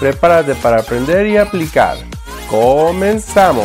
Prepárate 0.00 0.56
para 0.56 0.80
aprender 0.80 1.26
y 1.26 1.36
aplicar. 1.36 1.96
¡Comenzamos! 2.50 3.64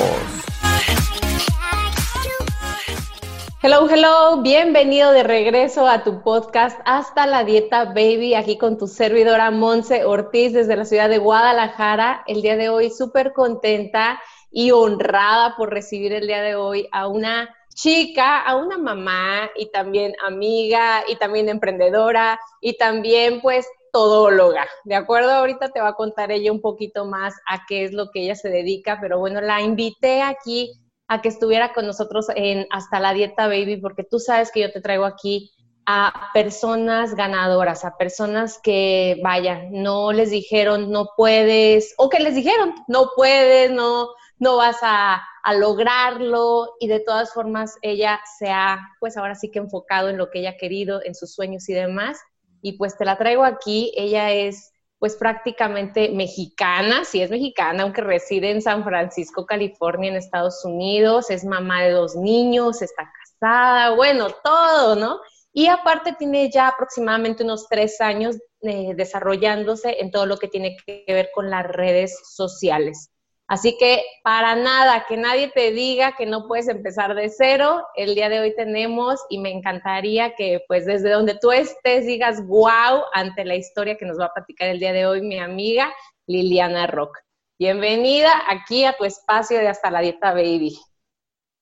Hello, 3.61 3.89
hello, 3.89 4.41
bienvenido 4.41 5.11
de 5.11 5.23
regreso 5.23 5.87
a 5.87 6.03
tu 6.03 6.21
podcast 6.21 6.79
Hasta 6.85 7.25
la 7.25 7.43
Dieta 7.43 7.85
Baby, 7.85 8.35
aquí 8.35 8.57
con 8.57 8.77
tu 8.77 8.87
servidora 8.87 9.49
Monse 9.49 10.05
Ortiz 10.05 10.53
desde 10.53 10.77
la 10.77 10.85
ciudad 10.85 11.09
de 11.09 11.17
Guadalajara. 11.17 12.23
El 12.27 12.43
día 12.43 12.55
de 12.55 12.69
hoy 12.69 12.91
súper 12.91 13.33
contenta 13.33 14.21
y 14.51 14.71
honrada 14.71 15.55
por 15.57 15.71
recibir 15.71 16.13
el 16.13 16.27
día 16.27 16.41
de 16.41 16.55
hoy 16.55 16.87
a 16.91 17.07
una 17.07 17.53
chica, 17.73 18.41
a 18.41 18.55
una 18.55 18.77
mamá 18.77 19.49
y 19.55 19.71
también 19.71 20.13
amiga 20.25 21.03
y 21.07 21.15
también 21.15 21.49
emprendedora 21.49 22.39
y 22.61 22.77
también 22.77 23.41
pues 23.41 23.67
todóloga, 23.91 24.67
¿de 24.83 24.95
acuerdo? 24.95 25.31
Ahorita 25.31 25.69
te 25.69 25.81
va 25.81 25.89
a 25.89 25.95
contar 25.95 26.31
ella 26.31 26.51
un 26.51 26.61
poquito 26.61 27.05
más 27.05 27.33
a 27.47 27.65
qué 27.67 27.83
es 27.83 27.93
lo 27.93 28.11
que 28.11 28.23
ella 28.23 28.35
se 28.35 28.49
dedica, 28.49 28.99
pero 29.01 29.19
bueno, 29.19 29.41
la 29.41 29.61
invité 29.61 30.21
aquí 30.21 30.71
a 31.07 31.21
que 31.21 31.29
estuviera 31.29 31.73
con 31.73 31.87
nosotros 31.87 32.27
en 32.35 32.67
Hasta 32.69 32.99
la 32.99 33.13
Dieta 33.13 33.47
Baby, 33.47 33.77
porque 33.77 34.03
tú 34.03 34.19
sabes 34.19 34.51
que 34.51 34.61
yo 34.61 34.71
te 34.71 34.79
traigo 34.79 35.05
aquí 35.05 35.51
a 35.91 36.29
personas 36.35 37.15
ganadoras, 37.15 37.83
a 37.83 37.97
personas 37.97 38.59
que, 38.61 39.19
vaya, 39.23 39.63
no 39.71 40.11
les 40.11 40.29
dijeron 40.29 40.91
no 40.91 41.09
puedes, 41.17 41.95
o 41.97 42.09
que 42.09 42.19
les 42.19 42.35
dijeron 42.35 42.75
no 42.87 43.09
puedes, 43.15 43.71
no, 43.71 44.09
no 44.37 44.57
vas 44.57 44.77
a, 44.83 45.19
a, 45.43 45.53
lograrlo 45.55 46.75
y 46.79 46.87
de 46.87 46.99
todas 46.99 47.33
formas 47.33 47.75
ella 47.81 48.21
se 48.37 48.51
ha, 48.51 48.79
pues 48.99 49.17
ahora 49.17 49.33
sí 49.33 49.49
que 49.49 49.57
enfocado 49.57 50.09
en 50.09 50.17
lo 50.17 50.29
que 50.29 50.41
ella 50.41 50.51
ha 50.51 50.57
querido, 50.57 51.01
en 51.03 51.15
sus 51.15 51.33
sueños 51.33 51.67
y 51.69 51.73
demás. 51.73 52.19
Y 52.61 52.73
pues 52.73 52.97
te 52.97 53.05
la 53.05 53.17
traigo 53.17 53.43
aquí, 53.43 53.91
ella 53.95 54.31
es 54.31 54.71
pues 54.99 55.15
prácticamente 55.15 56.09
mexicana, 56.09 57.05
sí 57.05 57.21
es 57.21 57.31
mexicana, 57.31 57.83
aunque 57.83 58.01
reside 58.01 58.51
en 58.51 58.61
San 58.61 58.83
Francisco, 58.83 59.45
California, 59.45 60.09
en 60.09 60.17
Estados 60.17 60.63
Unidos, 60.65 61.29
es 61.29 61.45
mamá 61.45 61.83
de 61.83 61.91
dos 61.91 62.15
niños, 62.15 62.81
está 62.81 63.09
casada, 63.39 63.95
bueno, 63.95 64.27
todo, 64.43 64.95
¿no? 64.97 65.21
Y 65.53 65.67
aparte 65.67 66.13
tiene 66.19 66.51
ya 66.51 66.67
aproximadamente 66.67 67.43
unos 67.43 67.67
tres 67.69 68.01
años 68.01 68.35
eh, 68.61 68.93
desarrollándose 68.93 70.01
en 70.01 70.11
todo 70.11 70.25
lo 70.25 70.37
que 70.37 70.49
tiene 70.49 70.75
que 70.85 71.05
ver 71.07 71.29
con 71.33 71.49
las 71.49 71.65
redes 71.65 72.19
sociales. 72.35 73.09
Así 73.49 73.75
que 73.79 74.03
para 74.23 74.55
nada, 74.55 75.05
que 75.07 75.17
nadie 75.17 75.47
te 75.47 75.71
diga 75.71 76.15
que 76.15 76.27
no 76.27 76.47
puedes 76.47 76.67
empezar 76.67 77.15
de 77.15 77.29
cero. 77.29 77.83
El 77.95 78.13
día 78.13 78.29
de 78.29 78.41
hoy 78.41 78.55
tenemos 78.55 79.19
y 79.27 79.39
me 79.39 79.49
encantaría 79.51 80.35
que 80.35 80.61
pues 80.67 80.85
desde 80.85 81.09
donde 81.09 81.33
tú 81.33 81.51
estés 81.51 82.05
digas 82.05 82.45
wow 82.45 83.05
ante 83.11 83.43
la 83.45 83.55
historia 83.55 83.97
que 83.97 84.05
nos 84.05 84.19
va 84.19 84.25
a 84.25 84.33
platicar 84.33 84.69
el 84.69 84.79
día 84.79 84.93
de 84.93 85.07
hoy 85.07 85.21
mi 85.23 85.39
amiga 85.39 85.91
Liliana 86.27 86.85
Rock. 86.85 87.17
Bienvenida 87.57 88.31
aquí 88.47 88.85
a 88.85 88.95
tu 88.95 89.03
espacio 89.03 89.57
de 89.57 89.67
Hasta 89.67 89.89
la 89.89 90.01
Dieta 90.01 90.31
Baby. 90.31 90.77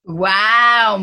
Wow, 0.04 1.00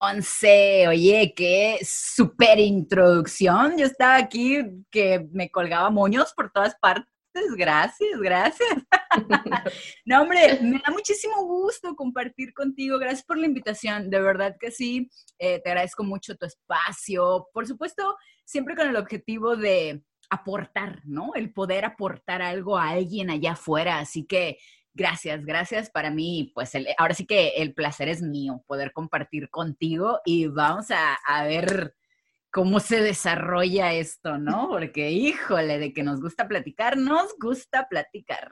Monse, 0.00 0.86
oye, 0.86 1.34
qué 1.36 1.80
súper 1.82 2.60
introducción. 2.60 3.76
Yo 3.76 3.86
estaba 3.86 4.14
aquí 4.14 4.60
que 4.92 5.26
me 5.32 5.50
colgaba 5.50 5.90
moños 5.90 6.32
por 6.34 6.52
todas 6.52 6.76
partes 6.76 7.17
gracias, 7.56 8.20
gracias. 8.20 8.70
no, 10.04 10.22
hombre, 10.22 10.58
me 10.62 10.80
da 10.84 10.92
muchísimo 10.92 11.44
gusto 11.44 11.94
compartir 11.96 12.52
contigo. 12.52 12.98
Gracias 12.98 13.24
por 13.24 13.38
la 13.38 13.46
invitación. 13.46 14.10
De 14.10 14.20
verdad 14.20 14.56
que 14.58 14.70
sí, 14.70 15.10
eh, 15.38 15.60
te 15.60 15.70
agradezco 15.70 16.04
mucho 16.04 16.36
tu 16.36 16.46
espacio. 16.46 17.48
Por 17.52 17.66
supuesto, 17.66 18.16
siempre 18.44 18.76
con 18.76 18.88
el 18.88 18.96
objetivo 18.96 19.56
de 19.56 20.02
aportar, 20.30 21.02
¿no? 21.04 21.32
El 21.34 21.52
poder 21.52 21.84
aportar 21.84 22.42
algo 22.42 22.78
a 22.78 22.90
alguien 22.90 23.30
allá 23.30 23.52
afuera. 23.52 23.98
Así 23.98 24.26
que 24.26 24.58
gracias, 24.94 25.44
gracias 25.44 25.90
para 25.90 26.10
mí. 26.10 26.52
Pues 26.54 26.72
ahora 26.98 27.14
sí 27.14 27.26
que 27.26 27.48
el 27.56 27.74
placer 27.74 28.08
es 28.08 28.22
mío 28.22 28.62
poder 28.66 28.92
compartir 28.92 29.48
contigo 29.50 30.20
y 30.24 30.46
vamos 30.46 30.90
a, 30.90 31.14
a 31.26 31.44
ver 31.44 31.94
cómo 32.50 32.80
se 32.80 33.00
desarrolla 33.00 33.92
esto, 33.92 34.38
¿no? 34.38 34.68
Porque, 34.68 35.10
híjole, 35.10 35.78
de 35.78 35.92
que 35.92 36.02
nos 36.02 36.20
gusta 36.20 36.48
platicar, 36.48 36.96
nos 36.96 37.36
gusta 37.38 37.88
platicar. 37.88 38.50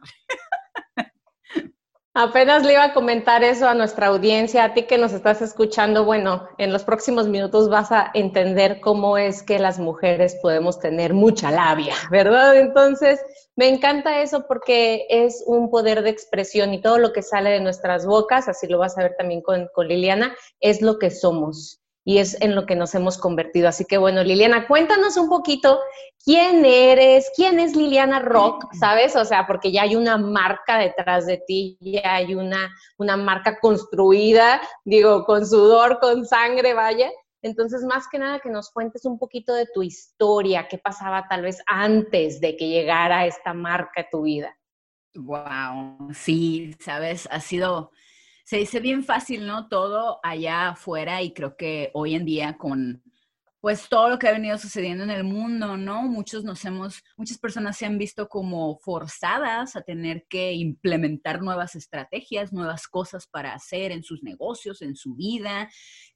Apenas 2.18 2.64
le 2.64 2.72
iba 2.72 2.82
a 2.82 2.94
comentar 2.94 3.44
eso 3.44 3.68
a 3.68 3.74
nuestra 3.74 4.06
audiencia, 4.06 4.64
a 4.64 4.72
ti 4.72 4.84
que 4.84 4.96
nos 4.96 5.12
estás 5.12 5.42
escuchando, 5.42 6.06
bueno, 6.06 6.48
en 6.56 6.72
los 6.72 6.82
próximos 6.82 7.28
minutos 7.28 7.68
vas 7.68 7.92
a 7.92 8.10
entender 8.14 8.80
cómo 8.80 9.18
es 9.18 9.42
que 9.42 9.58
las 9.58 9.78
mujeres 9.78 10.34
podemos 10.40 10.80
tener 10.80 11.12
mucha 11.12 11.50
labia, 11.50 11.94
¿verdad? 12.10 12.56
Entonces, 12.56 13.20
me 13.54 13.68
encanta 13.68 14.22
eso 14.22 14.46
porque 14.48 15.04
es 15.10 15.44
un 15.46 15.68
poder 15.68 16.00
de 16.02 16.08
expresión 16.08 16.72
y 16.72 16.80
todo 16.80 16.96
lo 16.96 17.12
que 17.12 17.20
sale 17.20 17.50
de 17.50 17.60
nuestras 17.60 18.06
bocas, 18.06 18.48
así 18.48 18.66
lo 18.66 18.78
vas 18.78 18.96
a 18.96 19.02
ver 19.02 19.14
también 19.18 19.42
con, 19.42 19.68
Liliana, 19.86 20.34
es 20.58 20.80
lo 20.80 20.98
que 20.98 21.10
somos 21.10 21.82
y 22.06 22.18
es 22.18 22.40
en 22.40 22.54
lo 22.54 22.66
que 22.66 22.76
nos 22.76 22.94
hemos 22.94 23.18
convertido. 23.18 23.68
Así 23.68 23.84
que 23.84 23.98
bueno, 23.98 24.22
Liliana, 24.22 24.68
cuéntanos 24.68 25.16
un 25.16 25.28
poquito 25.28 25.80
quién 26.24 26.64
eres, 26.64 27.32
quién 27.34 27.58
es 27.58 27.74
Liliana 27.74 28.20
Rock, 28.20 28.72
¿sabes? 28.78 29.16
O 29.16 29.24
sea, 29.24 29.44
porque 29.48 29.72
ya 29.72 29.82
hay 29.82 29.96
una 29.96 30.16
marca 30.16 30.78
detrás 30.78 31.26
de 31.26 31.42
ti, 31.44 31.76
ya 31.80 32.14
hay 32.14 32.36
una, 32.36 32.72
una 32.96 33.16
marca 33.16 33.58
construida, 33.58 34.60
digo, 34.84 35.24
con 35.24 35.44
sudor, 35.44 35.98
con 35.98 36.24
sangre, 36.24 36.74
vaya. 36.74 37.10
Entonces, 37.42 37.82
más 37.82 38.06
que 38.08 38.20
nada, 38.20 38.38
que 38.38 38.50
nos 38.50 38.70
cuentes 38.70 39.04
un 39.04 39.18
poquito 39.18 39.52
de 39.52 39.66
tu 39.74 39.82
historia, 39.82 40.68
qué 40.68 40.78
pasaba 40.78 41.26
tal 41.28 41.42
vez 41.42 41.60
antes 41.66 42.40
de 42.40 42.56
que 42.56 42.68
llegara 42.68 43.26
esta 43.26 43.52
marca 43.52 44.02
a 44.02 44.08
tu 44.08 44.22
vida. 44.22 44.56
Wow, 45.16 46.12
sí, 46.14 46.76
sabes, 46.78 47.26
ha 47.32 47.40
sido 47.40 47.90
se 48.46 48.58
dice 48.58 48.78
bien 48.78 49.02
fácil, 49.02 49.44
¿no? 49.44 49.68
Todo 49.68 50.20
allá 50.22 50.68
afuera 50.68 51.20
y 51.20 51.34
creo 51.34 51.56
que 51.56 51.90
hoy 51.94 52.14
en 52.14 52.24
día 52.24 52.56
con 52.56 53.02
pues 53.60 53.88
todo 53.88 54.08
lo 54.08 54.18
que 54.20 54.28
ha 54.28 54.32
venido 54.32 54.56
sucediendo 54.56 55.02
en 55.02 55.10
el 55.10 55.24
mundo, 55.24 55.76
¿no? 55.76 56.02
Muchos 56.02 56.44
nos 56.44 56.64
hemos, 56.64 57.02
muchas 57.16 57.38
personas 57.38 57.76
se 57.76 57.84
han 57.84 57.98
visto 57.98 58.28
como 58.28 58.78
forzadas 58.78 59.74
a 59.74 59.82
tener 59.82 60.24
que 60.28 60.52
implementar 60.52 61.42
nuevas 61.42 61.74
estrategias, 61.74 62.52
nuevas 62.52 62.86
cosas 62.86 63.26
para 63.26 63.52
hacer 63.52 63.90
en 63.90 64.04
sus 64.04 64.22
negocios, 64.22 64.80
en 64.82 64.94
su 64.94 65.16
vida, 65.16 65.68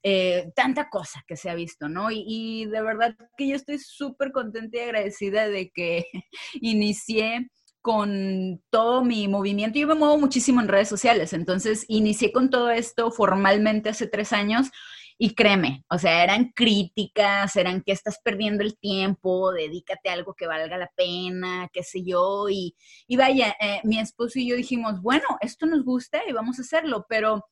eh, 0.04 0.52
tanta 0.54 0.88
cosa 0.88 1.24
que 1.26 1.34
se 1.34 1.50
ha 1.50 1.56
visto, 1.56 1.88
¿no? 1.88 2.12
Y, 2.12 2.22
y 2.28 2.66
de 2.66 2.82
verdad 2.82 3.16
que 3.36 3.48
yo 3.48 3.56
estoy 3.56 3.80
súper 3.80 4.30
contenta 4.30 4.76
y 4.76 4.82
agradecida 4.82 5.48
de 5.48 5.72
que 5.72 6.04
inicié 6.60 7.50
con 7.80 8.62
todo 8.70 9.04
mi 9.04 9.28
movimiento. 9.28 9.78
Yo 9.78 9.86
me 9.86 9.94
muevo 9.94 10.18
muchísimo 10.18 10.60
en 10.60 10.68
redes 10.68 10.88
sociales, 10.88 11.32
entonces 11.32 11.84
inicié 11.88 12.32
con 12.32 12.50
todo 12.50 12.70
esto 12.70 13.10
formalmente 13.10 13.88
hace 13.88 14.06
tres 14.06 14.32
años 14.32 14.70
y 15.22 15.34
créeme, 15.34 15.84
o 15.90 15.98
sea, 15.98 16.24
eran 16.24 16.50
críticas, 16.54 17.54
eran 17.56 17.82
que 17.82 17.92
estás 17.92 18.18
perdiendo 18.24 18.64
el 18.64 18.78
tiempo, 18.78 19.52
dedícate 19.52 20.08
a 20.08 20.14
algo 20.14 20.32
que 20.32 20.46
valga 20.46 20.78
la 20.78 20.90
pena, 20.96 21.68
qué 21.74 21.82
sé 21.82 22.02
yo, 22.02 22.48
y, 22.48 22.74
y 23.06 23.16
vaya, 23.18 23.54
eh, 23.60 23.82
mi 23.84 23.98
esposo 23.98 24.38
y 24.38 24.48
yo 24.48 24.56
dijimos, 24.56 25.02
bueno, 25.02 25.26
esto 25.42 25.66
nos 25.66 25.84
gusta 25.84 26.22
y 26.26 26.32
vamos 26.32 26.58
a 26.58 26.62
hacerlo, 26.62 27.04
pero 27.06 27.44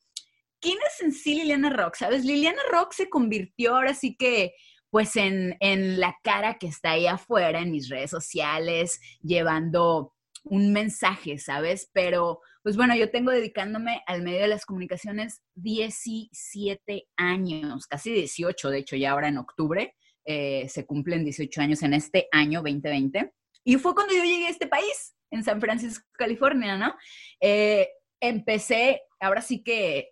¿quién 0.59 0.79
es 0.87 0.99
en 1.01 1.11
sí 1.11 1.35
Liliana 1.35 1.69
Rock? 1.69 1.93
¿Sabes? 1.93 2.25
Liliana 2.25 2.61
Rock 2.71 2.93
se 2.93 3.07
convirtió 3.07 3.75
ahora 3.75 3.93
sí 3.93 4.15
que 4.15 4.53
pues 4.89 5.15
en, 5.15 5.55
en 5.59 5.99
la 5.99 6.17
cara 6.23 6.57
que 6.57 6.65
está 6.65 6.91
ahí 6.91 7.05
afuera 7.05 7.59
en 7.59 7.69
mis 7.69 7.89
redes 7.89 8.09
sociales, 8.09 8.99
llevando 9.21 10.15
un 10.43 10.71
mensaje, 10.73 11.37
¿sabes? 11.37 11.89
Pero, 11.93 12.41
pues 12.63 12.75
bueno, 12.75 12.95
yo 12.95 13.09
tengo 13.09 13.31
dedicándome 13.31 14.01
al 14.07 14.21
medio 14.21 14.41
de 14.41 14.47
las 14.47 14.65
comunicaciones 14.65 15.41
17 15.55 17.07
años, 17.17 17.87
casi 17.87 18.11
18, 18.11 18.69
de 18.69 18.77
hecho, 18.79 18.95
ya 18.95 19.11
ahora 19.11 19.27
en 19.27 19.37
octubre 19.37 19.95
eh, 20.25 20.67
se 20.69 20.85
cumplen 20.85 21.23
18 21.23 21.61
años 21.61 21.81
en 21.83 21.93
este 21.93 22.27
año 22.31 22.61
2020. 22.61 23.33
Y 23.63 23.75
fue 23.77 23.95
cuando 23.95 24.13
yo 24.13 24.23
llegué 24.23 24.47
a 24.47 24.51
este 24.51 24.67
país, 24.67 25.15
en 25.31 25.43
San 25.43 25.61
Francisco, 25.61 26.05
California, 26.13 26.77
¿no? 26.77 26.95
Eh, 27.39 27.89
empecé, 28.19 29.01
ahora 29.19 29.41
sí 29.41 29.63
que, 29.63 30.11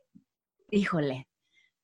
híjole, 0.70 1.28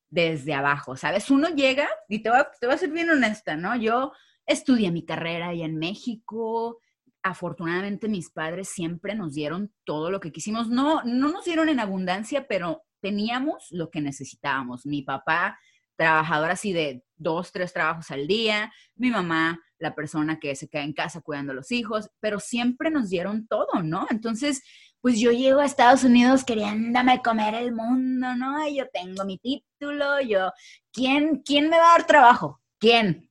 desde 0.10 0.54
abajo, 0.54 0.96
¿sabes? 0.96 1.30
Uno 1.32 1.50
llega, 1.50 1.88
y 2.08 2.20
te 2.20 2.30
voy, 2.30 2.40
te 2.60 2.68
voy 2.68 2.76
a 2.76 2.80
ser 2.80 2.92
bien 2.92 3.10
honesta, 3.10 3.56
¿no? 3.56 3.76
Yo 3.76 4.12
estudié 4.46 4.92
mi 4.92 5.06
carrera 5.06 5.50
allá 5.50 5.66
en 5.66 5.78
México, 5.78 6.80
afortunadamente 7.24 8.08
mis 8.08 8.30
padres 8.30 8.70
siempre 8.70 9.16
nos 9.16 9.34
dieron 9.34 9.74
todo 9.86 10.12
lo 10.12 10.20
que 10.20 10.32
quisimos. 10.32 10.70
No, 10.70 11.02
no 11.04 11.30
nos 11.30 11.46
dieron 11.46 11.70
en 11.70 11.80
abundancia, 11.80 12.48
pero 12.48 12.84
teníamos 13.02 13.68
lo 13.72 13.90
que 13.90 14.02
necesitábamos. 14.02 14.86
Mi 14.86 15.02
papá, 15.02 15.58
trabajador 15.96 16.52
así 16.52 16.74
de 16.74 17.04
dos, 17.16 17.52
tres 17.52 17.74
trabajos 17.74 18.12
al 18.12 18.28
día, 18.28 18.72
mi 18.96 19.10
mamá, 19.10 19.60
la 19.80 19.96
persona 19.96 20.40
que 20.40 20.56
se 20.56 20.70
queda 20.70 20.84
en 20.84 20.94
casa 20.94 21.22
cuidando 21.22 21.52
a 21.52 21.56
los 21.56 21.72
hijos, 21.72 22.10
pero 22.20 22.40
siempre 22.40 22.92
nos 22.92 23.10
dieron 23.10 23.48
todo, 23.48 23.82
¿no? 23.84 24.08
Entonces, 24.10 24.62
pues 25.02 25.20
yo 25.20 25.32
llego 25.32 25.60
a 25.60 25.66
Estados 25.66 26.04
Unidos 26.04 26.46
queriéndome 26.46 27.22
comer 27.22 27.56
el 27.56 27.74
mundo, 27.74 28.36
¿no? 28.36 28.68
Yo 28.70 28.86
tengo 28.92 29.26
mi 29.26 29.38
título, 29.38 30.22
yo, 30.22 30.52
¿quién, 30.92 31.42
quién 31.46 31.70
me 31.70 31.78
va 31.78 31.90
a 31.96 31.98
dar 31.98 32.08
trabajo? 32.08 32.62
¿Quién? 32.80 33.30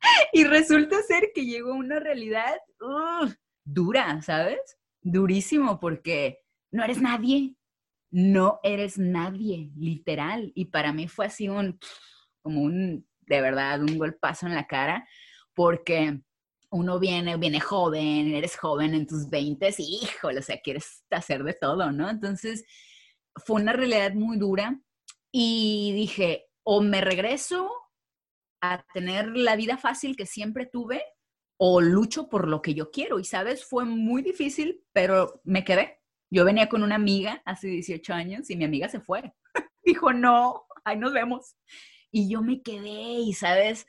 y 0.32 0.44
resulta 0.44 1.02
ser 1.02 1.30
que 1.34 1.44
llegó 1.44 1.74
una 1.74 2.00
realidad 2.00 2.56
dura, 3.64 4.22
¿sabes? 4.22 4.60
Durísimo 5.02 5.78
porque 5.80 6.40
no 6.70 6.84
eres 6.84 7.00
nadie, 7.00 7.56
no 8.10 8.60
eres 8.62 8.98
nadie, 8.98 9.70
literal. 9.76 10.52
Y 10.54 10.66
para 10.66 10.92
mí 10.92 11.08
fue 11.08 11.26
así 11.26 11.48
un, 11.48 11.78
como 12.42 12.62
un, 12.62 13.06
de 13.20 13.40
verdad, 13.40 13.80
un 13.80 13.98
golpazo 13.98 14.46
en 14.46 14.54
la 14.54 14.66
cara, 14.66 15.06
porque 15.54 16.20
uno 16.70 16.98
viene, 16.98 17.36
viene 17.36 17.60
joven, 17.60 18.34
eres 18.34 18.56
joven 18.56 18.94
en 18.94 19.06
tus 19.06 19.28
20 19.28 19.74
y 19.78 20.00
híjole, 20.02 20.38
o 20.38 20.42
sea, 20.42 20.60
quieres 20.60 21.04
hacer 21.10 21.42
de 21.42 21.54
todo, 21.54 21.90
¿no? 21.90 22.08
Entonces, 22.08 22.64
fue 23.44 23.60
una 23.60 23.72
realidad 23.72 24.14
muy 24.14 24.38
dura 24.38 24.80
y 25.32 25.92
dije, 25.94 26.46
o 26.62 26.80
me 26.82 27.00
regreso 27.00 27.70
a 28.60 28.84
tener 28.92 29.36
la 29.36 29.56
vida 29.56 29.76
fácil 29.76 30.16
que 30.16 30.26
siempre 30.26 30.66
tuve 30.66 31.02
o 31.58 31.80
lucho 31.80 32.28
por 32.28 32.48
lo 32.48 32.62
que 32.62 32.74
yo 32.74 32.90
quiero. 32.90 33.18
Y 33.18 33.24
sabes, 33.24 33.64
fue 33.64 33.84
muy 33.84 34.22
difícil, 34.22 34.82
pero 34.92 35.40
me 35.44 35.64
quedé. 35.64 35.98
Yo 36.30 36.44
venía 36.44 36.68
con 36.68 36.82
una 36.82 36.94
amiga 36.94 37.42
hace 37.44 37.68
18 37.68 38.14
años 38.14 38.50
y 38.50 38.56
mi 38.56 38.64
amiga 38.64 38.88
se 38.88 39.00
fue. 39.00 39.34
Dijo, 39.84 40.12
no, 40.12 40.64
ahí 40.84 40.96
nos 40.96 41.12
vemos. 41.12 41.56
Y 42.10 42.30
yo 42.30 42.42
me 42.42 42.62
quedé 42.62 43.20
y, 43.20 43.34
sabes, 43.34 43.86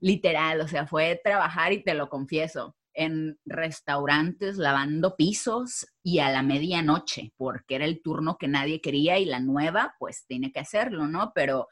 literal, 0.00 0.60
o 0.60 0.68
sea, 0.68 0.86
fue 0.86 1.20
trabajar 1.22 1.72
y 1.72 1.82
te 1.82 1.94
lo 1.94 2.08
confieso, 2.08 2.76
en 2.92 3.38
restaurantes 3.44 4.56
lavando 4.56 5.16
pisos 5.16 5.86
y 6.02 6.20
a 6.20 6.30
la 6.30 6.42
medianoche, 6.42 7.32
porque 7.36 7.76
era 7.76 7.84
el 7.84 8.02
turno 8.02 8.36
que 8.38 8.48
nadie 8.48 8.80
quería 8.80 9.18
y 9.18 9.24
la 9.24 9.40
nueva, 9.40 9.94
pues 9.98 10.26
tiene 10.26 10.52
que 10.52 10.60
hacerlo, 10.60 11.08
¿no? 11.08 11.32
Pero 11.34 11.68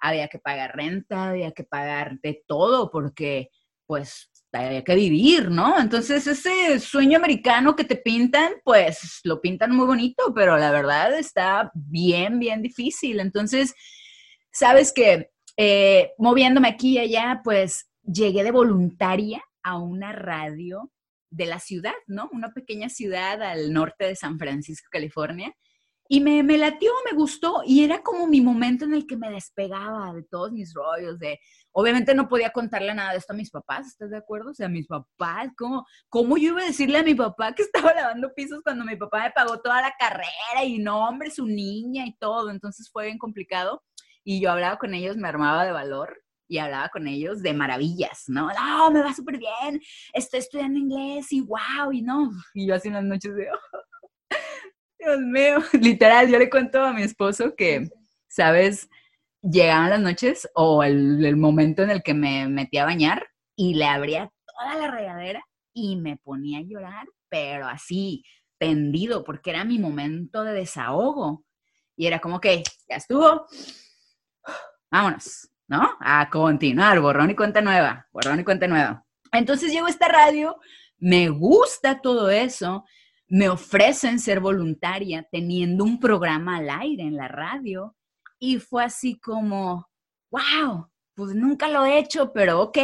había 0.00 0.28
que 0.28 0.38
pagar 0.38 0.76
renta, 0.76 1.30
había 1.30 1.52
que 1.52 1.64
pagar 1.64 2.18
de 2.20 2.42
todo 2.46 2.90
porque 2.90 3.50
pues 3.86 4.30
había 4.52 4.82
que 4.84 4.94
vivir, 4.94 5.50
¿no? 5.50 5.78
Entonces 5.78 6.26
ese 6.26 6.80
sueño 6.80 7.18
americano 7.18 7.76
que 7.76 7.84
te 7.84 7.96
pintan, 7.96 8.52
pues 8.64 9.20
lo 9.24 9.40
pintan 9.40 9.74
muy 9.74 9.86
bonito, 9.86 10.32
pero 10.34 10.56
la 10.56 10.70
verdad 10.70 11.16
está 11.18 11.70
bien, 11.74 12.38
bien 12.38 12.62
difícil. 12.62 13.20
Entonces, 13.20 13.74
sabes 14.50 14.92
que 14.92 15.30
eh, 15.56 16.12
moviéndome 16.18 16.68
aquí 16.68 16.94
y 16.94 16.98
allá, 16.98 17.40
pues 17.44 17.88
llegué 18.02 18.44
de 18.44 18.50
voluntaria 18.50 19.42
a 19.62 19.78
una 19.78 20.12
radio 20.12 20.92
de 21.30 21.46
la 21.46 21.58
ciudad, 21.58 21.94
¿no? 22.06 22.28
Una 22.32 22.52
pequeña 22.52 22.88
ciudad 22.88 23.42
al 23.42 23.72
norte 23.72 24.06
de 24.06 24.16
San 24.16 24.38
Francisco, 24.38 24.88
California. 24.90 25.52
Y 26.08 26.20
me, 26.20 26.42
me 26.42 26.58
latió, 26.58 26.90
me 27.10 27.16
gustó, 27.16 27.62
y 27.64 27.84
era 27.84 28.02
como 28.02 28.26
mi 28.26 28.40
momento 28.40 28.84
en 28.84 28.94
el 28.94 29.06
que 29.06 29.16
me 29.16 29.30
despegaba 29.30 30.12
de 30.12 30.22
todos 30.22 30.52
mis 30.52 30.72
rollos, 30.72 31.18
de, 31.18 31.40
obviamente 31.72 32.14
no 32.14 32.28
podía 32.28 32.50
contarle 32.50 32.94
nada 32.94 33.12
de 33.12 33.18
esto 33.18 33.32
a 33.32 33.36
mis 33.36 33.50
papás, 33.50 33.88
¿estás 33.88 34.10
de 34.10 34.16
acuerdo? 34.16 34.50
O 34.50 34.54
sea, 34.54 34.68
mis 34.68 34.86
papás, 34.86 35.48
¿cómo, 35.56 35.84
¿cómo 36.08 36.36
yo 36.36 36.50
iba 36.50 36.62
a 36.62 36.66
decirle 36.66 36.98
a 36.98 37.02
mi 37.02 37.14
papá 37.14 37.54
que 37.54 37.62
estaba 37.90 37.94
lavando 37.94 38.32
pisos 38.34 38.60
cuando 38.62 38.84
mi 38.84 38.96
papá 38.96 39.24
me 39.24 39.30
pagó 39.30 39.60
toda 39.60 39.82
la 39.82 39.94
carrera 39.98 40.64
y 40.64 40.78
no, 40.78 41.08
hombre, 41.08 41.30
su 41.30 41.46
niña 41.46 42.06
y 42.06 42.16
todo? 42.16 42.50
Entonces 42.50 42.90
fue 42.90 43.06
bien 43.06 43.18
complicado, 43.18 43.82
y 44.24 44.40
yo 44.40 44.50
hablaba 44.50 44.78
con 44.78 44.94
ellos, 44.94 45.16
me 45.16 45.28
armaba 45.28 45.64
de 45.64 45.72
valor, 45.72 46.22
y 46.48 46.58
hablaba 46.58 46.88
con 46.88 47.08
ellos 47.08 47.42
de 47.42 47.52
maravillas, 47.52 48.24
¿no? 48.28 48.48
No, 48.52 48.90
me 48.90 49.02
va 49.02 49.12
súper 49.12 49.38
bien, 49.38 49.80
estoy 50.12 50.40
estudiando 50.40 50.78
inglés 50.78 51.32
y 51.32 51.40
wow, 51.40 51.92
y 51.92 52.02
no, 52.02 52.30
y 52.54 52.68
yo 52.68 52.74
así 52.74 52.88
en 52.88 52.94
las 52.94 53.04
noches 53.04 53.34
de, 53.34 53.48
Dios 55.14 55.72
literal, 55.74 56.28
yo 56.28 56.38
le 56.38 56.50
cuento 56.50 56.82
a 56.82 56.92
mi 56.92 57.02
esposo 57.02 57.54
que, 57.56 57.88
¿sabes? 58.28 58.88
Llegaban 59.42 59.90
las 59.90 60.00
noches 60.00 60.48
o 60.54 60.82
el, 60.82 61.36
momento 61.36 61.82
en 61.82 61.90
el 61.90 62.02
que 62.02 62.14
me 62.14 62.48
metí 62.48 62.78
a 62.78 62.84
bañar 62.84 63.28
y 63.54 63.74
le 63.74 63.86
abría 63.86 64.30
toda 64.46 64.74
la 64.76 64.90
regadera 64.90 65.44
y 65.72 65.96
me 65.96 66.16
ponía 66.16 66.58
a 66.58 66.62
llorar, 66.62 67.06
pero 67.28 67.66
así, 67.68 68.24
tendido, 68.58 69.24
porque 69.24 69.50
era 69.50 69.64
mi 69.64 69.78
momento 69.78 70.42
de 70.42 70.52
desahogo. 70.52 71.44
Y 71.96 72.06
era 72.06 72.18
como 72.18 72.40
que, 72.40 72.62
ya 72.88 72.96
estuvo, 72.96 73.46
vámonos, 74.90 75.48
¿no? 75.68 75.96
A 76.00 76.28
continuar, 76.30 77.00
borrón 77.00 77.30
y 77.30 77.36
cuenta 77.36 77.60
nueva, 77.60 78.06
borrón 78.12 78.40
y 78.40 78.44
cuenta 78.44 78.66
nueva. 78.66 79.04
Entonces 79.32 79.72
llego 79.72 79.86
esta 79.86 80.08
radio, 80.08 80.58
me 80.98 81.28
gusta 81.28 82.00
todo 82.00 82.30
eso, 82.30 82.84
me 83.28 83.48
ofrecen 83.48 84.18
ser 84.18 84.40
voluntaria 84.40 85.26
teniendo 85.30 85.84
un 85.84 85.98
programa 85.98 86.58
al 86.58 86.70
aire 86.70 87.02
en 87.02 87.16
la 87.16 87.28
radio 87.28 87.96
y 88.38 88.58
fue 88.58 88.84
así 88.84 89.18
como, 89.18 89.88
wow, 90.30 90.88
pues 91.14 91.34
nunca 91.34 91.68
lo 91.68 91.84
he 91.84 91.98
hecho, 91.98 92.32
pero 92.32 92.60
ok. 92.60 92.78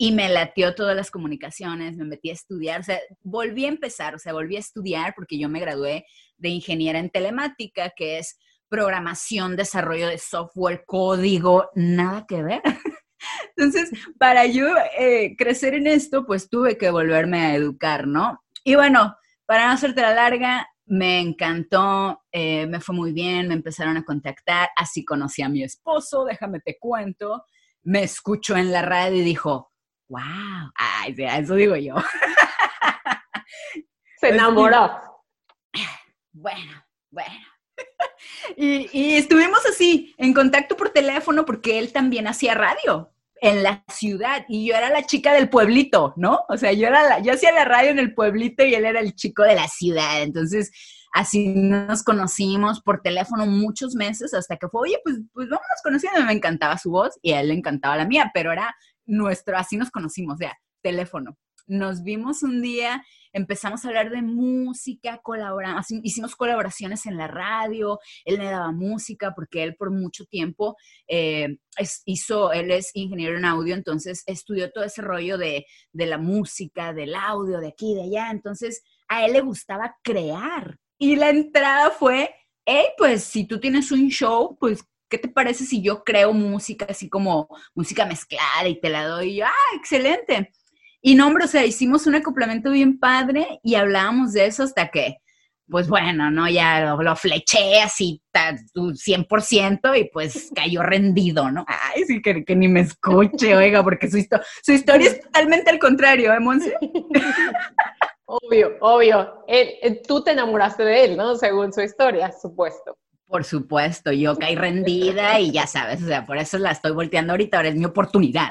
Y 0.00 0.12
me 0.12 0.28
latió 0.28 0.74
todas 0.74 0.94
las 0.94 1.10
comunicaciones, 1.10 1.96
me 1.96 2.04
metí 2.04 2.30
a 2.30 2.34
estudiar, 2.34 2.80
o 2.80 2.84
sea, 2.84 3.00
volví 3.22 3.64
a 3.64 3.68
empezar, 3.68 4.14
o 4.14 4.18
sea, 4.18 4.32
volví 4.32 4.56
a 4.56 4.60
estudiar 4.60 5.14
porque 5.16 5.38
yo 5.38 5.48
me 5.48 5.58
gradué 5.58 6.06
de 6.36 6.50
ingeniera 6.50 7.00
en 7.00 7.10
telemática, 7.10 7.90
que 7.96 8.18
es 8.18 8.38
programación, 8.68 9.56
desarrollo 9.56 10.06
de 10.06 10.18
software, 10.18 10.84
código, 10.86 11.68
nada 11.74 12.26
que 12.28 12.42
ver. 12.42 12.62
Entonces, 13.56 13.90
para 14.18 14.46
yo 14.46 14.68
eh, 14.96 15.34
crecer 15.36 15.74
en 15.74 15.88
esto, 15.88 16.24
pues 16.26 16.48
tuve 16.48 16.78
que 16.78 16.90
volverme 16.90 17.40
a 17.40 17.54
educar, 17.56 18.06
¿no? 18.06 18.40
Y 18.62 18.76
bueno, 18.76 19.16
para 19.48 19.66
no 19.66 19.72
hacerte 19.72 20.02
la 20.02 20.12
larga, 20.12 20.68
me 20.84 21.20
encantó, 21.20 22.22
eh, 22.30 22.66
me 22.66 22.80
fue 22.80 22.94
muy 22.94 23.12
bien, 23.14 23.48
me 23.48 23.54
empezaron 23.54 23.96
a 23.96 24.04
contactar, 24.04 24.68
así 24.76 25.06
conocí 25.06 25.40
a 25.40 25.48
mi 25.48 25.62
esposo, 25.62 26.26
déjame 26.26 26.60
te 26.60 26.76
cuento, 26.78 27.46
me 27.82 28.02
escuchó 28.02 28.58
en 28.58 28.70
la 28.70 28.82
radio 28.82 29.16
y 29.16 29.22
dijo, 29.24 29.72
wow, 30.08 30.70
ay, 30.74 31.14
eso 31.16 31.54
digo 31.54 31.76
yo. 31.76 31.94
Se 34.20 34.28
enamoró. 34.28 35.00
Bueno, 36.32 36.84
bueno. 37.10 37.46
Y, 38.56 38.88
y, 38.92 39.16
estuvimos 39.16 39.64
así, 39.66 40.14
en 40.18 40.34
contacto 40.34 40.76
por 40.76 40.90
teléfono, 40.90 41.44
porque 41.44 41.78
él 41.78 41.92
también 41.92 42.26
hacía 42.26 42.54
radio 42.54 43.12
en 43.40 43.62
la 43.62 43.84
ciudad 43.88 44.44
y 44.48 44.66
yo 44.66 44.74
era 44.74 44.90
la 44.90 45.04
chica 45.04 45.32
del 45.32 45.48
pueblito, 45.48 46.14
¿no? 46.16 46.40
O 46.48 46.56
sea, 46.56 46.72
yo 46.72 46.88
era 46.88 47.02
la, 47.02 47.18
yo 47.20 47.32
hacía 47.32 47.52
la 47.52 47.64
radio 47.64 47.90
en 47.90 47.98
el 47.98 48.14
pueblito 48.14 48.64
y 48.64 48.74
él 48.74 48.84
era 48.84 49.00
el 49.00 49.14
chico 49.14 49.42
de 49.42 49.54
la 49.54 49.68
ciudad. 49.68 50.22
Entonces, 50.22 50.70
así 51.12 51.48
nos 51.48 52.02
conocimos 52.02 52.80
por 52.80 53.02
teléfono 53.02 53.46
muchos 53.46 53.94
meses 53.94 54.34
hasta 54.34 54.56
que 54.56 54.68
fue, 54.68 54.82
oye, 54.82 54.98
pues, 55.04 55.16
pues 55.32 55.48
vámonos 55.48 55.82
conociendo. 55.82 56.24
Me 56.24 56.32
encantaba 56.32 56.78
su 56.78 56.90
voz 56.90 57.18
y 57.22 57.32
a 57.32 57.40
él 57.40 57.48
le 57.48 57.54
encantaba 57.54 57.96
la 57.96 58.06
mía, 58.06 58.30
pero 58.34 58.52
era 58.52 58.74
nuestro, 59.06 59.56
así 59.56 59.76
nos 59.76 59.90
conocimos, 59.90 60.34
o 60.34 60.38
sea, 60.38 60.58
teléfono 60.82 61.36
nos 61.68 62.02
vimos 62.02 62.42
un 62.42 62.62
día, 62.62 63.04
empezamos 63.38 63.84
a 63.84 63.88
hablar 63.88 64.10
de 64.10 64.22
música, 64.22 65.18
colaboramos, 65.22 65.86
hicimos 66.02 66.36
colaboraciones 66.36 67.06
en 67.06 67.16
la 67.16 67.26
radio, 67.26 67.98
él 68.24 68.38
me 68.38 68.44
daba 68.44 68.72
música 68.72 69.32
porque 69.34 69.62
él 69.62 69.74
por 69.76 69.90
mucho 69.90 70.24
tiempo 70.26 70.76
eh, 71.06 71.58
hizo, 72.04 72.52
él 72.52 72.70
es 72.70 72.90
ingeniero 72.94 73.38
en 73.38 73.44
audio, 73.44 73.74
entonces 73.74 74.22
estudió 74.26 74.70
todo 74.70 74.84
ese 74.84 75.02
rollo 75.02 75.38
de, 75.38 75.64
de 75.92 76.06
la 76.06 76.18
música, 76.18 76.92
del 76.92 77.14
audio, 77.14 77.60
de 77.60 77.68
aquí, 77.68 77.94
de 77.94 78.02
allá, 78.02 78.30
entonces 78.30 78.82
a 79.08 79.24
él 79.24 79.32
le 79.32 79.40
gustaba 79.40 79.96
crear. 80.02 80.76
Y 80.98 81.16
la 81.16 81.30
entrada 81.30 81.90
fue, 81.90 82.34
hey, 82.66 82.86
pues 82.98 83.24
si 83.24 83.46
tú 83.46 83.60
tienes 83.60 83.92
un 83.92 84.08
show, 84.08 84.56
pues 84.58 84.84
¿qué 85.08 85.18
te 85.18 85.28
parece 85.28 85.64
si 85.64 85.82
yo 85.82 86.04
creo 86.04 86.32
música 86.32 86.86
así 86.88 87.08
como 87.08 87.48
música 87.74 88.04
mezclada 88.04 88.68
y 88.68 88.80
te 88.80 88.90
la 88.90 89.06
doy? 89.06 89.30
Y 89.30 89.36
yo, 89.36 89.46
ah, 89.46 89.76
excelente. 89.76 90.52
Y 91.00 91.14
no, 91.14 91.28
hombre, 91.28 91.44
o 91.44 91.48
sea, 91.48 91.64
hicimos 91.64 92.06
un 92.06 92.16
acoplamiento 92.16 92.70
bien 92.70 92.98
padre 92.98 93.60
y 93.62 93.76
hablábamos 93.76 94.32
de 94.32 94.46
eso 94.46 94.64
hasta 94.64 94.88
que, 94.88 95.18
pues 95.68 95.88
bueno, 95.88 96.30
¿no? 96.30 96.48
Ya 96.48 96.94
lo, 96.94 97.16
fleché 97.16 97.80
así 97.80 98.22
100% 98.32 100.00
y 100.00 100.04
pues 100.10 100.50
cayó 100.54 100.82
rendido, 100.82 101.50
¿no? 101.50 101.64
Ay, 101.68 102.04
sí, 102.04 102.20
que, 102.20 102.44
que 102.44 102.56
ni 102.56 102.68
me 102.68 102.80
escuche, 102.80 103.54
oiga, 103.56 103.82
porque 103.82 104.10
su, 104.10 104.18
su 104.62 104.72
historia 104.72 105.10
es 105.10 105.20
totalmente 105.20 105.70
al 105.70 105.78
contrario, 105.78 106.32
¿eh, 106.32 106.40
Monse? 106.40 106.74
Obvio, 108.30 108.76
obvio. 108.80 109.42
tú 110.06 110.22
te 110.22 110.32
enamoraste 110.32 110.84
de 110.84 111.04
él, 111.06 111.16
¿no? 111.16 111.34
Según 111.36 111.72
su 111.72 111.80
historia, 111.80 112.30
supuesto. 112.30 112.98
Por 113.26 113.42
supuesto, 113.42 114.12
yo 114.12 114.36
caí 114.36 114.54
rendida 114.54 115.40
y 115.40 115.50
ya 115.50 115.66
sabes, 115.66 116.02
o 116.02 116.06
sea, 116.06 116.26
por 116.26 116.36
eso 116.36 116.58
la 116.58 116.72
estoy 116.72 116.92
volteando 116.92 117.32
ahorita, 117.32 117.56
ahora 117.56 117.70
es 117.70 117.76
mi 117.76 117.86
oportunidad. 117.86 118.50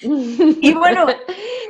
Y 0.00 0.72
bueno, 0.74 1.06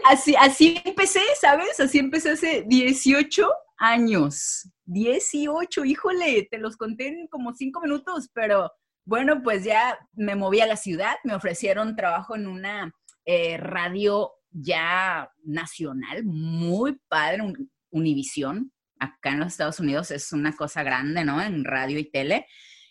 así, 0.04 0.35
así 0.37 0.80
empecé, 0.85 1.20
¿sabes? 1.40 1.78
Así 1.80 1.99
empecé 1.99 2.30
hace 2.32 2.64
18 2.66 3.50
años. 3.78 4.68
18, 4.87 5.85
híjole, 5.85 6.49
te 6.50 6.58
los 6.58 6.76
conté 6.76 7.08
en 7.08 7.26
como 7.28 7.54
cinco 7.54 7.80
minutos, 7.80 8.30
pero 8.32 8.70
bueno, 9.04 9.42
pues 9.42 9.64
ya 9.64 9.99
me 10.12 10.35
moví 10.35 10.61
a 10.61 10.66
la 10.66 10.76
ciudad, 10.76 11.16
me 11.25 11.35
ofrecieron 11.35 11.97
trabajo 11.97 12.37
en 12.37 12.47
una 12.47 12.92
eh, 13.25 13.56
radio 13.58 14.32
ya 14.50 15.30
nacional, 15.44 16.25
muy 16.25 16.99
padre, 17.08 17.42
Univisión, 17.90 18.70
acá 18.99 19.30
en 19.30 19.40
los 19.40 19.49
Estados 19.49 19.80
Unidos 19.80 20.11
es 20.11 20.32
una 20.32 20.54
cosa 20.54 20.82
grande, 20.82 21.25
¿no? 21.25 21.40
En 21.40 21.64
radio 21.64 21.99
y 21.99 22.11
tele. 22.11 22.47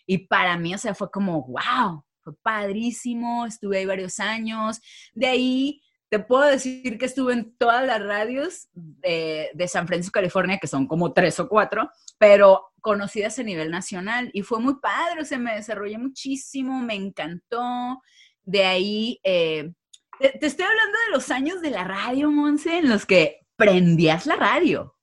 Y 0.06 0.26
para 0.26 0.56
mí, 0.56 0.74
o 0.74 0.78
sea, 0.78 0.94
fue 0.94 1.10
como, 1.10 1.46
wow, 1.46 2.04
fue 2.30 2.34
padrísimo, 2.42 3.46
estuve 3.46 3.78
ahí 3.78 3.86
varios 3.86 4.20
años. 4.20 4.80
De 5.14 5.26
ahí 5.26 5.82
te 6.10 6.18
puedo 6.18 6.44
decir 6.44 6.98
que 6.98 7.06
estuve 7.06 7.34
en 7.34 7.54
todas 7.56 7.86
las 7.86 8.02
radios 8.02 8.68
de, 8.72 9.50
de, 9.52 9.68
San 9.68 9.86
Francisco, 9.86 10.14
California, 10.14 10.58
que 10.58 10.66
son 10.66 10.86
como 10.86 11.12
tres 11.12 11.38
o 11.38 11.48
cuatro, 11.48 11.90
pero 12.18 12.68
conocidas 12.80 13.38
a 13.38 13.42
nivel 13.42 13.70
nacional. 13.70 14.30
Y 14.32 14.42
fue 14.42 14.60
muy 14.60 14.76
padre, 14.80 15.22
o 15.22 15.24
sea, 15.24 15.38
me 15.38 15.54
desarrollé 15.54 15.98
muchísimo, 15.98 16.80
me 16.80 16.94
encantó. 16.94 18.00
De 18.42 18.64
ahí, 18.64 19.20
eh, 19.22 19.70
te, 20.18 20.46
estoy 20.46 20.64
hablando 20.64 20.98
de 21.06 21.12
los 21.12 21.30
años 21.30 21.60
de 21.60 21.70
la 21.70 21.84
radio, 21.84 22.30
Monse, 22.30 22.78
en 22.78 22.88
los 22.88 23.04
que 23.04 23.40
prendías 23.56 24.26
la 24.26 24.36
radio, 24.36 24.96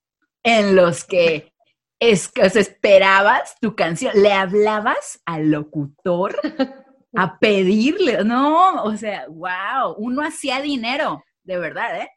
en 0.43 0.75
los 0.75 1.03
que 1.03 1.53
es, 1.99 2.31
esperabas 2.35 3.55
tu 3.61 3.75
canción, 3.75 4.13
le 4.15 4.33
hablabas 4.33 5.21
al 5.25 5.51
locutor 5.51 6.35
a 7.15 7.39
pedirle, 7.39 8.23
no, 8.23 8.83
o 8.83 8.97
sea, 8.97 9.27
wow, 9.27 9.95
uno 9.97 10.21
hacía 10.21 10.61
dinero, 10.61 11.23
de 11.43 11.57
verdad, 11.57 12.01
¿eh? 12.01 12.09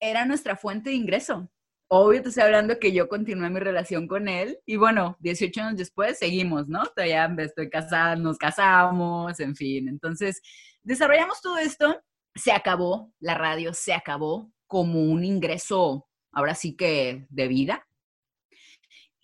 Era 0.00 0.24
nuestra 0.24 0.56
fuente 0.56 0.90
de 0.90 0.96
ingreso. 0.96 1.50
Obvio 1.88 2.22
te 2.22 2.30
estoy 2.30 2.44
hablando 2.44 2.78
que 2.78 2.92
yo 2.92 3.08
continué 3.08 3.50
mi 3.50 3.60
relación 3.60 4.08
con 4.08 4.26
él 4.26 4.58
y 4.66 4.76
bueno, 4.76 5.16
18 5.20 5.60
años 5.60 5.76
después 5.76 6.18
seguimos, 6.18 6.66
¿no? 6.66 6.84
Todavía 6.86 7.32
estoy 7.38 7.70
casada, 7.70 8.16
nos 8.16 8.38
casamos, 8.38 9.38
en 9.38 9.54
fin. 9.54 9.88
Entonces, 9.88 10.40
desarrollamos 10.82 11.40
todo 11.40 11.58
esto, 11.58 12.00
se 12.34 12.52
acabó 12.52 13.12
la 13.20 13.34
radio, 13.34 13.74
se 13.74 13.92
acabó 13.92 14.50
como 14.66 15.02
un 15.02 15.24
ingreso, 15.24 16.08
ahora 16.32 16.54
sí 16.54 16.74
que 16.74 17.26
de 17.28 17.48
vida, 17.48 17.86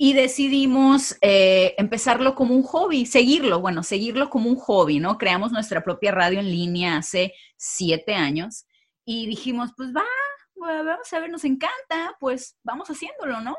y 0.02 0.14
decidimos 0.14 1.14
eh, 1.21 1.75
empezarlo 1.76 2.35
como 2.35 2.54
un 2.54 2.62
hobby, 2.62 3.04
seguirlo, 3.04 3.61
bueno, 3.61 3.83
seguirlo 3.83 4.30
como 4.30 4.49
un 4.49 4.57
hobby, 4.57 4.99
¿no? 4.99 5.19
Creamos 5.19 5.52
nuestra 5.52 5.85
propia 5.85 6.11
radio 6.11 6.40
en 6.40 6.50
línea 6.50 6.97
hace 6.97 7.35
siete 7.59 8.14
años 8.14 8.64
y 9.04 9.26
dijimos, 9.26 9.73
pues 9.76 9.90
va, 9.95 10.02
vamos 10.57 11.12
a 11.12 11.21
ver, 11.21 11.28
nos 11.28 11.45
encanta, 11.45 12.16
pues 12.19 12.57
vamos 12.62 12.88
haciéndolo, 12.88 13.42
¿no? 13.42 13.59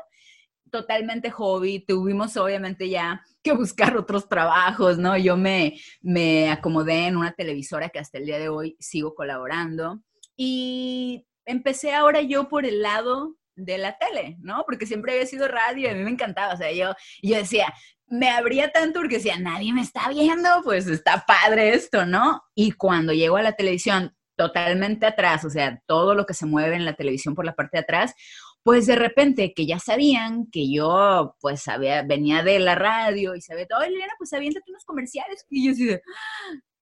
Totalmente 0.68 1.30
hobby, 1.30 1.78
tuvimos 1.86 2.36
obviamente 2.36 2.88
ya 2.88 3.24
que 3.40 3.52
buscar 3.52 3.96
otros 3.96 4.28
trabajos, 4.28 4.98
¿no? 4.98 5.16
Yo 5.16 5.36
me, 5.36 5.78
me 6.00 6.50
acomodé 6.50 7.06
en 7.06 7.18
una 7.18 7.34
televisora 7.34 7.88
que 7.88 8.00
hasta 8.00 8.18
el 8.18 8.26
día 8.26 8.40
de 8.40 8.48
hoy 8.48 8.76
sigo 8.80 9.14
colaborando 9.14 10.02
y 10.36 11.24
empecé 11.44 11.94
ahora 11.94 12.20
yo 12.20 12.48
por 12.48 12.66
el 12.66 12.82
lado 12.82 13.36
de 13.54 13.78
la 13.78 13.98
tele, 13.98 14.36
¿no? 14.40 14.64
Porque 14.66 14.86
siempre 14.86 15.12
había 15.12 15.26
sido 15.26 15.48
radio 15.48 15.88
y 15.88 15.90
a 15.90 15.94
mí 15.94 16.02
me 16.02 16.10
encantaba, 16.10 16.54
o 16.54 16.56
sea, 16.56 16.72
yo, 16.72 16.94
yo 17.22 17.36
decía, 17.36 17.72
me 18.06 18.30
abría 18.30 18.70
tanto 18.72 19.00
porque 19.00 19.16
decía, 19.16 19.38
nadie 19.38 19.72
me 19.72 19.82
está 19.82 20.08
viendo, 20.08 20.48
pues 20.64 20.86
está 20.86 21.24
padre 21.26 21.74
esto, 21.74 22.06
¿no? 22.06 22.42
Y 22.54 22.72
cuando 22.72 23.12
llego 23.12 23.36
a 23.36 23.42
la 23.42 23.52
televisión 23.52 24.14
totalmente 24.36 25.06
atrás, 25.06 25.44
o 25.44 25.50
sea, 25.50 25.80
todo 25.86 26.14
lo 26.14 26.26
que 26.26 26.34
se 26.34 26.46
mueve 26.46 26.76
en 26.76 26.84
la 26.84 26.94
televisión 26.94 27.34
por 27.34 27.44
la 27.44 27.54
parte 27.54 27.78
de 27.78 27.82
atrás, 27.82 28.14
pues 28.62 28.86
de 28.86 28.96
repente 28.96 29.54
que 29.54 29.66
ya 29.66 29.78
sabían 29.78 30.46
que 30.50 30.70
yo 30.70 31.36
pues 31.40 31.66
había, 31.68 32.02
venía 32.02 32.42
de 32.42 32.58
la 32.58 32.74
radio 32.74 33.34
y 33.34 33.40
sabía 33.40 33.66
todo, 33.66 33.82
Elena, 33.82 34.12
pues 34.18 34.32
aviéntate 34.32 34.70
unos 34.70 34.84
comerciales. 34.84 35.44
Y 35.50 35.66
yo 35.66 35.72
así 35.72 35.98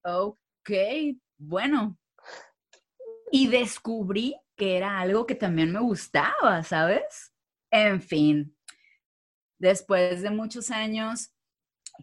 ah, 0.05 0.23
ok, 0.23 0.71
bueno. 1.39 1.97
Y 3.33 3.47
descubrí 3.47 4.37
que 4.61 4.77
era 4.77 5.01
algo 5.01 5.27
que 5.27 5.35
también 5.35 5.73
me 5.73 5.81
gustaba, 5.81 6.63
¿sabes? 6.65 7.33
En 7.71 8.03
fin, 8.03 8.55
después 9.59 10.21
de 10.21 10.29
muchos 10.29 10.71
años, 10.71 11.31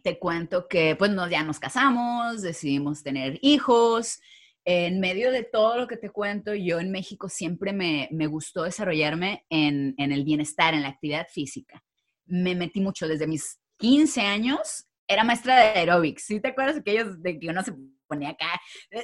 te 0.01 0.17
cuento 0.17 0.67
que 0.67 0.95
pues 0.95 1.11
nos, 1.11 1.29
ya 1.29 1.43
nos 1.43 1.59
casamos, 1.59 2.41
decidimos 2.41 3.03
tener 3.03 3.37
hijos. 3.43 4.19
En 4.65 4.99
medio 4.99 5.31
de 5.31 5.43
todo 5.43 5.77
lo 5.77 5.87
que 5.87 5.97
te 5.97 6.09
cuento, 6.09 6.55
yo 6.55 6.79
en 6.79 6.89
México 6.89 7.29
siempre 7.29 7.73
me, 7.73 8.09
me 8.11 8.25
gustó 8.25 8.63
desarrollarme 8.63 9.45
en, 9.51 9.93
en, 9.99 10.11
el 10.11 10.23
bienestar, 10.23 10.73
en 10.73 10.81
la 10.81 10.89
actividad 10.89 11.27
física. 11.31 11.83
Me 12.25 12.55
metí 12.55 12.81
mucho 12.81 13.07
desde 13.07 13.27
mis 13.27 13.59
15 13.77 14.21
años, 14.21 14.87
era 15.07 15.23
maestra 15.23 15.57
de 15.57 15.79
aeróbics. 15.79 16.23
¿Sí 16.23 16.39
te 16.39 16.47
acuerdas 16.47 16.77
aquellos 16.77 17.21
de 17.21 17.37
que 17.37 17.49
uno 17.49 17.61
se 17.61 17.75
ponía 18.07 18.29
acá 18.29 18.59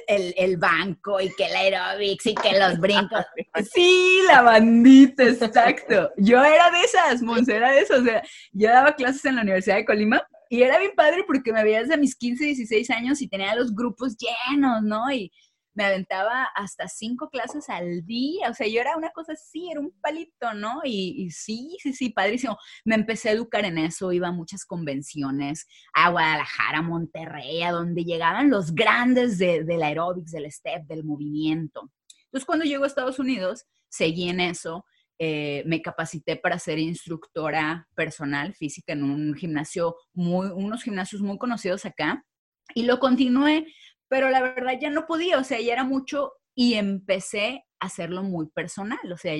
el, 0.06 0.34
el, 0.36 0.56
banco 0.56 1.20
y 1.20 1.32
que 1.34 1.46
el 1.46 1.56
aerobics 1.56 2.26
y 2.26 2.34
que 2.34 2.58
los 2.58 2.78
brincos. 2.78 3.24
Sí, 3.72 4.20
la 4.26 4.42
bandita, 4.42 5.24
exacto. 5.24 6.10
Yo 6.16 6.42
era 6.42 6.70
de 6.70 6.80
esas, 6.80 7.22
Monse, 7.22 7.56
era 7.56 7.70
de 7.70 7.80
esas. 7.80 8.00
O 8.00 8.04
sea, 8.04 8.22
yo 8.52 8.68
daba 8.68 8.94
clases 8.94 9.24
en 9.24 9.36
la 9.36 9.42
Universidad 9.42 9.76
de 9.76 9.84
Colima 9.84 10.26
y 10.48 10.62
era 10.62 10.78
bien 10.78 10.92
padre 10.94 11.24
porque 11.26 11.52
me 11.52 11.64
veía 11.64 11.80
desde 11.80 11.96
mis 11.96 12.16
15, 12.16 12.44
16 12.44 12.90
años 12.90 13.22
y 13.22 13.28
tenía 13.28 13.54
los 13.54 13.74
grupos 13.74 14.16
llenos, 14.16 14.82
¿no? 14.82 15.10
Y 15.10 15.32
me 15.74 15.84
aventaba 15.84 16.44
hasta 16.54 16.88
cinco 16.88 17.28
clases 17.28 17.68
al 17.68 18.06
día, 18.06 18.50
o 18.50 18.54
sea, 18.54 18.66
yo 18.66 18.80
era 18.80 18.96
una 18.96 19.10
cosa 19.10 19.32
así, 19.32 19.70
era 19.70 19.80
un 19.80 19.92
palito, 20.00 20.54
¿no? 20.54 20.80
Y, 20.84 21.30
sí, 21.30 21.76
sí, 21.82 21.92
sí, 21.92 22.10
padrísimo. 22.10 22.56
Me 22.84 22.94
empecé 22.94 23.28
a 23.28 23.32
educar 23.32 23.64
en 23.64 23.78
eso, 23.78 24.12
iba 24.12 24.28
a 24.28 24.32
muchas 24.32 24.64
convenciones, 24.64 25.66
a 25.92 26.10
Guadalajara, 26.10 26.78
a 26.78 26.82
Monterrey, 26.82 27.62
a 27.62 27.72
donde 27.72 28.04
llegaban 28.04 28.50
los 28.50 28.74
grandes 28.74 29.38
de, 29.38 29.64
del 29.64 29.82
aeróbics, 29.82 30.32
del 30.32 30.50
step, 30.50 30.86
del 30.86 31.04
movimiento. 31.04 31.90
Entonces, 32.26 32.46
cuando 32.46 32.64
llego 32.64 32.84
a 32.84 32.88
Estados 32.88 33.18
Unidos, 33.18 33.64
seguí 33.88 34.28
en 34.28 34.40
eso, 34.40 34.84
eh, 35.18 35.62
me 35.66 35.80
capacité 35.80 36.36
para 36.36 36.58
ser 36.58 36.78
instructora 36.78 37.88
personal 37.94 38.54
física 38.54 38.92
en 38.92 39.04
un 39.04 39.34
gimnasio, 39.34 39.96
muy, 40.12 40.48
unos 40.48 40.82
gimnasios 40.82 41.22
muy 41.22 41.38
conocidos 41.38 41.84
acá, 41.84 42.24
y 42.74 42.84
lo 42.84 42.98
continué 42.98 43.66
pero 44.14 44.30
la 44.30 44.42
verdad 44.42 44.78
ya 44.80 44.90
no 44.90 45.06
podía, 45.06 45.40
o 45.40 45.42
sea, 45.42 45.60
ya 45.60 45.72
era 45.72 45.82
mucho 45.82 46.34
y 46.54 46.74
empecé 46.74 47.64
a 47.80 47.86
hacerlo 47.86 48.22
muy 48.22 48.46
personal, 48.46 49.00
o 49.12 49.16
sea, 49.16 49.34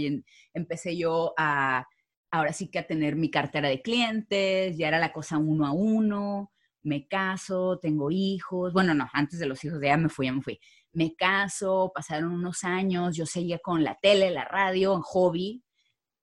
empecé 0.53 0.97
yo 0.97 1.33
a, 1.39 1.87
ahora 2.33 2.53
sí 2.53 2.73
que 2.73 2.81
a 2.81 2.87
tener 2.89 3.15
mi 3.15 3.31
cartera 3.31 3.69
de 3.69 3.83
clientes, 3.83 4.77
ya 4.77 4.89
era 4.89 4.99
la 4.99 5.13
cosa 5.13 5.39
uno 5.39 5.65
a 5.65 5.71
uno, 5.71 6.51
me 6.83 7.07
caso, 7.07 7.79
tengo 7.81 8.11
hijos, 8.11 8.73
bueno, 8.73 8.95
no, 8.95 9.09
antes 9.13 9.39
de 9.39 9.47
los 9.47 9.63
hijos 9.63 9.79
ya 9.81 9.97
me 9.97 10.09
fui, 10.09 10.27
ya 10.27 10.33
me 10.33 10.43
fui, 10.43 10.59
me 10.93 11.15
caso, 11.15 11.93
pasaron 11.95 12.33
unos 12.33 12.65
años, 12.65 13.17
yo 13.17 13.27
seguía 13.27 13.61
con 13.61 13.85
la 13.85 13.97
tele, 14.03 14.33
la 14.33 14.45
radio, 14.45 15.01
hobby, 15.03 15.63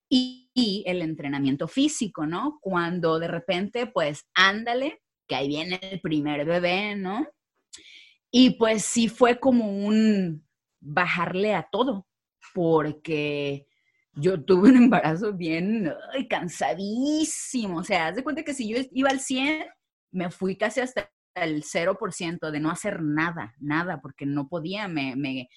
y, 0.10 0.52
y, 0.54 0.84
el 0.88 1.02
entrenamiento 1.02 1.70
físico, 1.70 2.26
¿no? 2.26 2.60
Cuando 2.60 3.18
de 3.18 3.30
repente, 3.30 3.88
pues, 3.88 4.28
ándale, 4.34 5.00
que 5.26 5.36
ahí 5.36 5.48
viene 5.48 5.80
el 5.82 6.02
primer 6.02 6.44
bebé, 6.44 6.98
¿no? 6.98 7.26
Y 8.32 8.52
pues 8.52 8.86
sí 8.86 9.10
fue 9.10 9.40
como 9.40 9.66
un 9.86 10.48
bajarle 10.80 11.54
a 11.54 11.68
todo, 11.70 12.08
porque 12.54 13.68
yo 14.14 14.44
tuve 14.44 14.70
un 14.70 14.78
embarazo 14.78 15.34
bien 15.34 15.94
cansadísimo. 16.30 17.80
O 17.80 17.84
sea, 17.84 18.08
haz 18.08 18.16
de 18.16 18.24
cuenta 18.24 18.44
que 18.44 18.54
si 18.54 18.70
yo 18.70 18.78
iba 18.94 19.10
al 19.10 19.20
100, 19.20 19.66
me 20.12 20.32
fui 20.32 20.56
casi 20.58 20.80
hasta 20.80 21.12
el 21.36 21.64
0% 21.64 22.52
de 22.52 22.60
no 22.60 22.72
hacer 22.72 23.02
nada, 23.02 23.54
nada, 23.60 24.02
porque 24.02 24.26
no 24.26 24.48
podía, 24.48 24.88
me, 24.88 25.16
me 25.16 25.50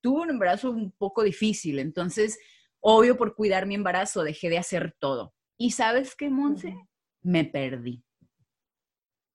tuve 0.00 0.22
un 0.22 0.30
embarazo 0.30 0.70
un 0.70 0.92
poco 0.92 1.22
difícil. 1.22 1.78
Entonces, 1.78 2.38
obvio, 2.80 3.16
por 3.16 3.34
cuidar 3.34 3.66
mi 3.66 3.74
embarazo, 3.74 4.22
dejé 4.22 4.48
de 4.48 4.58
hacer 4.58 4.94
todo. 4.98 5.34
¿Y 5.56 5.72
sabes 5.72 6.14
qué, 6.14 6.30
Monse? 6.30 6.74
Me 7.22 7.44
perdí. 7.44 8.04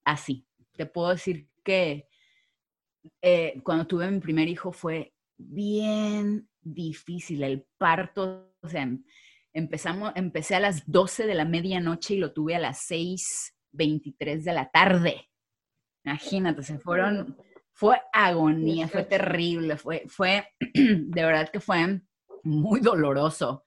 Así. 0.04 0.46
Te 0.72 0.86
puedo 0.86 1.10
decir 1.10 1.48
que 1.62 2.08
eh, 3.22 3.60
cuando 3.62 3.86
tuve 3.86 4.10
mi 4.10 4.20
primer 4.20 4.48
hijo 4.48 4.72
fue 4.72 5.14
bien 5.36 6.48
difícil. 6.60 7.42
El 7.42 7.66
parto, 7.78 8.54
o 8.60 8.68
sea, 8.68 8.88
empezamos, 9.52 10.12
empecé 10.14 10.54
a 10.56 10.60
las 10.60 10.90
12 10.90 11.26
de 11.26 11.34
la 11.34 11.44
medianoche 11.44 12.14
y 12.14 12.18
lo 12.18 12.32
tuve 12.32 12.56
a 12.56 12.60
las 12.60 12.90
6.23 12.90 14.42
de 14.42 14.52
la 14.52 14.70
tarde. 14.70 15.28
Imagínate, 16.04 16.62
se 16.62 16.78
fueron, 16.78 17.36
fue 17.72 18.00
agonía, 18.12 18.88
fue 18.88 19.04
terrible, 19.04 19.76
fue, 19.76 20.04
fue, 20.08 20.46
de 20.74 21.24
verdad 21.24 21.50
que 21.50 21.60
fue 21.60 22.00
muy 22.42 22.80
doloroso. 22.80 23.64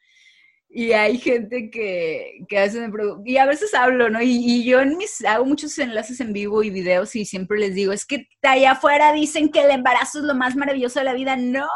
Y 0.69 0.91
hay 0.91 1.17
gente 1.17 1.69
que, 1.69 2.45
que 2.49 2.57
a 2.57 2.63
veces 2.63 2.89
me 2.89 2.99
y 3.25 3.37
a 3.37 3.45
veces 3.45 3.73
hablo, 3.73 4.09
¿no? 4.09 4.21
Y, 4.21 4.65
yo 4.65 4.81
en 4.81 4.97
mis, 4.97 5.23
hago 5.23 5.45
muchos 5.45 5.77
enlaces 5.79 6.19
en 6.19 6.33
vivo 6.33 6.61
y 6.61 6.69
videos 6.69 7.15
y 7.15 7.25
siempre 7.25 7.57
les 7.57 7.73
digo, 7.73 7.93
es 7.93 8.05
que 8.05 8.27
allá 8.41 8.71
afuera 8.71 9.13
dicen 9.13 9.49
que 9.49 9.63
el 9.63 9.71
embarazo 9.71 10.19
es 10.19 10.25
lo 10.25 10.35
más 10.35 10.55
maravilloso 10.55 10.99
de 10.99 11.05
la 11.05 11.13
vida. 11.13 11.37
No, 11.37 11.67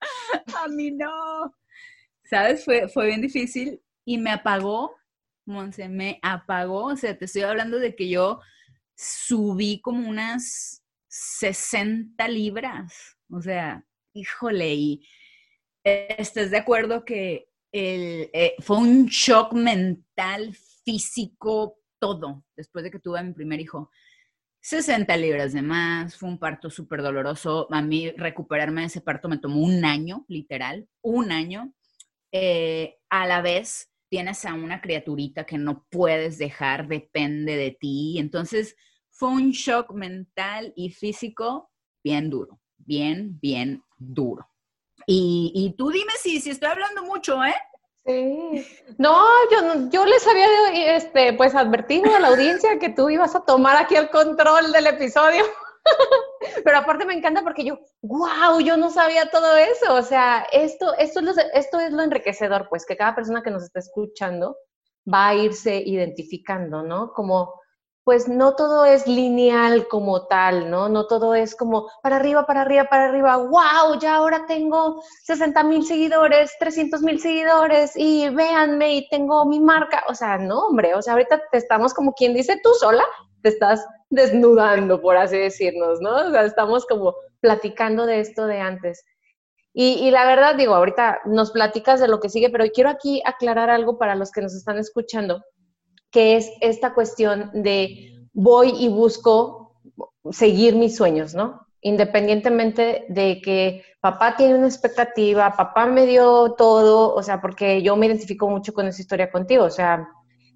a 0.64 0.68
mí 0.68 0.92
no. 0.92 1.54
¿Sabes? 2.24 2.64
Fue, 2.64 2.88
fue 2.88 3.06
bien 3.06 3.20
difícil 3.20 3.82
y 4.04 4.18
me 4.18 4.30
apagó, 4.30 4.94
Monse, 5.44 5.88
me 5.88 6.18
apagó. 6.22 6.86
O 6.86 6.96
sea, 6.96 7.18
te 7.18 7.24
estoy 7.24 7.42
hablando 7.42 7.78
de 7.78 7.94
que 7.96 8.08
yo 8.08 8.40
subí 8.96 9.80
como 9.80 10.08
unas 10.08 10.82
60 11.08 12.28
libras. 12.28 13.18
O 13.30 13.40
sea, 13.40 13.84
híjole, 14.12 14.74
y 14.74 15.08
estés 15.84 16.50
de 16.50 16.58
acuerdo 16.58 17.04
que 17.04 17.48
eh, 17.76 18.54
fue 18.60 18.78
un 18.78 19.06
shock 19.06 19.52
mental, 19.52 20.54
físico, 20.84 21.78
todo, 21.98 22.44
después 22.56 22.84
de 22.84 22.90
que 22.90 22.98
tuve 22.98 23.18
a 23.18 23.22
mi 23.22 23.32
primer 23.32 23.60
hijo. 23.60 23.90
60 24.60 25.16
libras 25.16 25.52
de 25.52 25.62
más, 25.62 26.16
fue 26.16 26.28
un 26.28 26.38
parto 26.38 26.70
súper 26.70 27.02
doloroso. 27.02 27.66
A 27.70 27.82
mí 27.82 28.10
recuperarme 28.12 28.82
de 28.82 28.86
ese 28.86 29.00
parto 29.00 29.28
me 29.28 29.38
tomó 29.38 29.60
un 29.60 29.84
año, 29.84 30.24
literal, 30.28 30.88
un 31.02 31.32
año. 31.32 31.74
Eh, 32.32 32.96
a 33.10 33.26
la 33.26 33.42
vez 33.42 33.90
tienes 34.08 34.44
a 34.44 34.54
una 34.54 34.80
criaturita 34.80 35.44
que 35.44 35.58
no 35.58 35.86
puedes 35.90 36.38
dejar, 36.38 36.88
depende 36.88 37.56
de 37.56 37.72
ti. 37.72 38.18
Entonces 38.18 38.76
fue 39.10 39.30
un 39.30 39.50
shock 39.50 39.92
mental 39.92 40.72
y 40.76 40.90
físico 40.90 41.70
bien 42.02 42.30
duro, 42.30 42.60
bien, 42.78 43.38
bien 43.40 43.82
duro. 43.98 44.53
Y, 45.06 45.74
tú 45.76 45.90
dime 45.90 46.12
si, 46.20 46.40
si 46.40 46.50
estoy 46.50 46.70
hablando 46.70 47.04
mucho, 47.04 47.42
¿eh? 47.44 47.54
Sí. 48.06 48.66
No, 48.98 49.24
yo, 49.50 49.88
yo 49.90 50.04
les 50.04 50.26
había 50.26 50.96
este, 50.96 51.32
pues 51.32 51.54
advertido 51.54 52.14
a 52.14 52.20
la 52.20 52.28
audiencia 52.28 52.78
que 52.78 52.90
tú 52.90 53.08
ibas 53.08 53.34
a 53.34 53.44
tomar 53.44 53.76
aquí 53.76 53.96
el 53.96 54.10
control 54.10 54.72
del 54.72 54.86
episodio. 54.86 55.42
Pero 56.64 56.78
aparte 56.78 57.06
me 57.06 57.14
encanta 57.14 57.42
porque 57.42 57.64
yo, 57.64 57.78
wow, 58.02 58.60
yo 58.60 58.76
no 58.76 58.90
sabía 58.90 59.30
todo 59.30 59.56
eso. 59.56 59.94
O 59.94 60.02
sea, 60.02 60.46
esto, 60.52 60.94
esto, 60.98 61.20
es 61.20 61.26
lo, 61.26 61.32
esto 61.54 61.80
es 61.80 61.92
lo 61.92 62.02
enriquecedor, 62.02 62.68
pues 62.68 62.84
que 62.84 62.96
cada 62.96 63.14
persona 63.14 63.42
que 63.42 63.50
nos 63.50 63.62
está 63.62 63.80
escuchando 63.80 64.56
va 65.12 65.28
a 65.28 65.34
irse 65.34 65.76
identificando, 65.76 66.82
¿no? 66.82 67.12
Como 67.12 67.54
pues 68.04 68.28
no 68.28 68.54
todo 68.54 68.84
es 68.84 69.06
lineal 69.06 69.88
como 69.88 70.26
tal, 70.26 70.70
¿no? 70.70 70.90
No 70.90 71.06
todo 71.06 71.34
es 71.34 71.56
como 71.56 71.88
para 72.02 72.16
arriba, 72.16 72.46
para 72.46 72.60
arriba, 72.60 72.84
para 72.84 73.08
arriba, 73.08 73.38
wow, 73.38 73.98
ya 73.98 74.16
ahora 74.16 74.44
tengo 74.46 75.02
60 75.22 75.64
mil 75.64 75.86
seguidores, 75.86 76.52
300 76.58 77.00
mil 77.00 77.18
seguidores 77.18 77.92
y 77.96 78.28
véanme 78.28 78.96
y 78.96 79.08
tengo 79.08 79.46
mi 79.46 79.58
marca. 79.58 80.04
O 80.08 80.14
sea, 80.14 80.36
no, 80.36 80.66
hombre, 80.66 80.94
o 80.94 81.00
sea, 81.00 81.14
ahorita 81.14 81.40
te 81.50 81.56
estamos 81.56 81.94
como 81.94 82.12
quien 82.12 82.34
dice 82.34 82.60
tú 82.62 82.74
sola, 82.74 83.04
te 83.42 83.48
estás 83.48 83.86
desnudando, 84.10 85.00
por 85.00 85.16
así 85.16 85.38
decirnos, 85.38 86.00
¿no? 86.02 86.28
O 86.28 86.30
sea, 86.30 86.44
estamos 86.44 86.84
como 86.84 87.14
platicando 87.40 88.04
de 88.04 88.20
esto 88.20 88.46
de 88.46 88.60
antes. 88.60 89.02
Y, 89.72 89.94
y, 90.06 90.10
la 90.12 90.24
verdad, 90.26 90.54
digo, 90.54 90.74
ahorita 90.74 91.22
nos 91.24 91.50
platicas 91.50 92.00
de 92.00 92.06
lo 92.06 92.20
que 92.20 92.28
sigue, 92.28 92.48
pero 92.48 92.64
quiero 92.72 92.90
aquí 92.90 93.22
aclarar 93.24 93.70
algo 93.70 93.98
para 93.98 94.14
los 94.14 94.30
que 94.30 94.40
nos 94.40 94.54
están 94.54 94.78
escuchando 94.78 95.42
que 96.14 96.36
es 96.36 96.52
esta 96.60 96.94
cuestión 96.94 97.50
de 97.52 98.24
voy 98.32 98.72
y 98.78 98.88
busco 98.88 99.80
seguir 100.30 100.76
mis 100.76 100.94
sueños, 100.94 101.34
¿no? 101.34 101.66
Independientemente 101.80 103.04
de 103.08 103.40
que 103.42 103.82
papá 104.00 104.36
tiene 104.36 104.54
una 104.54 104.68
expectativa, 104.68 105.56
papá 105.56 105.86
me 105.86 106.06
dio 106.06 106.52
todo, 106.52 107.12
o 107.12 107.20
sea, 107.24 107.40
porque 107.40 107.82
yo 107.82 107.96
me 107.96 108.06
identifico 108.06 108.48
mucho 108.48 108.72
con 108.72 108.86
esa 108.86 109.02
historia 109.02 109.28
contigo, 109.28 109.64
o 109.64 109.70
sea, 109.70 110.08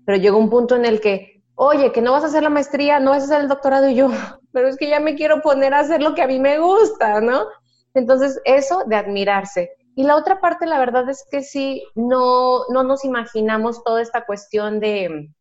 pero 0.06 0.16
llegó 0.16 0.38
un 0.38 0.48
punto 0.48 0.76
en 0.76 0.84
el 0.84 1.00
que, 1.00 1.42
oye, 1.56 1.90
que 1.90 2.02
no 2.02 2.12
vas 2.12 2.22
a 2.22 2.28
hacer 2.28 2.44
la 2.44 2.50
maestría, 2.50 3.00
no 3.00 3.10
vas 3.10 3.22
a 3.22 3.24
hacer 3.24 3.40
el 3.40 3.48
doctorado 3.48 3.88
y 3.88 3.96
yo, 3.96 4.10
pero 4.52 4.68
es 4.68 4.76
que 4.76 4.88
ya 4.88 5.00
me 5.00 5.16
quiero 5.16 5.42
poner 5.42 5.74
a 5.74 5.80
hacer 5.80 6.00
lo 6.00 6.14
que 6.14 6.22
a 6.22 6.28
mí 6.28 6.38
me 6.38 6.60
gusta, 6.60 7.20
¿no? 7.20 7.46
Entonces, 7.94 8.40
eso 8.44 8.84
de 8.86 8.94
admirarse. 8.94 9.72
Y 9.96 10.04
la 10.04 10.14
otra 10.14 10.40
parte, 10.40 10.66
la 10.66 10.78
verdad 10.78 11.10
es 11.10 11.26
que 11.28 11.42
sí, 11.42 11.82
no, 11.96 12.60
no 12.68 12.84
nos 12.84 13.04
imaginamos 13.04 13.82
toda 13.82 14.00
esta 14.00 14.24
cuestión 14.24 14.78
de, 14.78 15.32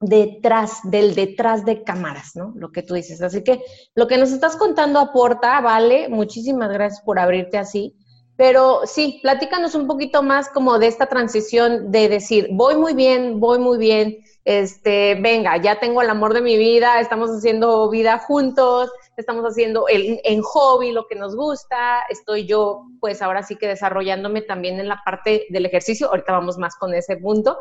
detrás, 0.00 0.80
del 0.84 1.14
detrás 1.14 1.64
de 1.64 1.82
cámaras, 1.82 2.36
¿no? 2.36 2.52
Lo 2.56 2.70
que 2.70 2.82
tú 2.82 2.94
dices. 2.94 3.20
Así 3.22 3.42
que 3.42 3.62
lo 3.94 4.06
que 4.06 4.18
nos 4.18 4.30
estás 4.30 4.56
contando 4.56 4.98
aporta, 4.98 5.60
vale, 5.60 6.08
muchísimas 6.08 6.70
gracias 6.70 7.02
por 7.02 7.18
abrirte 7.18 7.58
así. 7.58 7.96
Pero 8.36 8.82
sí, 8.84 9.18
platícanos 9.20 9.74
un 9.74 9.88
poquito 9.88 10.22
más 10.22 10.48
como 10.48 10.78
de 10.78 10.86
esta 10.86 11.06
transición 11.06 11.90
de 11.90 12.08
decir, 12.08 12.48
voy 12.52 12.76
muy 12.76 12.94
bien, 12.94 13.40
voy 13.40 13.58
muy 13.58 13.78
bien, 13.78 14.18
este, 14.44 15.16
venga, 15.16 15.56
ya 15.56 15.80
tengo 15.80 16.02
el 16.02 16.08
amor 16.08 16.32
de 16.32 16.40
mi 16.40 16.56
vida, 16.56 17.00
estamos 17.00 17.30
haciendo 17.30 17.90
vida 17.90 18.18
juntos, 18.20 18.92
estamos 19.16 19.44
haciendo 19.44 19.88
el, 19.88 20.20
en 20.22 20.40
hobby 20.40 20.92
lo 20.92 21.08
que 21.08 21.16
nos 21.16 21.34
gusta, 21.34 22.02
estoy 22.08 22.46
yo 22.46 22.84
pues 23.00 23.22
ahora 23.22 23.42
sí 23.42 23.56
que 23.56 23.66
desarrollándome 23.66 24.42
también 24.42 24.78
en 24.78 24.86
la 24.86 25.02
parte 25.04 25.46
del 25.50 25.66
ejercicio, 25.66 26.08
ahorita 26.08 26.32
vamos 26.32 26.56
más 26.58 26.76
con 26.76 26.94
ese 26.94 27.16
punto, 27.16 27.58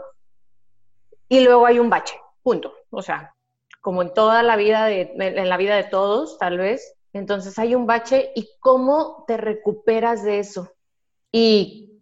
y 1.28 1.40
luego 1.40 1.66
hay 1.66 1.80
un 1.80 1.90
bache, 1.90 2.16
punto. 2.48 2.72
O 2.92 3.02
sea, 3.02 3.36
como 3.82 4.02
en 4.02 4.14
toda 4.14 4.42
la 4.42 4.56
vida 4.56 4.86
de, 4.86 5.12
en 5.18 5.50
la 5.50 5.58
vida 5.58 5.76
de 5.76 5.84
todos, 5.84 6.38
tal 6.38 6.58
vez. 6.58 6.96
Entonces 7.12 7.60
hay 7.60 7.76
un 7.76 7.86
bache 7.86 8.32
y 8.36 8.48
cómo 8.62 9.26
te 9.28 9.36
recuperas 9.36 10.24
de 10.24 10.40
eso. 10.40 10.72
Y 11.30 12.00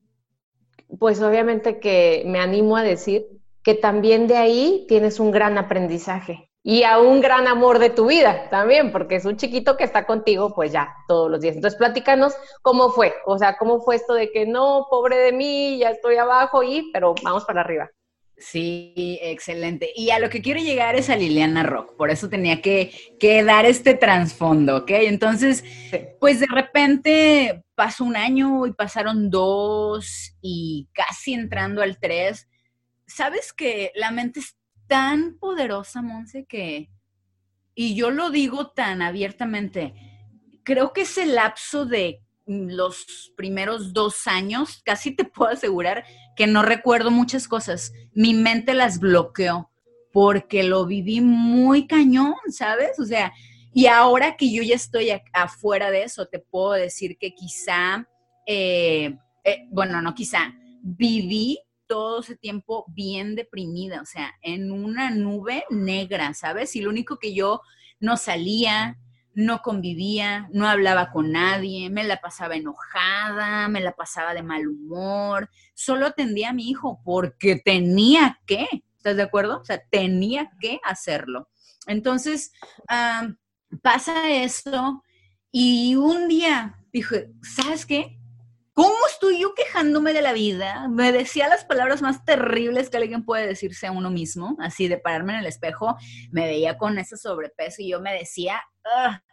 pues 1.00 1.20
obviamente 1.24 1.80
que 1.80 2.24
me 2.28 2.40
animo 2.40 2.78
a 2.78 2.84
decir 2.84 3.26
que 3.64 3.74
también 3.74 4.28
de 4.28 4.38
ahí 4.38 4.86
tienes 4.88 5.20
un 5.20 5.32
gran 5.32 5.58
aprendizaje 5.58 6.52
y 6.62 6.84
a 6.84 7.00
un 7.00 7.22
gran 7.22 7.48
amor 7.48 7.80
de 7.80 7.90
tu 7.90 8.06
vida 8.06 8.48
también, 8.52 8.92
porque 8.92 9.16
es 9.16 9.26
un 9.26 9.38
chiquito 9.38 9.78
que 9.78 9.84
está 9.84 10.06
contigo 10.06 10.54
pues 10.54 10.72
ya 10.72 10.94
todos 11.08 11.32
los 11.32 11.42
días. 11.42 11.56
Entonces 11.56 11.80
platícanos 11.80 12.36
cómo 12.62 12.92
fue, 12.92 13.16
o 13.26 13.40
sea, 13.40 13.58
cómo 13.58 13.82
fue 13.82 13.96
esto 13.96 14.14
de 14.14 14.32
que 14.32 14.46
no, 14.46 14.86
pobre 14.92 15.18
de 15.18 15.32
mí, 15.32 15.80
ya 15.80 15.90
estoy 15.90 16.18
abajo 16.18 16.62
y, 16.62 16.92
pero 16.94 17.16
vamos 17.24 17.46
para 17.46 17.62
arriba. 17.62 17.90
Sí, 18.38 19.18
excelente. 19.22 19.92
Y 19.96 20.10
a 20.10 20.20
lo 20.20 20.30
que 20.30 20.42
quiero 20.42 20.60
llegar 20.60 20.96
es 20.96 21.10
a 21.10 21.16
Liliana 21.16 21.64
Rock, 21.64 21.96
por 21.96 22.12
eso 22.12 22.30
tenía 22.30 22.62
que, 22.62 22.92
dar 23.46 23.66
este 23.66 23.94
trasfondo, 23.94 24.78
¿ok? 24.78 24.92
Entonces, 24.92 25.64
pues 26.20 26.42
de 26.42 26.48
repente 26.54 27.64
pasó 27.76 28.04
un 28.04 28.18
año 28.18 28.68
y 28.68 28.74
pasaron 28.74 29.30
dos 29.30 30.36
y 30.42 30.90
casi 30.94 31.34
entrando 31.34 31.82
al 31.82 31.98
tres. 31.98 32.50
¿Sabes 33.08 33.54
que 33.54 33.92
la 33.96 34.12
mente 34.12 34.42
es 34.42 34.58
tan 34.88 35.38
poderosa, 35.40 36.02
Monse, 36.02 36.46
que, 36.46 36.90
y 37.74 37.96
yo 37.96 38.12
lo 38.12 38.32
digo 38.32 38.72
tan 38.72 39.02
abiertamente, 39.02 39.94
creo 40.64 40.92
que 40.92 41.02
ese 41.02 41.26
lapso 41.26 41.86
de 41.86 42.22
los 42.46 43.34
primeros 43.36 43.94
dos 43.94 44.28
años, 44.28 44.82
casi 44.84 45.12
te 45.12 45.24
puedo 45.24 45.52
asegurar 45.54 46.06
que 46.36 46.48
no 46.48 46.62
recuerdo 46.62 47.12
muchas 47.12 47.48
cosas. 47.48 47.94
Mi 48.14 48.34
mente 48.34 48.74
las 48.74 49.00
bloqueó 49.00 49.72
porque 50.12 50.64
lo 50.64 50.86
viví 50.86 51.22
muy 51.22 51.88
cañón, 51.88 52.36
¿sabes? 52.50 53.00
O 53.00 53.06
sea, 53.06 53.34
y 53.74 53.88
ahora 53.88 54.38
que 54.38 54.52
yo 54.52 54.64
ya 54.64 54.76
estoy 54.76 55.10
afuera 55.34 55.92
de 55.92 56.04
eso, 56.04 56.28
te 56.28 56.40
puedo 56.40 56.72
decir 56.72 57.18
que 57.18 57.36
quizá, 57.36 58.08
eh, 58.46 59.18
eh, 59.44 59.68
bueno, 59.70 60.02
no 60.02 60.16
quizá, 60.16 60.54
viví 60.82 61.60
todo 61.86 62.22
ese 62.22 62.38
tiempo 62.38 62.86
bien 62.88 63.36
deprimida, 63.36 64.02
o 64.02 64.06
sea, 64.06 64.34
en 64.42 64.72
una 64.72 65.12
nube 65.12 65.66
negra, 65.70 66.34
¿sabes? 66.34 66.76
Y 66.76 66.82
lo 66.82 66.90
único 66.90 67.20
que 67.20 67.34
yo 67.34 67.62
no 68.00 68.16
salía, 68.18 68.98
no 69.36 69.62
convivía, 69.62 70.50
no 70.52 70.68
hablaba 70.68 71.12
con 71.12 71.32
nadie, 71.32 71.90
me 71.90 72.06
la 72.06 72.22
pasaba 72.22 72.56
enojada, 72.56 73.68
me 73.68 73.82
la 73.82 73.92
pasaba 73.92 74.34
de 74.34 74.42
mal 74.42 74.68
humor, 74.68 75.50
solo 75.74 76.08
atendía 76.08 76.50
a 76.50 76.54
mi 76.54 76.70
hijo 76.70 77.02
porque 77.04 77.62
tenía 77.64 78.40
que, 78.48 78.66
¿estás 78.98 79.18
de 79.18 79.24
acuerdo? 79.24 79.60
O 79.60 79.66
sea, 79.66 79.84
tenía 79.92 80.52
que 80.60 80.80
hacerlo. 80.84 81.50
Entonces, 81.86 82.54
pasa 83.82 84.32
eso 84.32 85.04
y 85.52 85.96
un 85.96 86.28
día 86.28 86.80
dije, 86.92 87.30
¿sabes 87.42 87.86
qué? 87.86 88.18
¿Cómo 88.76 88.94
estoy 89.10 89.40
yo 89.40 89.54
quejándome 89.54 90.12
de 90.12 90.22
la 90.22 90.34
vida? 90.34 90.90
Me 90.90 91.14
decía 91.14 91.48
las 91.48 91.64
palabras 91.64 92.02
más 92.02 92.26
terribles 92.26 92.90
que 92.90 92.98
alguien 92.98 93.24
puede 93.24 93.48
decirse 93.48 93.88
a 93.88 93.94
uno 93.94 94.10
mismo, 94.10 94.58
así 94.60 94.90
de 94.90 94.98
pararme 94.98 95.32
en 95.32 95.40
el 95.40 95.46
espejo, 95.46 95.96
me 96.30 96.46
veía 96.46 96.78
con 96.78 97.00
ese 97.00 97.16
sobrepeso 97.16 97.82
y 97.82 97.92
yo 97.92 98.02
me 98.02 98.12
decía, 98.12 98.62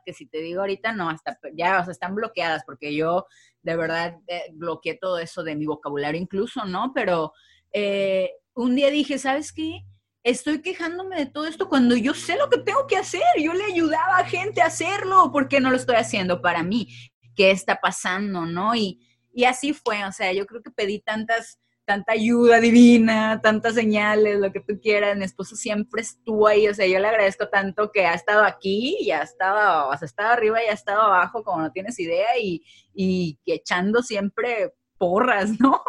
que 0.06 0.12
si 0.12 0.26
te 0.26 0.38
digo 0.38 0.60
ahorita, 0.60 0.92
no, 0.92 1.10
hasta 1.10 1.36
ya, 1.54 1.80
o 1.80 1.82
sea, 1.82 1.90
están 1.90 2.14
bloqueadas 2.14 2.62
porque 2.64 2.94
yo 2.94 3.26
de 3.62 3.76
verdad 3.76 4.16
eh, 4.28 4.44
bloqueé 4.52 4.96
todo 4.96 5.18
eso 5.18 5.42
de 5.42 5.56
mi 5.56 5.66
vocabulario 5.66 6.20
incluso, 6.20 6.64
¿no? 6.64 6.92
Pero 6.94 7.32
eh, 7.72 8.30
un 8.54 8.76
día 8.76 8.90
dije, 8.90 9.18
¿sabes 9.18 9.52
qué? 9.52 9.82
Estoy 10.22 10.62
quejándome 10.62 11.16
de 11.16 11.26
todo 11.26 11.46
esto 11.46 11.68
cuando 11.68 11.96
yo 11.96 12.14
sé 12.14 12.36
lo 12.36 12.48
que 12.48 12.58
tengo 12.58 12.86
que 12.86 12.96
hacer. 12.96 13.22
Yo 13.40 13.52
le 13.54 13.64
ayudaba 13.64 14.18
a 14.18 14.24
gente 14.24 14.62
a 14.62 14.66
hacerlo. 14.66 15.32
¿Por 15.32 15.48
qué 15.48 15.58
no 15.58 15.70
lo 15.70 15.76
estoy 15.76 15.96
haciendo 15.96 16.40
para 16.40 16.62
mí? 16.62 16.86
¿Qué 17.34 17.50
está 17.50 17.80
pasando, 17.80 18.46
no? 18.46 18.76
Y, 18.76 19.00
y 19.32 19.44
así 19.44 19.72
fue, 19.72 20.04
o 20.04 20.12
sea, 20.12 20.32
yo 20.32 20.46
creo 20.46 20.62
que 20.62 20.70
pedí 20.70 21.00
tantas, 21.00 21.58
tanta 21.84 22.12
ayuda 22.12 22.60
divina, 22.60 23.40
tantas 23.42 23.74
señales, 23.74 24.38
lo 24.38 24.52
que 24.52 24.60
tú 24.60 24.78
quieras. 24.80 25.16
Mi 25.16 25.24
esposo 25.24 25.56
siempre 25.56 26.02
estuvo 26.02 26.46
ahí, 26.46 26.68
o 26.68 26.74
sea, 26.74 26.86
yo 26.86 26.98
le 26.98 27.08
agradezco 27.08 27.48
tanto 27.48 27.90
que 27.90 28.06
ha 28.06 28.14
estado 28.14 28.44
aquí 28.44 28.96
y 29.00 29.10
ha 29.10 29.22
estado, 29.22 29.88
o 29.88 29.92
sea, 29.92 30.02
ha 30.02 30.06
estado 30.06 30.30
arriba 30.30 30.62
y 30.62 30.68
ha 30.68 30.72
estado 30.72 31.02
abajo, 31.02 31.42
como 31.42 31.62
no 31.62 31.72
tienes 31.72 31.98
idea, 31.98 32.38
y, 32.40 32.62
y 32.94 33.38
echando 33.46 34.02
siempre 34.02 34.74
porras, 34.98 35.50
¿no? 35.60 35.82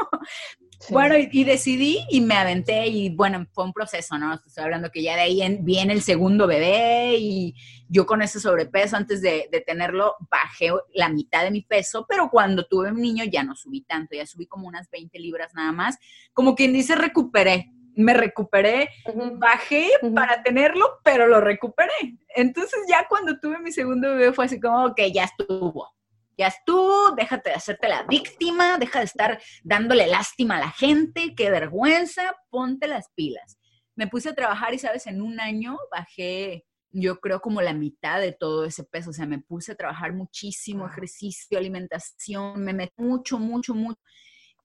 Bueno, 0.89 1.15
y, 1.17 1.43
decidí 1.43 1.99
y 2.09 2.21
me 2.21 2.35
aventé 2.35 2.87
y 2.87 3.09
bueno, 3.09 3.45
fue 3.51 3.63
un 3.63 3.73
proceso, 3.73 4.17
¿no? 4.17 4.33
Estoy 4.33 4.63
hablando 4.63 4.91
que 4.91 5.01
ya 5.01 5.15
de 5.15 5.21
ahí 5.21 5.57
viene 5.61 5.93
el 5.93 6.01
segundo 6.01 6.47
bebé 6.47 7.15
y 7.17 7.55
yo 7.87 8.05
con 8.05 8.21
ese 8.21 8.39
sobrepeso 8.39 8.97
antes 8.97 9.21
de, 9.21 9.49
tenerlo 9.65 10.15
bajé 10.29 10.71
la 10.93 11.09
mitad 11.09 11.43
de 11.43 11.51
mi 11.51 11.61
peso, 11.61 12.05
pero 12.07 12.29
cuando 12.29 12.65
tuve 12.65 12.91
un 12.91 13.01
niño 13.01 13.23
ya 13.25 13.43
no 13.43 13.55
subí 13.55 13.81
tanto, 13.81 14.15
ya 14.15 14.25
subí 14.25 14.45
como 14.45 14.67
unas 14.67 14.89
20 14.89 15.17
libras 15.19 15.53
nada 15.53 15.71
más. 15.71 15.97
Como 16.33 16.55
quien 16.55 16.73
dice, 16.73 16.95
recuperé, 16.95 17.71
me 17.95 18.13
recuperé, 18.13 18.89
bajé 19.33 19.89
para 20.15 20.43
tenerlo, 20.43 20.99
pero 21.03 21.27
lo 21.27 21.39
recuperé. 21.39 22.17
Entonces 22.35 22.79
ya 22.89 23.07
cuando 23.07 23.39
tuve 23.39 23.59
mi 23.59 23.71
segundo 23.71 24.09
bebé 24.09 24.33
fue 24.33 24.45
así 24.45 24.59
como, 24.59 24.85
ok, 24.85 24.99
ya 25.13 25.25
estuvo 25.25 25.93
ya 26.37 26.47
estuvo, 26.47 27.11
déjate 27.11 27.49
de 27.51 27.55
hacerte 27.55 27.87
la 27.87 28.03
víctima, 28.03 28.77
deja 28.77 28.99
de 28.99 29.05
estar 29.05 29.41
dándole 29.63 30.07
lástima 30.07 30.57
a 30.57 30.61
la 30.61 30.71
gente, 30.71 31.33
qué 31.35 31.49
vergüenza, 31.49 32.35
ponte 32.49 32.87
las 32.87 33.09
pilas. 33.15 33.59
Me 33.95 34.07
puse 34.07 34.29
a 34.29 34.35
trabajar 34.35 34.73
y, 34.73 34.79
sabes, 34.79 35.05
en 35.07 35.21
un 35.21 35.39
año 35.39 35.77
bajé, 35.91 36.65
yo 36.91 37.19
creo, 37.19 37.41
como 37.41 37.61
la 37.61 37.73
mitad 37.73 38.19
de 38.19 38.31
todo 38.31 38.65
ese 38.65 38.83
peso. 38.83 39.11
O 39.11 39.13
sea, 39.13 39.25
me 39.25 39.39
puse 39.39 39.73
a 39.73 39.75
trabajar 39.75 40.13
muchísimo, 40.13 40.87
ejercicio, 40.87 41.57
alimentación, 41.57 42.63
me 42.63 42.73
metí 42.73 42.93
mucho, 42.97 43.37
mucho, 43.37 43.75
mucho. 43.75 43.99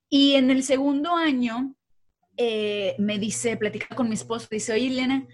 Y 0.08 0.34
en 0.34 0.50
el 0.50 0.62
segundo 0.62 1.14
año 1.14 1.74
eh, 2.36 2.94
me 2.98 3.18
dice, 3.18 3.56
platica 3.56 3.94
con 3.94 4.08
mi 4.08 4.14
esposo, 4.14 4.48
dice, 4.50 4.72
oye, 4.72 4.86
Elena, 4.86 5.26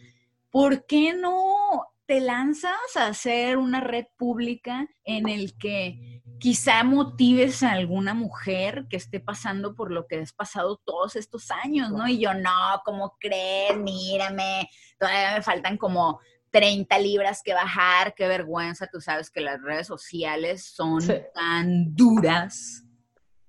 ¿por 0.50 0.86
qué 0.86 1.12
no 1.12 1.86
te 2.06 2.20
lanzas 2.20 2.96
a 2.96 3.06
hacer 3.06 3.56
una 3.56 3.80
red 3.80 4.06
pública 4.16 4.88
en 5.04 5.28
el 5.28 5.56
que 5.56 6.13
quizá 6.44 6.84
motives 6.84 7.62
a 7.62 7.72
alguna 7.72 8.12
mujer 8.12 8.84
que 8.90 8.98
esté 8.98 9.18
pasando 9.18 9.74
por 9.74 9.90
lo 9.90 10.06
que 10.06 10.18
has 10.18 10.34
pasado 10.34 10.78
todos 10.84 11.16
estos 11.16 11.50
años, 11.50 11.90
¿no? 11.90 12.06
Y 12.06 12.18
yo, 12.18 12.34
no, 12.34 12.82
¿cómo 12.84 13.16
crees? 13.18 13.74
Mírame, 13.78 14.68
todavía 14.98 15.36
me 15.36 15.42
faltan 15.42 15.78
como 15.78 16.20
30 16.50 16.98
libras 16.98 17.40
que 17.42 17.54
bajar, 17.54 18.12
qué 18.14 18.28
vergüenza, 18.28 18.90
tú 18.92 19.00
sabes 19.00 19.30
que 19.30 19.40
las 19.40 19.62
redes 19.62 19.86
sociales 19.86 20.66
son 20.66 21.00
tan 21.32 21.94
duras. 21.94 22.84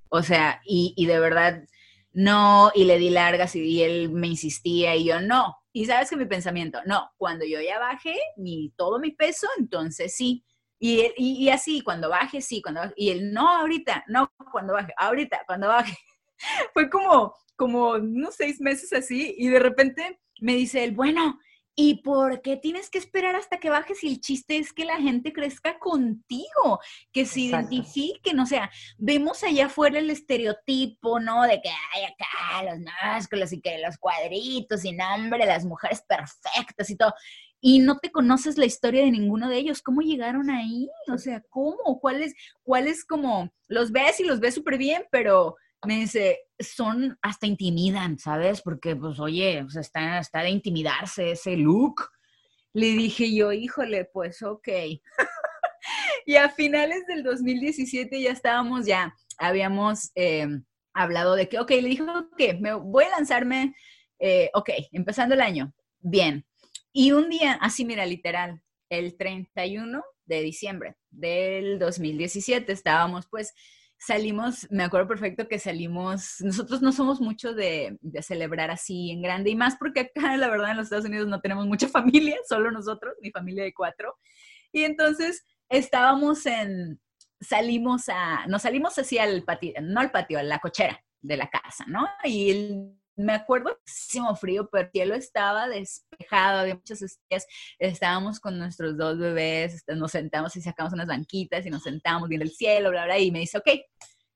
O 0.07 0.23
sea, 0.23 0.61
y, 0.63 0.93
y 0.95 1.05
de 1.05 1.19
verdad, 1.19 1.65
no, 2.13 2.71
y 2.73 2.85
le 2.85 2.97
di 2.97 3.09
largas 3.09 3.57
y 3.57 3.83
él 3.83 4.09
me 4.09 4.27
insistía 4.27 4.95
y 4.95 5.03
yo, 5.03 5.19
no, 5.19 5.57
y 5.73 5.83
sabes 5.83 6.09
que 6.09 6.15
mi 6.15 6.27
pensamiento, 6.27 6.79
no, 6.85 7.11
cuando 7.17 7.43
yo 7.43 7.59
ya 7.59 7.77
baje 7.77 8.15
mi, 8.37 8.71
todo 8.77 8.99
mi 8.99 9.11
peso, 9.11 9.47
entonces 9.59 10.15
sí. 10.15 10.45
Y, 10.87 11.11
y, 11.17 11.49
así, 11.49 11.81
cuando 11.81 12.09
baje, 12.09 12.41
sí, 12.41 12.61
cuando 12.61 12.81
baje. 12.81 12.93
Y 12.95 13.09
él, 13.09 13.33
no, 13.33 13.49
ahorita, 13.49 14.03
no, 14.07 14.31
cuando 14.51 14.73
baje, 14.73 14.93
ahorita, 14.97 15.41
cuando 15.47 15.69
baje. 15.69 15.97
Fue 16.73 16.91
como, 16.91 17.33
como 17.55 17.93
unos 17.93 18.35
seis 18.35 18.61
meses 18.61 18.93
así, 18.93 19.33
y 19.35 19.47
de 19.47 19.57
repente 19.57 20.19
me 20.41 20.53
dice 20.53 20.83
él, 20.83 20.91
bueno, 20.91 21.39
¿Y 21.77 21.95
por 21.95 22.41
qué 22.41 22.55
tienes 22.55 22.89
que 22.89 22.97
esperar 22.97 23.35
hasta 23.35 23.59
que 23.59 23.69
bajes? 23.69 24.01
Y 24.01 24.07
el 24.07 24.21
chiste 24.21 24.57
es 24.57 24.71
que 24.71 24.85
la 24.85 24.95
gente 24.95 25.33
crezca 25.33 25.77
contigo, 25.77 26.79
que 27.11 27.25
se 27.25 27.41
identifiquen. 27.41 28.39
O 28.39 28.45
sea, 28.45 28.71
vemos 28.97 29.43
allá 29.43 29.65
afuera 29.65 29.99
el 29.99 30.09
estereotipo, 30.09 31.19
¿no? 31.19 31.43
De 31.43 31.61
que 31.61 31.69
hay 31.69 32.05
acá 32.05 32.63
los 32.63 32.79
másculos 32.79 33.51
y 33.51 33.59
que 33.59 33.77
los 33.79 33.97
cuadritos 33.97 34.85
y 34.85 34.93
nombre, 34.93 35.45
las 35.45 35.65
mujeres 35.65 36.01
perfectas 36.07 36.89
y 36.89 36.95
todo. 36.95 37.13
Y 37.61 37.79
no 37.79 37.97
te 37.97 38.11
conoces 38.11 38.57
la 38.57 38.65
historia 38.65 39.03
de 39.03 39.11
ninguno 39.11 39.49
de 39.49 39.57
ellos. 39.57 39.81
¿Cómo 39.81 40.01
llegaron 40.01 40.49
ahí? 40.49 40.87
O 41.11 41.17
sea, 41.17 41.41
¿cómo? 41.49 41.99
¿Cuál 41.99 42.21
es, 42.21 42.33
cuál 42.63 42.87
es 42.87 43.05
como, 43.05 43.51
los 43.67 43.91
ves 43.91 44.19
y 44.19 44.23
los 44.23 44.39
ves 44.39 44.53
súper 44.53 44.77
bien, 44.77 45.05
pero 45.11 45.55
me 45.85 45.95
dice, 45.95 46.39
son, 46.59 47.17
hasta 47.21 47.47
intimidan, 47.47 48.17
¿sabes? 48.17 48.61
Porque, 48.61 48.95
pues, 48.95 49.19
oye, 49.19 49.63
o 49.63 49.69
sea, 49.69 49.81
está, 49.81 50.19
está 50.19 50.41
de 50.41 50.49
intimidarse 50.49 51.31
ese 51.31 51.55
look. 51.57 52.09
Le 52.73 52.87
dije 52.87 53.33
yo, 53.33 53.51
híjole, 53.51 54.05
pues, 54.05 54.41
ok. 54.43 54.67
y 56.25 56.35
a 56.35 56.49
finales 56.49 57.05
del 57.07 57.23
2017 57.23 58.21
ya 58.21 58.31
estábamos, 58.31 58.85
ya 58.85 59.15
habíamos 59.37 60.11
em, 60.15 60.63
hablado 60.93 61.35
de 61.35 61.47
que, 61.49 61.59
ok, 61.59 61.69
le 61.71 61.89
dije, 61.89 62.03
ok, 62.03 62.59
me 62.59 62.73
voy 62.73 63.05
a 63.05 63.09
lanzarme, 63.09 63.75
eh, 64.19 64.49
ok, 64.53 64.69
empezando 64.91 65.35
el 65.35 65.41
año, 65.41 65.73
bien. 65.99 66.45
Y 66.97 67.11
un 67.11 67.29
día, 67.29 67.57
así 67.59 67.83
mira, 67.83 68.05
literal, 68.05 68.61
el 68.89 69.17
31 69.17 70.01
de 70.27 70.41
diciembre 70.41 70.95
del 71.09 71.77
2017, 71.77 72.71
estábamos 72.71 73.27
pues 73.29 73.53
salimos, 73.97 74.65
me 74.71 74.85
acuerdo 74.85 75.09
perfecto 75.09 75.49
que 75.49 75.59
salimos, 75.59 76.37
nosotros 76.39 76.81
no 76.81 76.93
somos 76.93 77.19
mucho 77.19 77.53
de, 77.53 77.99
celebrar 78.21 78.71
así 78.71 79.11
en 79.11 79.21
grande 79.21 79.49
y 79.49 79.57
más 79.57 79.75
porque 79.75 79.99
acá 79.99 80.37
la 80.37 80.47
verdad 80.47 80.71
en 80.71 80.77
los 80.77 80.85
Estados 80.85 81.03
Unidos 81.03 81.27
no 81.27 81.41
tenemos 81.41 81.65
mucha 81.65 81.89
familia, 81.89 82.37
solo 82.47 82.71
nosotros, 82.71 83.13
mi 83.21 83.29
familia 83.29 83.65
de 83.65 83.73
cuatro. 83.73 84.15
Y 84.71 84.83
entonces 84.83 85.43
estábamos 85.67 86.45
en, 86.45 87.01
salimos 87.41 88.07
a, 88.07 88.47
nos 88.47 88.61
salimos 88.61 88.97
así 88.97 89.17
al 89.17 89.43
patio, 89.43 89.73
no 89.81 89.99
al 89.99 90.11
patio, 90.11 90.39
a 90.39 90.43
la 90.43 90.59
cochera 90.59 91.03
de 91.19 91.35
la 91.35 91.49
casa, 91.49 91.83
¿no? 91.89 92.07
Y 92.23 92.51
el 92.51 92.95
me 93.15 93.33
acuerdo 93.33 93.77
muchísimo 93.79 94.35
frío, 94.35 94.69
pero 94.69 94.85
el 94.85 94.91
cielo 94.91 95.15
estaba 95.15 95.67
despejado, 95.67 96.59
había 96.59 96.75
muchas 96.75 97.01
estrellas, 97.01 97.47
estábamos 97.79 98.39
con 98.39 98.57
nuestros 98.57 98.97
dos 98.97 99.17
bebés, 99.17 99.73
este, 99.73 99.95
nos 99.95 100.11
sentamos 100.11 100.55
y 100.55 100.61
sacamos 100.61 100.93
unas 100.93 101.07
banquitas 101.07 101.65
y 101.65 101.69
nos 101.69 101.83
sentamos 101.83 102.27
viendo 102.27 102.45
el 102.45 102.51
cielo, 102.51 102.89
bla, 102.89 103.05
bla, 103.05 103.17
y 103.17 103.31
me 103.31 103.39
dice, 103.39 103.57
ok, 103.57 103.69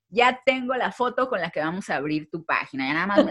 ya 0.08 0.40
tengo 0.44 0.74
la 0.74 0.92
foto 0.92 1.28
con 1.28 1.40
la 1.40 1.50
que 1.50 1.60
vamos 1.60 1.90
a 1.90 1.96
abrir 1.96 2.28
tu 2.30 2.44
página, 2.44 2.86
ya 2.86 2.94
nada 2.94 3.06
más 3.06 3.26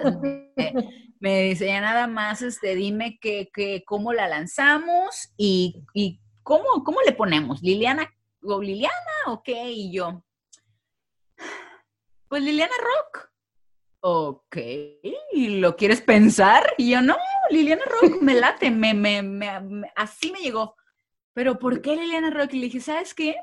me, 1.20 1.42
dice, 1.42 1.66
ya 1.66 1.82
nada 1.82 2.08
más, 2.08 2.42
este, 2.42 2.76
dime 2.76 3.18
que, 3.20 3.50
que 3.54 3.84
cómo 3.86 4.14
la 4.14 4.28
lanzamos 4.28 5.34
y, 5.36 5.84
y 5.94 6.22
cómo, 6.44 6.84
cómo 6.84 7.02
le 7.02 7.12
ponemos, 7.12 7.62
Liliana 7.62 8.08
o 8.44 8.62
Liliana 8.62 8.94
o 9.28 9.42
qué, 9.44 9.72
y 9.72 9.92
yo, 9.92 10.24
pues 12.28 12.44
Liliana 12.44 12.76
Rock 12.78 13.29
ok, 14.02 14.58
¿lo 15.34 15.76
quieres 15.76 16.02
pensar? 16.02 16.64
Y 16.78 16.92
yo, 16.92 17.02
no, 17.02 17.18
Liliana 17.50 17.84
Rock, 17.86 18.22
me 18.22 18.34
late, 18.40 18.72
me, 18.72 18.94
me, 18.94 19.22
me, 19.22 19.92
así 19.96 20.32
me 20.32 20.40
llegó. 20.40 20.76
Pero 21.34 21.60
¿por 21.60 21.82
qué 21.82 21.96
Liliana 21.96 22.30
Rock? 22.30 22.54
Y 22.54 22.60
le 22.60 22.66
dije, 22.66 22.80
¿sabes 22.80 23.14
qué? 23.14 23.36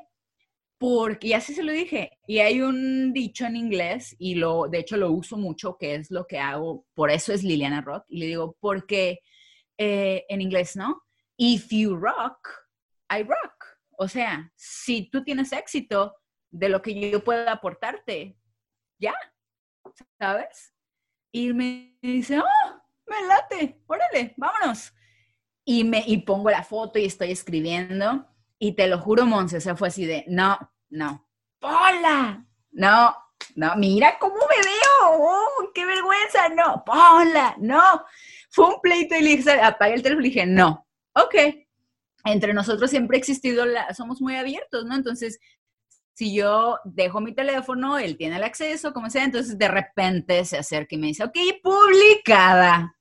Porque, 0.77 1.27
y 1.29 1.33
así 1.33 1.55
se 1.55 1.63
lo 1.63 1.71
dije, 1.71 2.19
y 2.27 2.39
hay 2.39 2.61
un 2.61 3.11
dicho 3.11 3.45
en 3.45 3.55
inglés, 3.55 4.15
y 4.19 4.35
lo, 4.35 4.67
de 4.67 4.79
hecho 4.79 4.95
lo 4.95 5.11
uso 5.11 5.35
mucho, 5.35 5.75
que 5.75 5.95
es 5.95 6.11
lo 6.11 6.27
que 6.27 6.37
hago, 6.37 6.85
por 6.93 7.09
eso 7.09 7.33
es 7.33 7.43
Liliana 7.43 7.81
Rock, 7.81 8.05
y 8.09 8.19
le 8.19 8.27
digo, 8.27 8.55
porque 8.59 9.21
eh, 9.79 10.25
en 10.29 10.41
inglés, 10.41 10.75
¿no? 10.75 11.03
If 11.35 11.69
you 11.71 11.95
rock, 11.95 12.47
I 13.09 13.23
rock. 13.23 13.79
O 13.97 14.07
sea, 14.07 14.51
si 14.55 15.09
tú 15.09 15.23
tienes 15.23 15.51
éxito 15.51 16.15
de 16.51 16.69
lo 16.69 16.81
que 16.81 17.09
yo 17.11 17.23
pueda 17.23 17.51
aportarte, 17.51 18.37
ya, 18.99 19.15
¿sabes? 20.19 20.73
Y 21.31 21.53
me 21.53 21.97
dice, 22.01 22.39
oh, 22.39 22.81
me 23.05 23.27
late, 23.27 23.81
órale, 23.87 24.33
vámonos. 24.37 24.93
Y, 25.65 25.83
me, 25.83 26.03
y 26.05 26.17
pongo 26.19 26.49
la 26.49 26.63
foto 26.63 26.97
y 26.99 27.05
estoy 27.05 27.31
escribiendo. 27.31 28.27
Y 28.59 28.73
te 28.73 28.87
lo 28.87 28.99
juro, 28.99 29.25
Monse, 29.25 29.61
se 29.61 29.75
fue 29.75 29.89
así 29.89 30.05
de, 30.05 30.25
no, 30.27 30.57
no, 30.89 31.27
¡Pola! 31.59 32.45
No, 32.71 33.15
no, 33.55 33.75
mira 33.75 34.17
cómo 34.19 34.35
me 34.35 34.63
veo, 34.63 35.19
oh, 35.19 35.71
qué 35.73 35.85
vergüenza, 35.85 36.49
no, 36.49 36.83
¡Pola! 36.85 37.55
no. 37.59 38.05
Fue 38.49 38.65
un 38.67 38.81
pleito 38.81 39.15
y 39.15 39.21
le 39.21 39.37
dije, 39.37 39.51
apagué 39.61 39.95
el 39.95 40.03
teléfono 40.03 40.25
y 40.25 40.29
dije, 40.29 40.45
no, 40.45 40.87
ok. 41.13 41.35
Entre 42.25 42.53
nosotros 42.53 42.89
siempre 42.89 43.17
ha 43.17 43.19
existido, 43.19 43.65
la, 43.65 43.93
somos 43.93 44.21
muy 44.21 44.35
abiertos, 44.35 44.85
¿no? 44.85 44.95
Entonces, 44.95 45.39
si 46.17 46.33
yo 46.33 46.79
dejo 46.83 47.21
mi 47.21 47.31
teléfono, 47.31 47.99
él 47.99 48.17
tiene 48.17 48.37
el 48.37 48.43
acceso, 48.43 48.91
como 48.91 49.07
sea, 49.07 49.23
entonces 49.23 49.55
de 49.55 49.67
repente 49.67 50.43
se 50.45 50.57
acerca 50.57 50.95
y 50.95 50.97
me 50.97 51.07
dice, 51.07 51.23
ok, 51.23 51.37
publicada. 51.61 52.97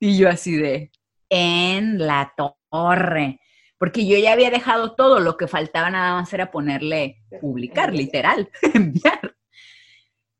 Y 0.00 0.18
yo 0.18 0.28
así 0.28 0.56
de, 0.56 0.90
en 1.28 2.04
la 2.04 2.34
torre. 2.68 3.38
Porque 3.78 4.08
yo 4.08 4.18
ya 4.18 4.32
había 4.32 4.50
dejado 4.50 4.96
todo, 4.96 5.20
lo 5.20 5.36
que 5.36 5.46
faltaba 5.46 5.88
nada 5.88 6.14
más 6.14 6.32
era 6.32 6.50
ponerle 6.50 7.22
publicar, 7.40 7.94
literal, 7.94 8.50
enviar. 8.74 9.36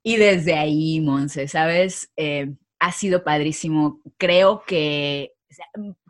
Y 0.02 0.16
desde 0.16 0.54
ahí, 0.54 1.00
Monse, 1.00 1.46
¿sabes? 1.46 2.10
Eh, 2.16 2.52
ha 2.80 2.90
sido 2.90 3.22
padrísimo. 3.22 4.00
Creo 4.16 4.64
que 4.66 5.34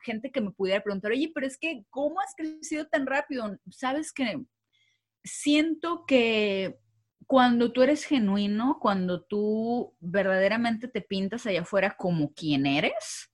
gente 0.01 0.31
que 0.31 0.41
me 0.41 0.53
pudiera 0.53 0.83
preguntar, 0.83 1.11
oye, 1.11 1.31
pero 1.35 1.47
es 1.47 1.59
que, 1.59 1.85
¿cómo 1.91 2.19
has 2.21 2.35
crecido 2.35 2.87
tan 2.87 3.07
rápido? 3.07 3.59
Sabes 3.69 4.11
que 4.11 4.41
siento 5.25 6.05
que 6.07 6.79
cuando 7.27 7.73
tú 7.73 7.83
eres 7.83 8.05
genuino, 8.05 8.79
cuando 8.81 9.23
tú 9.23 9.97
verdaderamente 10.01 10.89
te 10.89 11.01
pintas 11.01 11.47
allá 11.47 11.63
afuera 11.63 11.97
como 11.97 12.33
quien 12.35 12.67
eres, 12.67 13.31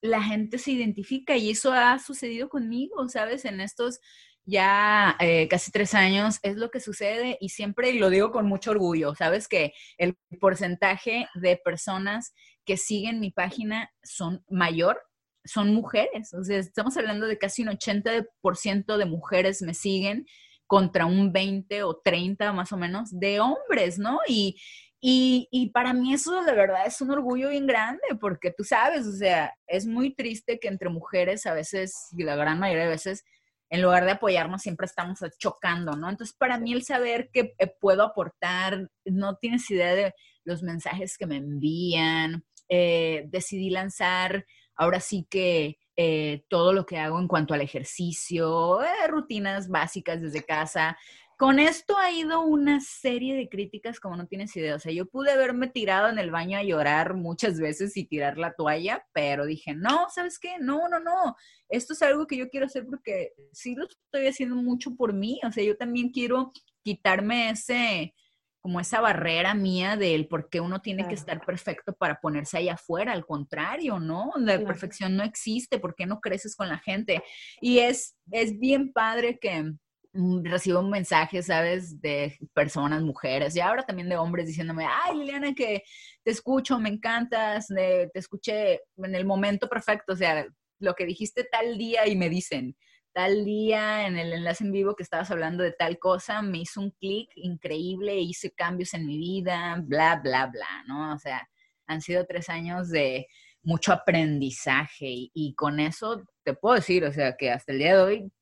la 0.00 0.22
gente 0.22 0.58
se 0.58 0.72
identifica 0.72 1.36
y 1.36 1.50
eso 1.50 1.72
ha 1.72 1.98
sucedido 1.98 2.48
conmigo, 2.48 3.08
¿sabes? 3.08 3.44
En 3.44 3.60
estos 3.60 4.00
ya 4.44 5.14
eh, 5.20 5.46
casi 5.48 5.70
tres 5.70 5.94
años 5.94 6.38
es 6.42 6.56
lo 6.56 6.70
que 6.70 6.80
sucede 6.80 7.36
y 7.40 7.50
siempre 7.50 7.92
lo 7.92 8.08
digo 8.08 8.32
con 8.32 8.46
mucho 8.46 8.70
orgullo, 8.70 9.14
¿sabes? 9.14 9.46
Que 9.46 9.72
el 9.98 10.16
porcentaje 10.40 11.28
de 11.34 11.60
personas 11.62 12.32
que 12.64 12.76
siguen 12.78 13.20
mi 13.20 13.30
página 13.30 13.90
son 14.02 14.42
mayor, 14.48 15.02
son 15.44 15.74
mujeres, 15.74 16.32
o 16.34 16.42
sea, 16.44 16.58
estamos 16.58 16.96
hablando 16.96 17.26
de 17.26 17.38
casi 17.38 17.62
un 17.62 17.68
80% 17.68 18.96
de 18.96 19.04
mujeres 19.04 19.62
me 19.62 19.74
siguen 19.74 20.26
contra 20.68 21.06
un 21.06 21.32
20 21.32 21.82
o 21.82 21.96
30 21.96 22.52
más 22.52 22.72
o 22.72 22.76
menos 22.76 23.08
de 23.18 23.40
hombres, 23.40 23.98
¿no? 23.98 24.20
Y, 24.28 24.56
y, 25.00 25.70
para 25.70 25.92
mí 25.92 26.12
eso 26.12 26.42
de 26.42 26.52
verdad 26.52 26.86
es 26.86 27.00
un 27.00 27.10
orgullo 27.10 27.48
bien 27.48 27.66
grande, 27.66 28.02
porque 28.20 28.52
tú 28.56 28.64
sabes, 28.64 29.06
o 29.06 29.12
sea, 29.12 29.54
es 29.66 29.86
muy 29.86 30.14
triste 30.14 30.60
que 30.60 30.68
entre 30.68 30.90
mujeres 30.90 31.46
a 31.46 31.54
veces, 31.54 32.08
y 32.16 32.22
la 32.22 32.36
gran 32.36 32.58
mayoría 32.60 32.84
de 32.84 32.90
veces, 32.90 33.24
en 33.70 33.82
lugar 33.82 34.04
de 34.04 34.12
apoyarnos, 34.12 34.62
siempre 34.62 34.86
estamos 34.86 35.20
chocando, 35.38 35.96
¿no? 35.96 36.08
Entonces, 36.10 36.36
para 36.36 36.58
mí 36.58 36.72
el 36.72 36.82
saber 36.84 37.30
que 37.32 37.54
eh, 37.58 37.72
puedo 37.80 38.02
aportar, 38.02 38.90
no 39.04 39.36
tienes 39.36 39.70
idea 39.70 39.94
de 39.94 40.14
los 40.44 40.62
mensajes 40.62 41.16
que 41.16 41.26
me 41.26 41.36
envían, 41.36 42.44
eh, 42.68 43.24
decidí 43.28 43.70
lanzar 43.70 44.44
ahora 44.76 45.00
sí 45.00 45.26
que 45.30 45.78
eh, 46.00 46.44
todo 46.48 46.72
lo 46.72 46.86
que 46.86 46.96
hago 46.96 47.18
en 47.18 47.26
cuanto 47.26 47.54
al 47.54 47.60
ejercicio, 47.60 48.78
rutinas 49.08 49.68
básicas 49.68 50.22
desde 50.22 50.44
casa, 50.44 50.96
con 51.36 51.58
esto 51.58 51.98
ha 51.98 52.12
ido 52.12 52.42
una 52.42 52.80
serie 52.80 53.34
de 53.34 53.48
críticas 53.48 53.98
como 53.98 54.14
no 54.14 54.28
tienes 54.28 54.56
idea. 54.56 54.76
O 54.76 54.78
sea, 54.78 54.92
yo 54.92 55.06
pude 55.06 55.32
haberme 55.32 55.66
tirado 55.66 56.08
en 56.08 56.20
el 56.20 56.30
baño 56.30 56.56
a 56.56 56.62
llorar 56.62 57.14
muchas 57.14 57.58
veces 57.58 57.96
y 57.96 58.04
tirar 58.04 58.38
la 58.38 58.52
toalla, 58.52 59.04
pero 59.12 59.44
dije, 59.44 59.74
no, 59.74 60.06
¿sabes 60.08 60.38
qué? 60.38 60.58
No, 60.60 60.88
no, 60.88 61.00
no. 61.00 61.34
Esto 61.68 61.94
es 61.94 62.02
algo 62.02 62.28
que 62.28 62.36
yo 62.36 62.48
quiero 62.48 62.66
hacer 62.66 62.86
porque 62.86 63.32
sí 63.52 63.74
lo 63.74 63.86
estoy 63.88 64.28
haciendo 64.28 64.54
mucho 64.54 64.94
por 64.94 65.12
mí. 65.12 65.40
O 65.44 65.50
sea, 65.50 65.64
yo 65.64 65.76
también 65.76 66.10
quiero 66.10 66.52
quitarme 66.84 67.50
ese, 67.50 68.14
como 68.60 68.80
esa 68.80 69.00
barrera 69.00 69.54
mía 69.54 69.96
del 69.96 70.26
por 70.26 70.48
qué 70.48 70.60
uno 70.60 70.80
tiene 70.80 71.06
que 71.08 71.14
estar 71.14 71.44
perfecto 71.44 71.92
para 71.94 72.20
ponerse 72.20 72.58
ahí 72.58 72.68
afuera. 72.68 73.12
Al 73.12 73.24
contrario, 73.24 73.98
¿no? 73.98 74.32
La 74.36 74.58
perfección 74.64 75.16
no 75.16 75.22
existe. 75.22 75.78
¿Por 75.78 75.94
qué 75.94 76.06
no 76.06 76.20
creces 76.20 76.56
con 76.56 76.68
la 76.68 76.78
gente? 76.78 77.22
Y 77.60 77.78
es, 77.78 78.16
es 78.30 78.58
bien 78.58 78.92
padre 78.92 79.38
que 79.38 79.72
Mm, 80.12 80.44
recibo 80.44 80.82
mensajes, 80.82 81.46
¿sabes? 81.46 82.00
De 82.00 82.36
personas, 82.54 83.02
mujeres, 83.02 83.54
y 83.54 83.60
ahora 83.60 83.84
también 83.84 84.08
de 84.08 84.16
hombres 84.16 84.46
diciéndome, 84.46 84.86
ay, 84.86 85.16
Liliana, 85.16 85.54
que 85.54 85.82
te 86.24 86.30
escucho, 86.30 86.78
me 86.80 86.88
encantas, 86.88 87.68
te 87.68 88.10
escuché 88.14 88.80
en 88.96 89.14
el 89.14 89.26
momento 89.26 89.68
perfecto, 89.68 90.14
o 90.14 90.16
sea, 90.16 90.46
lo 90.80 90.94
que 90.94 91.04
dijiste 91.04 91.44
tal 91.44 91.76
día 91.76 92.06
y 92.08 92.16
me 92.16 92.30
dicen, 92.30 92.76
tal 93.18 93.44
día 93.44 94.06
en 94.06 94.16
el 94.16 94.32
enlace 94.32 94.62
en 94.62 94.70
vivo 94.70 94.94
que 94.94 95.02
estabas 95.02 95.28
hablando 95.32 95.64
de 95.64 95.72
tal 95.72 95.98
cosa, 95.98 96.40
me 96.40 96.58
hizo 96.58 96.80
un 96.80 96.92
clic 96.92 97.28
increíble, 97.34 98.20
hice 98.20 98.52
cambios 98.52 98.94
en 98.94 99.06
mi 99.06 99.18
vida, 99.18 99.76
bla, 99.82 100.20
bla, 100.22 100.46
bla, 100.46 100.84
¿no? 100.86 101.14
O 101.14 101.18
sea, 101.18 101.50
han 101.88 102.00
sido 102.00 102.26
tres 102.26 102.48
años 102.48 102.90
de 102.90 103.26
mucho 103.60 103.92
aprendizaje 103.92 105.30
y, 105.34 105.52
con 105.56 105.80
eso 105.80 106.22
te 106.44 106.54
puedo 106.54 106.76
decir, 106.76 107.04
o 107.04 107.12
sea, 107.12 107.36
que 107.36 107.50
hasta 107.50 107.72
el 107.72 107.80
día 107.80 107.96
de 107.96 108.02
hoy 108.04 108.32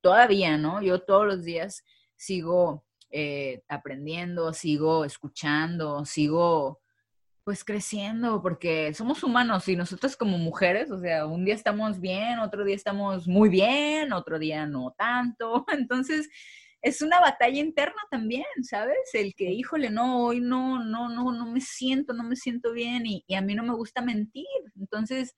todavía, 0.00 0.56
¿no? 0.56 0.80
Yo 0.82 1.00
todos 1.00 1.26
los 1.26 1.42
días 1.42 1.82
sigo 2.14 2.84
eh, 3.10 3.64
aprendiendo, 3.66 4.52
sigo 4.52 5.04
escuchando, 5.04 6.04
sigo 6.04 6.80
pues 7.44 7.64
creciendo, 7.64 8.40
porque 8.42 8.94
somos 8.94 9.22
humanos 9.24 9.66
y 9.68 9.76
nosotros 9.76 10.16
como 10.16 10.38
mujeres, 10.38 10.90
o 10.90 11.00
sea, 11.00 11.26
un 11.26 11.44
día 11.44 11.54
estamos 11.54 12.00
bien, 12.00 12.38
otro 12.38 12.64
día 12.64 12.76
estamos 12.76 13.26
muy 13.26 13.48
bien, 13.48 14.12
otro 14.12 14.38
día 14.38 14.66
no 14.66 14.94
tanto. 14.96 15.64
Entonces, 15.72 16.28
es 16.82 17.02
una 17.02 17.20
batalla 17.20 17.58
interna 17.60 18.00
también, 18.10 18.44
¿sabes? 18.62 18.96
El 19.14 19.34
que, 19.34 19.50
híjole, 19.52 19.90
no, 19.90 20.26
hoy 20.26 20.40
no, 20.40 20.84
no, 20.84 21.08
no, 21.08 21.32
no 21.32 21.46
me 21.46 21.60
siento, 21.60 22.12
no 22.12 22.24
me 22.24 22.36
siento 22.36 22.72
bien 22.72 23.04
y, 23.06 23.24
a 23.34 23.40
mí 23.40 23.54
no 23.54 23.62
me 23.64 23.74
gusta 23.74 24.02
mentir. 24.02 24.46
Entonces, 24.76 25.34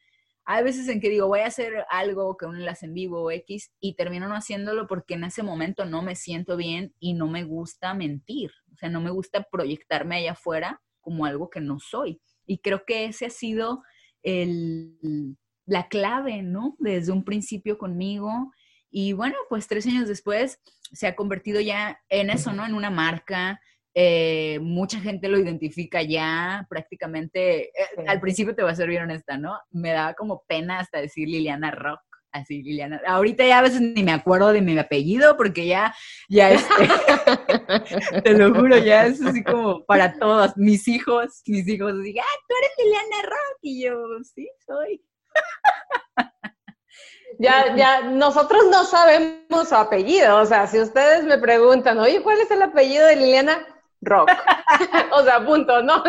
hay 0.47 0.65
veces 0.65 0.89
en 0.89 1.01
que 1.01 1.11
digo, 1.11 1.29
voy 1.29 1.41
a 1.41 1.47
hacer 1.47 1.87
algo 1.91 2.37
que 2.37 2.47
un 2.47 2.57
enlace 2.57 2.87
en 2.87 2.95
vivo 2.95 3.23
o 3.23 3.31
X 3.31 3.73
y 3.81 3.95
termino 3.95 4.29
no 4.29 4.35
haciéndolo 4.37 4.87
porque 4.87 5.15
en 5.15 5.25
ese 5.25 5.43
momento 5.43 5.87
no 5.87 6.03
me 6.03 6.17
siento 6.17 6.57
bien 6.57 6.95
y 6.99 7.15
no 7.15 7.29
me 7.29 7.45
gusta 7.45 7.95
mentir. 7.95 8.51
O 8.75 8.77
sea, 8.77 8.91
no 8.91 9.01
me 9.01 9.11
gusta 9.11 9.47
proyectarme 9.51 10.17
allá 10.17 10.33
afuera 10.33 10.83
como 11.05 11.27
algo 11.27 11.51
que 11.51 11.61
no 11.61 11.79
soy. 11.79 12.21
Y 12.47 12.59
creo 12.59 12.85
que 12.87 13.05
ese 13.05 13.27
ha 13.27 13.31
sido 13.31 13.83
el, 14.23 15.37
la 15.67 15.89
clave, 15.89 16.43
¿no? 16.43 16.77
Desde 16.79 17.13
un 17.13 17.25
principio 17.25 17.79
conmigo. 17.79 18.53
Y 18.91 19.13
bueno, 19.13 19.37
pues 19.49 19.69
tres 19.69 19.87
años 19.87 20.09
después 20.09 20.61
se 20.93 21.07
ha 21.07 21.17
convertido 21.17 21.61
ya 21.61 22.01
en 22.09 22.31
eso, 22.31 22.53
¿no? 22.53 22.65
En 22.67 22.75
una 22.75 22.91
marca, 22.91 23.61
eh, 23.97 24.59
mucha 24.61 25.01
gente 25.01 25.29
lo 25.29 25.39
identifica 25.39 26.03
ya 26.03 26.67
prácticamente. 26.69 27.69
Eh, 27.69 28.05
al 28.09 28.21
principio 28.21 28.55
te 28.55 28.63
voy 28.63 28.73
a 28.73 28.77
ser 28.77 28.89
bien 28.89 29.03
honesta, 29.05 29.39
¿no? 29.39 29.59
Me 29.71 29.91
daba 29.91 30.15
como 30.15 30.43
pena 30.49 30.81
hasta 30.81 31.01
decir 31.01 31.29
Liliana 31.29 31.71
Rock. 31.71 32.01
Así, 32.35 32.65
Liliana. 32.65 33.01
Ahorita 33.07 33.47
ya 33.47 33.61
a 33.61 33.63
veces 33.63 33.81
ni 33.81 34.03
me 34.03 34.13
acuerdo 34.13 34.53
de 34.53 34.61
mi 34.61 34.77
apellido 34.77 35.37
porque 35.37 35.67
ya, 35.67 35.95
ya 36.29 36.51
este, 36.51 36.89
te 38.23 38.33
lo 38.33 38.53
juro, 38.53 38.77
ya 38.77 39.07
es 39.07 39.25
así 39.25 39.45
como 39.45 39.85
para 39.85 40.19
todos. 40.19 40.57
Mis 40.57 40.89
hijos, 40.89 41.43
mis 41.47 41.69
hijos, 41.69 41.93
así, 41.93 42.19
ah, 42.19 42.41
tú 42.49 42.55
eres 42.59 42.71
Liliana 42.77 43.23
Rock. 43.23 43.59
Y 43.63 43.85
yo, 43.85 43.95
sí, 44.35 44.49
soy. 44.67 45.03
Ya, 47.41 47.75
ya, 47.75 48.01
nosotros 48.03 48.63
no 48.71 48.85
sabemos 48.85 49.69
su 49.69 49.75
apellido. 49.75 50.41
O 50.41 50.47
sea, 50.47 50.69
si 50.69 50.79
ustedes 50.79 51.25
me 51.25 51.37
preguntan, 51.37 51.99
oye, 51.99 52.23
¿cuál 52.23 52.39
es 52.39 52.49
el 52.53 52.63
apellido 52.63 53.09
de 53.09 53.17
Liliana? 53.17 53.67
rock. 54.05 54.31
o 55.13 55.23
sea, 55.23 55.45
punto, 55.45 55.83
¿no? 55.83 56.05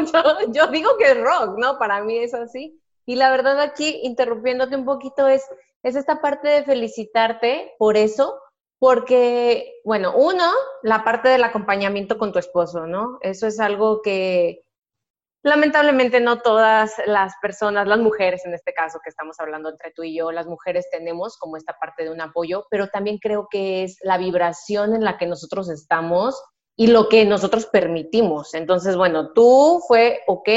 Yo, 0.50 0.68
digo 0.68 0.98
que 0.98 1.12
es 1.12 1.22
rock, 1.22 1.58
¿no? 1.58 1.80
Para 1.80 2.04
mí 2.04 2.18
es 2.18 2.34
así. 2.34 2.80
Y 3.06 3.16
la 3.16 3.32
verdad 3.32 3.60
aquí, 3.60 4.00
interrumpiéndote 4.04 4.76
un 4.76 4.86
poquito, 4.86 5.28
es, 5.28 5.44
es 5.86 5.96
esta 5.96 6.20
parte 6.20 6.48
de 6.48 6.64
felicitarte 6.64 7.76
por 7.78 7.96
eso, 7.96 8.42
porque, 8.80 9.82
bueno, 9.84 10.16
uno, 10.18 10.52
la 10.82 11.04
parte 11.04 11.30
del 11.30 11.44
acompañamiento 11.44 12.18
con 12.18 12.34
tu 12.34 12.40
esposo, 12.40 12.88
¿no? 12.88 13.20
Eso 13.22 13.46
es 13.46 13.60
algo 13.60 14.02
que 14.02 14.64
lamentablemente 15.44 16.20
no 16.22 16.42
todas 16.42 16.96
las 17.06 17.34
personas, 17.40 17.88
las 17.88 18.00
mujeres 18.00 18.44
en 18.48 18.56
este 18.56 18.74
caso 18.74 19.00
que 19.04 19.12
estamos 19.12 19.40
hablando 19.40 19.70
entre 19.70 19.92
tú 19.92 20.02
y 20.02 20.18
yo, 20.18 20.32
las 20.32 20.48
mujeres 20.48 20.88
tenemos 20.90 21.38
como 21.38 21.56
esta 21.56 21.78
parte 21.80 22.04
de 22.04 22.10
un 22.10 22.20
apoyo, 22.20 22.66
pero 22.72 22.88
también 22.88 23.20
creo 23.20 23.48
que 23.48 23.84
es 23.84 24.00
la 24.02 24.18
vibración 24.18 24.96
en 24.96 25.04
la 25.04 25.20
que 25.20 25.28
nosotros 25.28 25.70
estamos 25.70 26.42
y 26.76 26.88
lo 26.88 27.10
que 27.10 27.26
nosotros 27.26 27.68
permitimos. 27.68 28.56
Entonces, 28.56 28.98
bueno, 28.98 29.34
tú 29.34 29.84
fue, 29.88 30.22
ok, 30.26 30.50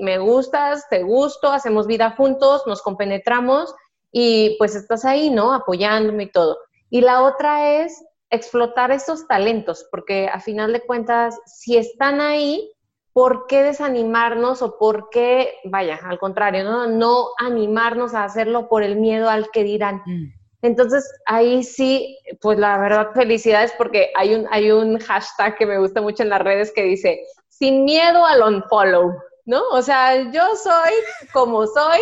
me 0.00 0.18
gustas, 0.18 0.88
te 0.88 1.02
gusto, 1.02 1.50
hacemos 1.50 1.88
vida 1.88 2.12
juntos, 2.12 2.62
nos 2.68 2.82
compenetramos 2.82 3.74
y 4.12 4.56
pues 4.58 4.74
estás 4.74 5.04
ahí, 5.04 5.30
¿no? 5.30 5.52
Apoyándome 5.52 6.24
y 6.24 6.30
todo. 6.30 6.58
Y 6.90 7.00
la 7.00 7.22
otra 7.22 7.82
es 7.82 8.04
explotar 8.30 8.90
esos 8.90 9.26
talentos, 9.26 9.86
porque 9.90 10.28
a 10.32 10.40
final 10.40 10.72
de 10.72 10.80
cuentas, 10.80 11.38
si 11.46 11.76
están 11.76 12.20
ahí, 12.20 12.72
¿por 13.12 13.46
qué 13.46 13.62
desanimarnos 13.62 14.62
o 14.62 14.78
por 14.78 15.08
qué, 15.10 15.54
vaya, 15.64 15.98
al 16.04 16.18
contrario, 16.18 16.64
no, 16.64 16.86
no 16.86 17.28
animarnos 17.38 18.14
a 18.14 18.24
hacerlo 18.24 18.68
por 18.68 18.82
el 18.82 18.96
miedo 18.96 19.28
al 19.30 19.50
que 19.50 19.64
dirán? 19.64 20.02
Mm. 20.06 20.32
Entonces, 20.62 21.08
ahí 21.26 21.62
sí, 21.62 22.18
pues 22.40 22.58
la 22.58 22.76
verdad, 22.78 23.10
felicidades 23.14 23.72
porque 23.78 24.10
hay 24.16 24.34
un, 24.34 24.46
hay 24.50 24.70
un 24.70 24.98
hashtag 24.98 25.56
que 25.56 25.66
me 25.66 25.78
gusta 25.78 26.00
mucho 26.00 26.22
en 26.22 26.30
las 26.30 26.40
redes 26.40 26.72
que 26.74 26.82
dice, 26.82 27.20
sin 27.48 27.84
miedo 27.84 28.24
al 28.24 28.42
unfollow, 28.42 29.14
¿no? 29.44 29.62
O 29.70 29.80
sea, 29.80 30.30
yo 30.30 30.42
soy 30.56 30.92
como 31.32 31.66
soy, 31.66 32.00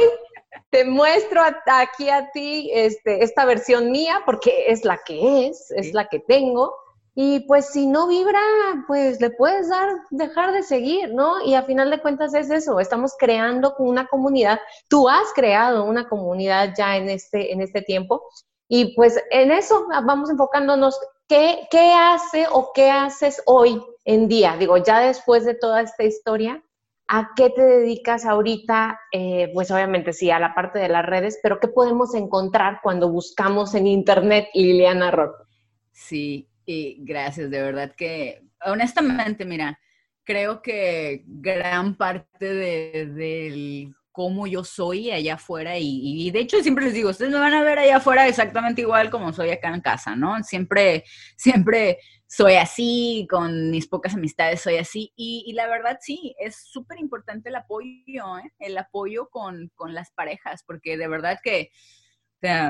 te 0.71 0.85
muestro 0.85 1.43
aquí 1.67 2.11
a 2.11 2.31
ti 2.31 2.71
este, 2.73 3.23
esta 3.23 3.45
versión 3.45 3.91
mía 3.91 4.23
porque 4.25 4.67
es 4.69 4.85
la 4.85 4.99
que 5.05 5.49
es, 5.49 5.71
es 5.71 5.93
la 5.93 6.09
que 6.09 6.21
tengo. 6.21 6.75
Y 7.17 7.41
pues 7.47 7.67
si 7.71 7.87
no 7.87 8.09
vibra, 8.09 8.41
pues 8.89 9.21
le 9.21 9.31
puedes 9.31 9.69
dar, 9.69 9.89
dejar 10.11 10.53
de 10.53 10.65
seguir, 10.65 11.15
¿no? 11.15 11.45
Y 11.45 11.55
a 11.55 11.63
final 11.63 11.91
de 11.91 12.03
cuentas 12.03 12.35
es 12.35 12.51
eso, 12.51 12.81
estamos 12.81 13.13
creando 13.17 13.77
una 13.79 14.09
comunidad, 14.09 14.59
tú 14.89 15.09
has 15.09 15.33
creado 15.33 15.85
una 15.85 16.09
comunidad 16.09 16.75
ya 16.77 16.97
en 16.97 17.09
este, 17.09 17.53
en 17.53 17.61
este 17.61 17.83
tiempo. 17.83 18.25
Y 18.69 18.97
pues 18.97 19.23
en 19.31 19.53
eso 19.53 19.87
vamos 19.89 20.29
enfocándonos, 20.31 20.99
¿qué, 21.29 21.69
qué 21.71 21.93
hace 21.93 22.47
o 22.51 22.73
qué 22.75 22.91
haces 22.91 23.41
hoy 23.47 23.81
en 24.05 24.27
día? 24.27 24.57
Digo, 24.59 24.77
ya 24.79 24.99
después 24.99 25.45
de 25.45 25.55
toda 25.55 25.83
esta 25.83 26.03
historia, 26.03 26.65
¿a 27.09 27.31
qué 27.37 27.51
te 27.51 27.63
dedicas 27.63 28.25
ahorita? 28.25 29.01
Eh, 29.13 29.51
pues 29.53 29.71
obviamente 29.71 30.13
sí, 30.13 30.31
a 30.31 30.39
la 30.39 30.55
parte 30.55 30.79
de 30.79 30.89
las 30.89 31.05
redes, 31.05 31.39
pero 31.43 31.61
¿qué 31.61 31.69
podemos 31.69 32.15
encontrar 32.15 32.81
cuando 32.83 33.11
buscamos 33.11 33.75
en 33.75 33.87
Internet 33.87 34.49
Liliana 34.55 35.11
Rock? 35.11 35.47
Sí, 35.93 36.49
y 36.67 36.99
gracias, 37.05 37.51
de 37.51 37.63
verdad 37.63 37.95
que 37.97 38.43
honestamente, 38.65 39.45
mira, 39.45 39.79
creo 40.25 40.63
que 40.63 41.25
gran 41.27 41.97
parte 41.97 42.53
de, 42.53 43.07
del 43.07 43.95
cómo 44.15 44.47
yo 44.47 44.63
soy 44.63 45.11
allá 45.11 45.35
afuera 45.35 45.77
y, 45.77 46.31
de 46.31 46.39
hecho 46.39 46.63
siempre 46.63 46.85
les 46.85 46.95
digo, 46.95 47.11
ustedes 47.11 47.33
me 47.33 47.39
van 47.41 47.53
a 47.53 47.65
ver 47.65 47.81
allá 47.81 47.97
afuera 47.97 48.29
exactamente 48.29 48.81
igual 48.81 49.11
como 49.11 49.33
soy 49.33 49.51
acá 49.51 49.75
en 49.75 49.81
casa, 49.81 50.15
¿no? 50.15 50.41
Siempre, 50.45 51.03
siempre 51.37 51.99
soy 52.29 52.55
así, 52.55 53.27
con 53.29 53.73
mis 53.73 53.89
pocas 53.89 54.15
amistades 54.15 54.61
soy 54.61 54.77
así 54.77 55.13
y, 55.17 55.53
la 55.55 55.67
verdad 55.67 55.99
sí, 56.01 56.33
es 56.39 56.55
súper 56.65 57.01
importante 57.01 57.49
el 57.49 57.57
apoyo, 57.57 58.39
¿eh? 58.39 58.53
el 58.61 58.79
apoyo 58.79 59.29
con, 59.31 59.73
con 59.75 59.95
las 59.95 60.13
parejas, 60.13 60.63
porque 60.65 60.97
de 60.97 61.09
verdad 61.09 61.41
que 61.43 61.73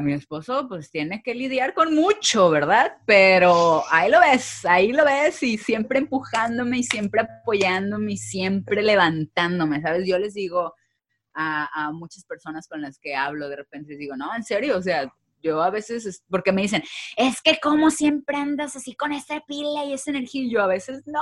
mi 0.02 0.12
esposo 0.12 0.66
pues 0.68 0.90
tiene 0.90 1.20
que 1.22 1.35
lidiar 1.35 1.74
con 1.74 1.94
mucho, 1.94 2.48
¿verdad? 2.48 2.96
Pero 3.07 3.83
ahí 3.90 4.11
lo 4.11 4.20
ves, 4.20 4.64
ahí 4.64 4.92
lo 4.92 5.04
ves 5.04 5.42
y 5.42 5.59
siempre 5.59 5.98
empujándome 5.98 6.78
y 6.78 6.85
siempre 6.85 7.22
apoyándome 7.22 8.12
y 8.12 8.16
siempre 8.16 8.83
levantándome, 8.83 9.83
¿sabes? 9.83 10.07
Yo 10.07 10.18
les 10.18 10.33
digo, 10.33 10.74
a, 11.35 11.90
muchas 11.92 12.25
personas 12.25 12.68
con 12.68 12.81
las 12.81 12.99
que 12.99 13.14
hablo, 13.14 13.49
de 13.49 13.57
repente 13.57 13.90
les 13.90 13.99
digo, 13.99 14.16
no, 14.16 14.35
en 14.35 14.44
serio, 14.44 14.79
o 14.79 14.83
sea, 14.83 15.12
yo 15.42 15.62
a 15.62 15.70
veces, 15.70 16.25
porque 16.31 16.53
me 16.53 16.62
dicen, 16.62 16.83
es 17.16 17.42
que 17.42 17.59
como 17.61 17.90
siempre 17.90 18.37
andas 18.37 18.77
así 18.77 18.94
con 18.94 19.12
esa 19.12 19.40
pila 19.47 19.85
y 19.85 19.92
esa 19.92 20.11
energía, 20.11 20.42
y 20.42 20.51
yo 20.51 20.62
a 20.62 20.66
veces 20.66 21.03
no. 21.07 21.20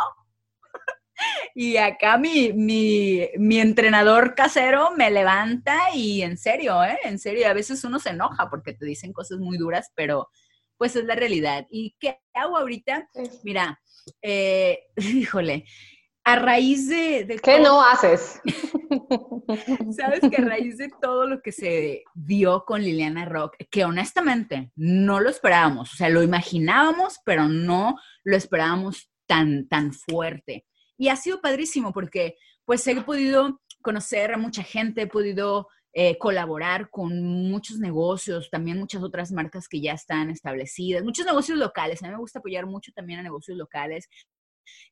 y 1.54 1.76
acá 1.76 2.18
mi, 2.18 2.52
mi, 2.52 3.28
mi, 3.36 3.58
entrenador 3.58 4.34
casero 4.34 4.92
me 4.96 5.10
levanta 5.10 5.94
y 5.94 6.22
en 6.22 6.36
serio, 6.36 6.84
¿eh? 6.84 6.98
En 7.04 7.18
serio, 7.18 7.48
a 7.48 7.52
veces 7.52 7.82
uno 7.84 7.98
se 7.98 8.10
enoja 8.10 8.48
porque 8.48 8.74
te 8.74 8.86
dicen 8.86 9.12
cosas 9.12 9.38
muy 9.38 9.58
duras, 9.58 9.90
pero 9.94 10.28
pues 10.76 10.96
es 10.96 11.04
la 11.04 11.14
realidad. 11.14 11.66
¿Y 11.70 11.96
qué 12.00 12.20
hago 12.34 12.56
ahorita? 12.56 13.08
Mira, 13.44 13.80
eh, 14.20 14.80
híjole, 14.96 15.64
a 16.24 16.36
raíz 16.36 16.88
de... 16.88 17.40
¿Qué 17.42 17.58
no 17.58 17.82
haces? 17.82 18.40
Sabes 19.96 20.20
que 20.20 20.36
a 20.36 20.44
raíz 20.44 20.78
de 20.78 20.90
todo 21.00 21.26
lo 21.26 21.42
que 21.42 21.52
se 21.52 22.04
dio 22.14 22.64
con 22.64 22.82
Liliana 22.82 23.24
Rock, 23.24 23.56
que 23.70 23.84
honestamente 23.84 24.70
no 24.76 25.20
lo 25.20 25.30
esperábamos, 25.30 25.92
o 25.92 25.96
sea, 25.96 26.08
lo 26.08 26.22
imaginábamos, 26.22 27.18
pero 27.24 27.48
no 27.48 27.96
lo 28.24 28.36
esperábamos 28.36 29.10
tan, 29.26 29.68
tan 29.68 29.92
fuerte. 29.92 30.66
Y 30.96 31.08
ha 31.08 31.16
sido 31.16 31.40
padrísimo 31.40 31.92
porque 31.92 32.36
pues 32.64 32.86
he 32.86 33.00
podido 33.02 33.60
conocer 33.82 34.32
a 34.32 34.38
mucha 34.38 34.62
gente, 34.62 35.02
he 35.02 35.06
podido 35.08 35.68
eh, 35.94 36.16
colaborar 36.16 36.88
con 36.88 37.22
muchos 37.50 37.78
negocios, 37.78 38.48
también 38.50 38.78
muchas 38.78 39.02
otras 39.02 39.32
marcas 39.32 39.68
que 39.68 39.80
ya 39.80 39.92
están 39.92 40.30
establecidas, 40.30 41.02
muchos 41.02 41.26
negocios 41.26 41.58
locales. 41.58 42.02
A 42.02 42.06
mí 42.06 42.12
me 42.12 42.18
gusta 42.18 42.38
apoyar 42.38 42.66
mucho 42.66 42.92
también 42.92 43.18
a 43.18 43.22
negocios 43.22 43.58
locales. 43.58 44.08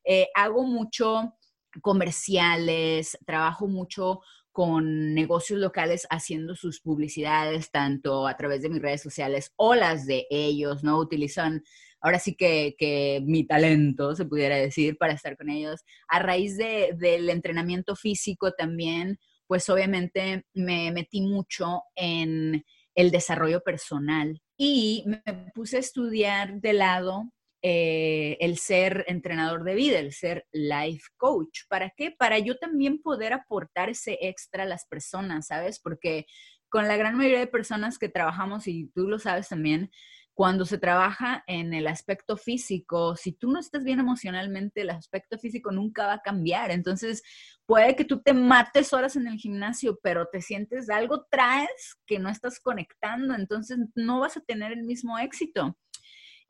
Eh, 0.03 0.27
hago 0.35 0.63
mucho 0.63 1.35
comerciales, 1.81 3.17
trabajo 3.25 3.67
mucho 3.67 4.21
con 4.51 5.13
negocios 5.13 5.59
locales 5.59 6.05
haciendo 6.09 6.55
sus 6.55 6.81
publicidades, 6.81 7.71
tanto 7.71 8.27
a 8.27 8.35
través 8.35 8.61
de 8.61 8.69
mis 8.69 8.81
redes 8.81 9.01
sociales 9.01 9.53
o 9.55 9.75
las 9.75 10.05
de 10.05 10.27
ellos, 10.29 10.83
¿no? 10.83 10.97
Utilizan 10.97 11.63
ahora 12.01 12.19
sí 12.19 12.35
que, 12.35 13.21
mi 13.25 13.45
talento, 13.45 14.15
se 14.15 14.25
pudiera 14.25 14.57
decir, 14.57 14.97
para 14.97 15.13
estar 15.13 15.37
con 15.37 15.49
ellos. 15.49 15.81
A 16.07 16.19
raíz 16.19 16.57
del 16.57 17.29
entrenamiento 17.29 17.95
físico 17.95 18.51
también, 18.51 19.19
pues 19.47 19.69
obviamente 19.69 20.45
me 20.53 20.91
metí 20.91 21.21
mucho 21.21 21.83
en 21.95 22.65
el 22.95 23.11
desarrollo 23.11 23.61
personal 23.61 24.41
y 24.57 25.05
me 25.05 25.51
puse 25.53 25.77
a 25.77 25.79
estudiar 25.79 26.59
de 26.59 26.73
lado 26.73 27.31
eh, 27.61 28.37
el 28.39 28.57
ser 28.57 29.05
entrenador 29.07 29.63
de 29.63 29.75
vida, 29.75 29.99
el 29.99 30.13
ser 30.13 30.47
life 30.51 31.05
coach. 31.17 31.61
¿Para 31.69 31.91
qué? 31.91 32.11
Para 32.11 32.39
yo 32.39 32.57
también 32.57 33.01
poder 33.01 33.33
aportar 33.33 33.89
ese 33.89 34.17
extra 34.21 34.63
a 34.63 34.67
las 34.67 34.85
personas, 34.85 35.47
¿sabes? 35.47 35.79
Porque 35.79 36.25
con 36.69 36.87
la 36.87 36.97
gran 36.97 37.17
mayoría 37.17 37.39
de 37.39 37.47
personas 37.47 37.99
que 37.99 38.09
trabajamos, 38.09 38.67
y 38.67 38.87
tú 38.95 39.07
lo 39.07 39.19
sabes 39.19 39.49
también, 39.49 39.91
cuando 40.33 40.65
se 40.65 40.77
trabaja 40.77 41.43
en 41.45 41.73
el 41.73 41.87
aspecto 41.87 42.37
físico, 42.37 43.15
si 43.15 43.33
tú 43.33 43.51
no 43.51 43.59
estás 43.59 43.83
bien 43.83 43.99
emocionalmente, 43.99 44.81
el 44.81 44.89
aspecto 44.89 45.37
físico 45.37 45.71
nunca 45.71 46.07
va 46.07 46.13
a 46.13 46.21
cambiar. 46.21 46.71
Entonces, 46.71 47.21
puede 47.65 47.95
que 47.95 48.05
tú 48.05 48.21
te 48.21 48.33
mates 48.33 48.93
horas 48.93 49.15
en 49.15 49.27
el 49.27 49.37
gimnasio, 49.37 49.99
pero 50.01 50.27
te 50.31 50.41
sientes 50.41 50.89
algo 50.89 51.25
traes 51.29 51.97
que 52.07 52.17
no 52.17 52.29
estás 52.29 52.59
conectando, 52.59 53.35
entonces 53.35 53.77
no 53.93 54.21
vas 54.21 54.37
a 54.37 54.41
tener 54.41 54.71
el 54.71 54.83
mismo 54.83 55.19
éxito. 55.19 55.77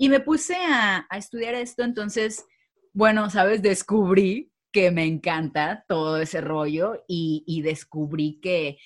Y 0.01 0.09
me 0.09 0.19
puse 0.19 0.55
a, 0.55 1.05
estudiar 1.15 1.53
esto, 1.53 1.83
entonces, 1.83 2.47
bueno, 2.91 3.29
sabes, 3.29 3.61
descubrí 3.61 4.51
que 4.71 4.89
me 4.89 5.05
encanta 5.05 5.85
todo 5.87 6.17
ese 6.17 6.41
rollo 6.41 7.03
y, 7.07 7.61
descubrí 7.61 8.39
que, 8.41 8.79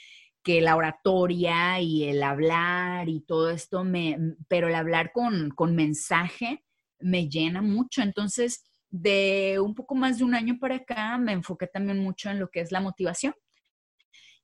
que, 0.44 0.60
la 0.60 0.76
oratoria 0.76 1.80
y 1.80 2.04
el 2.04 2.22
hablar 2.22 3.08
y 3.08 3.22
todo 3.22 3.50
esto, 3.50 3.86
me, 3.86 4.18
pero 4.50 4.68
el 4.68 4.76
hablar 4.76 5.14
con, 5.14 5.52
con 5.52 5.74
mensaje 5.74 6.66
me 7.00 7.30
llena 7.30 7.62
mucho. 7.62 8.02
Entonces, 8.02 8.66
de 8.90 9.58
un 9.62 9.74
poco 9.74 9.96
más 9.96 10.18
de 10.18 10.26
un 10.26 10.36
año 10.36 10.58
para 10.60 10.76
acá, 10.76 11.18
me 11.18 11.32
enfoqué 11.32 11.68
también 11.68 12.00
mucho 12.00 12.30
en 12.30 12.42
lo 12.42 12.50
que 12.50 12.60
es 12.60 12.74
la 12.74 12.82
motivación. 12.82 13.34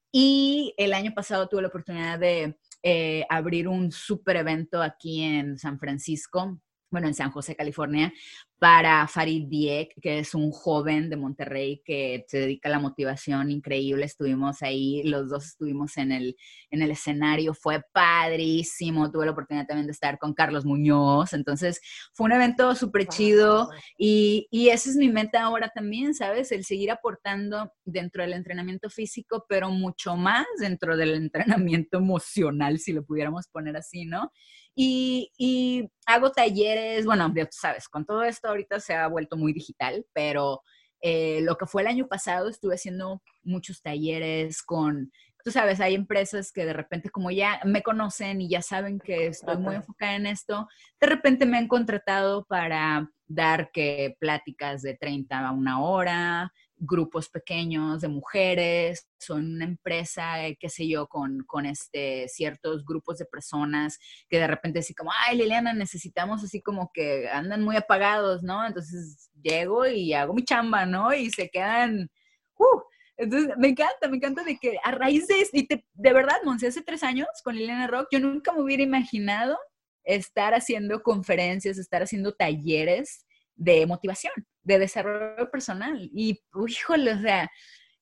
Y 0.09 0.73
el 0.77 0.93
año 0.93 1.13
pasado 1.13 1.49
tuve 1.49 1.63
la 1.63 1.67
oportunidad 1.67 2.17
de 2.17 2.57
eh, 2.83 3.25
abrir 3.29 3.67
un 3.67 3.91
super 3.91 4.35
evento 4.35 4.81
aquí 4.81 5.23
en 5.23 5.57
San 5.57 5.79
Francisco, 5.79 6.59
bueno, 6.91 7.07
en 7.07 7.13
San 7.13 7.31
José, 7.31 7.55
California, 7.55 8.13
para 8.59 9.07
Farid 9.07 9.47
Diek, 9.47 9.99
que 9.99 10.19
es 10.19 10.35
un 10.35 10.51
joven 10.51 11.09
de 11.09 11.15
Monterrey 11.15 11.81
que 11.83 12.25
se 12.27 12.41
dedica 12.41 12.69
a 12.69 12.73
la 12.73 12.79
motivación 12.79 13.49
increíble. 13.49 14.05
Estuvimos 14.05 14.61
ahí, 14.61 15.01
los 15.03 15.29
dos 15.29 15.45
estuvimos 15.45 15.97
en 15.97 16.11
el, 16.11 16.35
en 16.69 16.81
el 16.83 16.91
escenario, 16.91 17.55
fue 17.55 17.81
padrísimo. 17.91 19.09
Tuve 19.09 19.25
la 19.25 19.31
oportunidad 19.31 19.65
también 19.65 19.87
de 19.87 19.93
estar 19.93 20.19
con 20.19 20.33
Carlos 20.33 20.65
Muñoz. 20.65 21.33
Entonces, 21.33 21.81
fue 22.13 22.25
un 22.25 22.33
evento 22.33 22.75
súper 22.75 23.07
chido 23.07 23.69
y, 23.97 24.47
y 24.51 24.69
esa 24.69 24.89
es 24.89 24.95
mi 24.95 25.09
meta 25.09 25.41
ahora 25.41 25.71
también, 25.73 26.13
¿sabes? 26.13 26.51
El 26.51 26.65
seguir 26.65 26.91
aportando 26.91 27.71
dentro 27.85 28.21
del 28.21 28.33
entrenamiento 28.33 28.89
físico, 28.89 29.45
pero 29.47 29.69
mucho 29.69 30.17
más 30.17 30.45
dentro 30.59 30.97
del 30.97 31.15
entrenamiento 31.15 31.97
emocional, 31.97 32.77
si 32.79 32.91
lo 32.93 33.03
pudiéramos 33.03 33.47
poner 33.47 33.77
así, 33.77 34.05
¿no? 34.05 34.31
Y, 34.75 35.31
y, 35.37 35.89
hago 36.05 36.31
talleres, 36.31 37.05
bueno, 37.05 37.31
ya 37.35 37.45
tú 37.45 37.57
sabes, 37.59 37.87
con 37.87 38.05
todo 38.05 38.23
esto 38.23 38.47
ahorita 38.47 38.79
se 38.79 38.93
ha 38.93 39.07
vuelto 39.07 39.37
muy 39.37 39.53
digital, 39.53 40.05
pero 40.13 40.61
eh, 41.01 41.41
lo 41.41 41.57
que 41.57 41.65
fue 41.65 41.81
el 41.81 41.87
año 41.87 42.07
pasado 42.07 42.47
estuve 42.47 42.75
haciendo 42.75 43.21
muchos 43.43 43.81
talleres 43.81 44.61
con, 44.61 45.11
tú 45.43 45.51
sabes, 45.51 45.79
hay 45.81 45.95
empresas 45.95 46.51
que 46.51 46.65
de 46.65 46.73
repente 46.73 47.09
como 47.09 47.31
ya 47.31 47.59
me 47.65 47.81
conocen 47.81 48.39
y 48.41 48.49
ya 48.49 48.61
saben 48.61 48.99
que 48.99 49.27
estoy 49.27 49.57
muy 49.57 49.75
enfocada 49.75 50.15
en 50.15 50.27
esto, 50.27 50.67
de 50.99 51.07
repente 51.07 51.45
me 51.45 51.57
han 51.57 51.67
contratado 51.67 52.45
para 52.45 53.09
dar 53.27 53.71
que 53.71 54.15
pláticas 54.19 54.81
de 54.81 54.95
30 54.95 55.47
a 55.47 55.51
una 55.51 55.81
hora, 55.81 56.53
grupos 56.83 57.29
pequeños 57.29 58.01
de 58.01 58.07
mujeres, 58.07 59.07
son 59.19 59.53
una 59.55 59.65
empresa, 59.65 60.45
eh, 60.45 60.57
qué 60.59 60.67
sé 60.67 60.87
yo, 60.87 61.07
con, 61.07 61.43
con, 61.45 61.67
este, 61.67 62.27
ciertos 62.27 62.83
grupos 62.83 63.19
de 63.19 63.25
personas 63.25 63.99
que 64.27 64.39
de 64.39 64.47
repente 64.47 64.79
así 64.79 64.95
como, 64.95 65.11
ay, 65.27 65.37
Liliana, 65.37 65.73
necesitamos 65.73 66.43
así 66.43 66.61
como 66.61 66.89
que 66.91 67.29
andan 67.29 67.63
muy 67.63 67.75
apagados, 67.75 68.41
¿no? 68.41 68.65
Entonces 68.65 69.29
llego 69.43 69.85
y 69.85 70.13
hago 70.13 70.33
mi 70.33 70.43
chamba, 70.43 70.87
¿no? 70.87 71.13
Y 71.13 71.29
se 71.29 71.49
quedan, 71.49 72.09
uh, 72.57 72.81
entonces, 73.17 73.55
me 73.57 73.67
encanta, 73.67 74.07
me 74.09 74.17
encanta 74.17 74.43
de 74.43 74.57
que 74.57 74.77
a 74.83 74.91
raíz 74.91 75.27
de 75.27 75.35
y 75.53 75.67
de 75.67 76.13
verdad, 76.13 76.37
Monse, 76.43 76.67
hace 76.67 76.81
tres 76.81 77.03
años 77.03 77.27
con 77.43 77.55
Liliana 77.55 77.85
Rock, 77.85 78.07
yo 78.11 78.19
nunca 78.19 78.51
me 78.53 78.61
hubiera 78.63 78.81
imaginado 78.81 79.59
estar 80.03 80.55
haciendo 80.55 81.03
conferencias, 81.03 81.77
estar 81.77 82.01
haciendo 82.01 82.33
talleres 82.33 83.27
de 83.61 83.85
motivación, 83.85 84.33
de 84.63 84.79
desarrollo 84.79 85.51
personal. 85.51 86.09
Y, 86.13 86.41
híjole, 86.67 87.13
o 87.13 87.21
sea, 87.21 87.51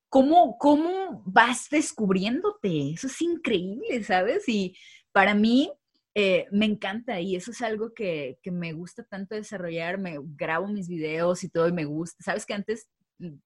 ¿cómo, 0.08 0.58
¿cómo 0.58 1.22
vas 1.26 1.68
descubriéndote? 1.70 2.92
Eso 2.92 3.08
es 3.08 3.22
increíble, 3.22 4.02
¿sabes? 4.06 4.48
Y 4.48 4.78
para 5.12 5.34
mí 5.34 5.70
eh, 6.16 6.48
me 6.52 6.66
encanta 6.66 7.20
y 7.20 7.36
eso 7.36 7.52
es 7.52 7.62
algo 7.62 7.94
que, 7.94 8.40
que, 8.42 8.52
me 8.52 8.72
gusta 8.72 9.04
tanto 9.04 9.36
desarrollar. 9.36 9.98
Me 9.98 10.18
grabo 10.38 10.68
mis 10.68 10.88
videos 10.88 11.44
y 11.44 11.50
todo 11.50 11.68
y 11.68 11.74
me 11.74 11.84
gusta. 11.84 12.24
¿Sabes 12.24 12.46
que 12.46 12.54
antes 12.54 12.90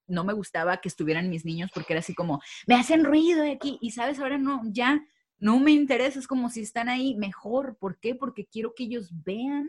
no 0.06 0.22
me 0.22 0.34
gustaba 0.34 0.76
que 0.76 0.88
estuvieran 0.88 1.28
mis 1.28 1.44
niños 1.44 1.72
porque 1.74 1.94
era 1.94 2.00
así 2.00 2.14
como, 2.14 2.40
me 2.68 2.76
hacen 2.76 3.04
ruido 3.04 3.42
aquí 3.50 3.76
y, 3.80 3.90
¿sabes? 3.90 4.20
Ahora 4.20 4.38
no, 4.38 4.62
ya 4.66 5.04
no 5.40 5.58
me 5.58 5.72
interesa, 5.72 6.20
es 6.20 6.28
como 6.28 6.48
si 6.48 6.60
están 6.60 6.88
ahí 6.88 7.16
mejor. 7.16 7.76
¿Por 7.80 7.98
qué? 7.98 8.14
Porque 8.14 8.46
quiero 8.46 8.72
que 8.72 8.84
ellos 8.84 9.10
vean 9.24 9.68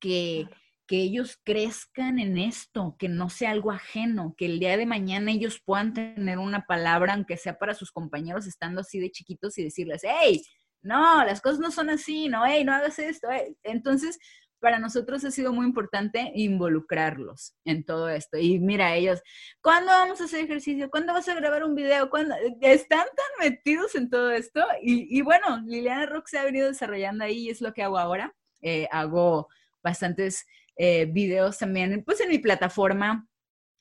que 0.00 0.48
que 0.92 1.00
ellos 1.00 1.40
crezcan 1.42 2.18
en 2.18 2.36
esto, 2.36 2.96
que 2.98 3.08
no 3.08 3.30
sea 3.30 3.52
algo 3.52 3.70
ajeno, 3.72 4.34
que 4.36 4.44
el 4.44 4.60
día 4.60 4.76
de 4.76 4.84
mañana 4.84 5.30
ellos 5.30 5.58
puedan 5.64 5.94
tener 5.94 6.36
una 6.38 6.66
palabra, 6.66 7.14
aunque 7.14 7.38
sea 7.38 7.56
para 7.56 7.72
sus 7.72 7.90
compañeros 7.90 8.46
estando 8.46 8.82
así 8.82 9.00
de 9.00 9.10
chiquitos 9.10 9.56
y 9.56 9.64
decirles, 9.64 10.02
hey, 10.04 10.42
no, 10.82 11.24
las 11.24 11.40
cosas 11.40 11.60
no 11.60 11.70
son 11.70 11.88
así, 11.88 12.28
no, 12.28 12.44
hey, 12.44 12.62
no 12.62 12.74
hagas 12.74 12.98
esto. 12.98 13.26
Entonces, 13.62 14.18
para 14.60 14.78
nosotros 14.78 15.24
ha 15.24 15.30
sido 15.30 15.54
muy 15.54 15.64
importante 15.64 16.30
involucrarlos 16.34 17.56
en 17.64 17.86
todo 17.86 18.10
esto. 18.10 18.36
Y 18.36 18.58
mira, 18.58 18.94
ellos, 18.94 19.22
¿cuándo 19.62 19.92
vamos 19.92 20.20
a 20.20 20.24
hacer 20.24 20.44
ejercicio? 20.44 20.90
¿Cuándo 20.90 21.14
vas 21.14 21.26
a 21.26 21.34
grabar 21.34 21.64
un 21.64 21.74
video? 21.74 22.10
¿Cuándo? 22.10 22.34
Están 22.60 23.06
tan 23.06 23.50
metidos 23.50 23.94
en 23.94 24.10
todo 24.10 24.30
esto. 24.30 24.62
Y, 24.82 25.22
bueno, 25.22 25.58
Liliana 25.64 26.04
Rock 26.04 26.26
se 26.26 26.38
ha 26.38 26.44
venido 26.44 26.68
desarrollando 26.68 27.24
ahí 27.24 27.46
y 27.46 27.48
es 27.48 27.62
lo 27.62 27.72
que 27.72 27.82
hago 27.82 27.96
ahora. 27.96 28.34
Eh, 28.60 28.86
hago 28.92 29.48
bastantes 29.82 30.44
eh, 30.76 31.06
videos 31.06 31.58
también, 31.58 32.02
pues 32.04 32.20
en 32.20 32.28
mi 32.28 32.38
plataforma. 32.38 33.26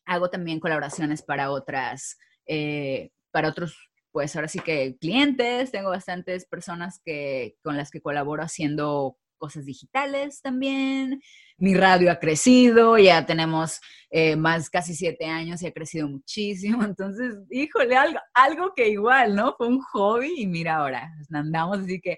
Hago 0.05 0.29
también 0.29 0.59
colaboraciones 0.59 1.21
para 1.21 1.51
otras, 1.51 2.17
eh, 2.45 3.11
para 3.31 3.49
otros 3.49 3.91
pues 4.11 4.35
ahora 4.35 4.47
sí 4.47 4.59
que 4.59 4.97
clientes, 4.99 5.71
tengo 5.71 5.89
bastantes 5.89 6.45
personas 6.45 6.99
que, 7.03 7.55
con 7.63 7.77
las 7.77 7.91
que 7.91 8.01
colaboro 8.01 8.43
haciendo 8.43 9.17
cosas 9.37 9.65
digitales 9.65 10.41
también. 10.41 11.21
Mi 11.57 11.73
radio 11.73 12.11
ha 12.11 12.19
crecido, 12.19 12.97
ya 12.97 13.25
tenemos 13.25 13.81
eh, 14.11 14.35
más 14.35 14.69
casi 14.69 14.93
siete 14.93 15.25
años 15.25 15.61
y 15.61 15.67
ha 15.67 15.73
crecido 15.73 16.07
muchísimo. 16.07 16.83
Entonces, 16.85 17.35
híjole, 17.49 17.95
algo, 17.95 18.19
algo 18.33 18.73
que 18.75 18.89
igual, 18.89 19.35
¿no? 19.35 19.55
Fue 19.57 19.67
un 19.67 19.81
hobby 19.81 20.33
y 20.37 20.47
mira 20.47 20.77
ahora, 20.77 21.09
andamos 21.33 21.79
así 21.79 21.99
que, 21.99 22.17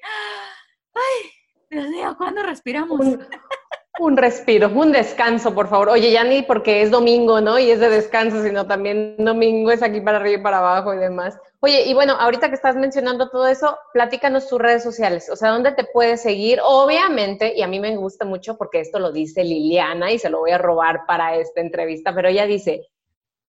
ay, 0.94 1.30
Dios 1.70 1.90
mío, 1.90 2.16
¿cuándo 2.18 2.44
respiramos? 2.44 3.00
Respiro, 4.16 4.70
un 4.70 4.92
descanso, 4.92 5.54
por 5.54 5.68
favor. 5.68 5.90
Oye, 5.90 6.12
ya 6.12 6.24
ni 6.24 6.42
porque 6.42 6.82
es 6.82 6.92
domingo, 6.92 7.42
¿no? 7.42 7.60
Y 7.60 7.72
es 7.72 7.80
de 7.80 7.90
descanso, 7.90 8.44
sino 8.44 8.66
también 8.66 9.16
domingo 9.18 9.72
es 9.72 9.84
aquí 9.84 10.02
para 10.02 10.18
arriba 10.18 10.40
y 10.40 10.44
para 10.44 10.60
abajo 10.60 10.94
y 10.94 10.98
demás. 10.98 11.38
Oye, 11.60 11.84
y 11.86 11.94
bueno, 11.94 12.14
ahorita 12.14 12.50
que 12.50 12.56
estás 12.56 12.76
mencionando 12.76 13.30
todo 13.30 13.48
eso, 13.48 13.78
platícanos 13.94 14.48
tus 14.48 14.60
redes 14.60 14.84
sociales, 14.84 15.30
o 15.30 15.36
sea, 15.36 15.52
¿dónde 15.52 15.72
te 15.72 15.86
puedes 15.86 16.22
seguir? 16.22 16.60
Obviamente, 16.64 17.54
y 17.56 17.62
a 17.62 17.68
mí 17.68 17.80
me 17.80 17.96
gusta 17.96 18.26
mucho 18.26 18.58
porque 18.58 18.80
esto 18.80 19.00
lo 19.00 19.12
dice 19.12 19.44
Liliana 19.44 20.12
y 20.12 20.20
se 20.20 20.30
lo 20.30 20.40
voy 20.40 20.52
a 20.52 20.58
robar 20.58 21.06
para 21.08 21.36
esta 21.38 21.62
entrevista, 21.62 22.14
pero 22.14 22.28
ella 22.28 22.46
dice, 22.46 22.88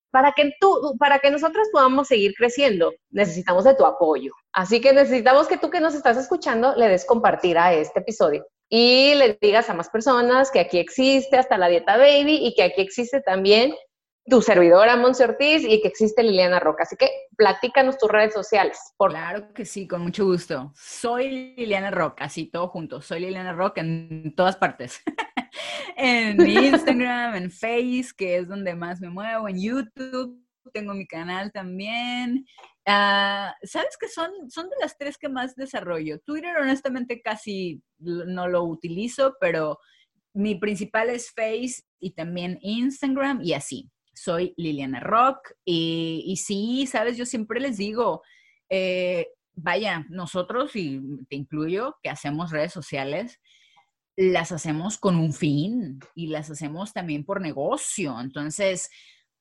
para 0.09 0.33
que 0.33 0.51
tú, 0.59 0.95
para 0.99 1.19
que 1.19 1.31
nosotros 1.31 1.69
podamos 1.71 2.07
seguir 2.07 2.33
creciendo, 2.35 2.91
necesitamos 3.11 3.63
de 3.63 3.75
tu 3.75 3.85
apoyo. 3.85 4.33
Así 4.51 4.81
que 4.81 4.91
necesitamos 4.91 5.47
que 5.47 5.57
tú 5.57 5.69
que 5.69 5.79
nos 5.79 5.95
estás 5.95 6.17
escuchando 6.17 6.75
le 6.75 6.89
des 6.89 7.05
compartir 7.05 7.57
a 7.57 7.73
este 7.73 8.01
episodio 8.01 8.45
y 8.73 9.15
le 9.15 9.37
digas 9.41 9.69
a 9.69 9.73
más 9.73 9.89
personas 9.89 10.49
que 10.49 10.61
aquí 10.61 10.79
existe 10.79 11.37
hasta 11.37 11.57
la 11.57 11.67
dieta 11.67 11.97
baby 11.97 12.39
y 12.41 12.55
que 12.55 12.63
aquí 12.63 12.81
existe 12.81 13.19
también 13.19 13.75
tu 14.25 14.41
servidora 14.41 14.95
Monse 14.95 15.25
Ortiz 15.25 15.63
y 15.67 15.81
que 15.81 15.89
existe 15.89 16.23
Liliana 16.23 16.57
Roca. 16.61 16.83
Así 16.83 16.95
que 16.95 17.09
platícanos 17.35 17.97
tus 17.97 18.09
redes 18.09 18.33
sociales. 18.33 18.79
Claro 18.97 19.53
que 19.53 19.65
sí, 19.65 19.89
con 19.89 20.03
mucho 20.03 20.23
gusto. 20.23 20.71
Soy 20.73 21.53
Liliana 21.57 21.91
Roca, 21.91 22.23
así 22.25 22.45
todo 22.45 22.69
junto. 22.69 23.01
Soy 23.01 23.19
Liliana 23.19 23.51
Roca 23.51 23.81
en 23.81 24.33
todas 24.37 24.55
partes. 24.55 25.01
en 25.97 26.39
Instagram, 26.39 27.35
en 27.35 27.51
Face, 27.51 28.11
que 28.15 28.37
es 28.37 28.47
donde 28.47 28.73
más 28.73 29.01
me 29.01 29.09
muevo, 29.09 29.49
en 29.49 29.61
YouTube. 29.61 30.40
Tengo 30.73 30.93
mi 30.93 31.07
canal 31.07 31.51
también. 31.51 32.45
Ah, 32.85 33.55
¿Sabes 33.63 33.97
que 33.99 34.07
son, 34.07 34.29
son 34.49 34.69
de 34.69 34.75
las 34.79 34.97
tres 34.97 35.17
que 35.17 35.29
más 35.29 35.55
desarrollo? 35.55 36.19
Twitter, 36.19 36.55
honestamente, 36.57 37.21
casi 37.21 37.81
no 37.99 38.47
lo 38.47 38.63
utilizo, 38.63 39.35
pero 39.39 39.79
mi 40.33 40.55
principal 40.55 41.09
es 41.09 41.31
Face 41.31 41.83
y 41.99 42.11
también 42.11 42.57
Instagram 42.61 43.41
y 43.43 43.53
así. 43.53 43.89
Soy 44.13 44.53
Liliana 44.57 44.99
Rock 44.99 45.53
y, 45.65 46.23
y 46.27 46.37
sí, 46.37 46.85
sabes, 46.85 47.17
yo 47.17 47.25
siempre 47.25 47.59
les 47.59 47.77
digo, 47.77 48.21
eh, 48.69 49.27
vaya, 49.53 50.05
nosotros, 50.09 50.75
y 50.75 51.01
te 51.29 51.35
incluyo, 51.35 51.97
que 52.01 52.09
hacemos 52.09 52.51
redes 52.51 52.71
sociales, 52.71 53.39
las 54.15 54.51
hacemos 54.51 54.97
con 54.97 55.15
un 55.17 55.33
fin 55.33 55.99
y 56.15 56.27
las 56.27 56.49
hacemos 56.49 56.93
también 56.93 57.25
por 57.25 57.41
negocio. 57.41 58.19
Entonces, 58.19 58.89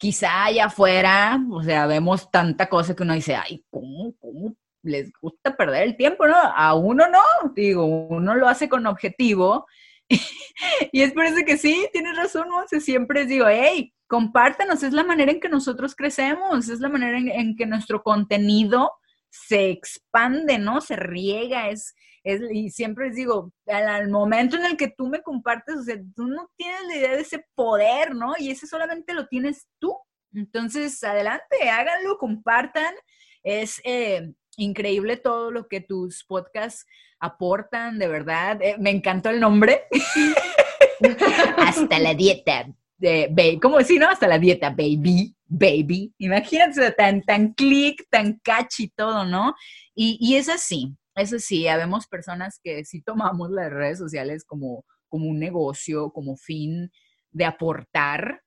quizá 0.01 0.45
allá 0.47 0.65
afuera, 0.65 1.39
o 1.51 1.63
sea, 1.63 1.87
vemos 1.87 2.31
tanta 2.31 2.71
cosa 2.71 2.97
que 2.97 3.03
uno 3.03 3.13
dice, 3.13 3.37
ay, 3.37 3.63
¿cómo, 3.69 4.15
cómo 4.19 4.57
les 4.83 5.13
gusta 5.21 5.55
perder 5.55 5.83
el 5.83 5.97
tiempo, 5.99 6.27
no? 6.27 6.35
A 6.35 6.75
uno 6.75 7.07
no, 7.07 7.53
digo, 7.55 7.85
uno 7.85 8.35
lo 8.35 8.49
hace 8.49 8.71
con 8.71 8.87
objetivo. 8.87 9.67
y 10.93 11.03
es 11.03 11.13
por 11.13 11.27
eso 11.27 11.45
que 11.47 11.59
sí, 11.59 11.87
tienes 11.93 12.17
razón, 12.17 12.49
Monse, 12.49 12.81
siempre 12.81 13.27
digo, 13.27 13.45
hey, 13.47 13.93
compártanos, 14.07 14.83
es 14.83 14.95
la 14.95 15.05
manera 15.05 15.33
en 15.33 15.41
que 15.41 15.51
nosotros 15.51 15.95
crecemos, 15.95 16.71
es 16.71 16.81
la 16.81 16.89
manera 16.89 17.19
en 17.19 17.55
que 17.55 17.67
nuestro 17.67 18.03
contenido 18.03 18.91
se 19.31 19.71
expande, 19.71 20.59
¿no? 20.59 20.81
Se 20.81 20.97
riega, 20.97 21.71
es, 21.71 21.95
y 22.25 22.71
siempre 22.71 23.09
les 23.09 23.17
digo, 23.17 23.53
al, 23.67 24.11
momento 24.11 24.57
en 24.57 24.67
el 24.67 24.77
que 24.77 24.89
tú 24.89 25.07
me 25.07 25.23
compartes, 25.23 25.77
o 25.77 25.83
sea, 25.83 25.97
tú 26.15 26.27
no 26.27 26.51
tienes 26.57 26.83
la 26.87 26.97
idea 26.97 27.11
de 27.13 27.23
ese 27.23 27.47
poder, 27.55 28.15
¿no? 28.15 28.35
Y 28.39 28.51
ese 28.51 28.67
solamente 28.67 29.15
lo 29.15 29.27
tienes 29.27 29.67
tú. 29.79 29.97
Entonces, 30.35 31.03
adelante, 31.03 31.71
háganlo, 31.71 32.19
compartan. 32.19 32.95
Es 33.43 33.81
eh, 33.85 34.33
increíble 34.57 35.17
todo 35.17 35.51
lo 35.51 35.67
que 35.67 35.81
tus 35.81 36.25
podcasts 36.25 36.87
aportan, 37.19 37.99
de 37.99 38.09
verdad. 38.09 38.61
Eh, 38.61 38.77
me 38.79 38.91
encantó 38.91 39.31
el 39.31 39.41
nombre. 39.41 39.85
Hasta 41.57 41.99
la 41.99 42.15
dieta. 42.15 42.67
De, 43.01 43.59
¿Cómo 43.63 43.79
no? 43.81 44.09
Hasta 44.11 44.29
la 44.29 44.39
dieta, 44.39 44.71
baby, 44.71 45.35
baby. 45.47 46.15
Imagínense, 46.19 46.93
tan, 46.93 47.23
tan 47.23 47.55
click, 47.55 48.07
tan 48.11 48.39
catchy 48.45 48.89
todo, 48.89 49.25
¿no? 49.25 49.55
Y, 49.95 50.19
y 50.21 50.37
es 50.37 50.49
así, 50.51 50.95
eso 51.15 51.39
sí, 51.39 51.67
habemos 51.69 52.07
personas 52.07 52.61
que 52.63 52.85
sí 52.85 53.03
tomamos 53.03 53.51
las 53.51 53.71
redes 53.71 53.99
sociales 53.99 54.45
como, 54.45 54.85
como 55.09 55.27
un 55.27 55.39
negocio, 55.39 56.13
como 56.13 56.37
fin 56.37 56.91
de 57.31 57.45
aportar. 57.45 58.43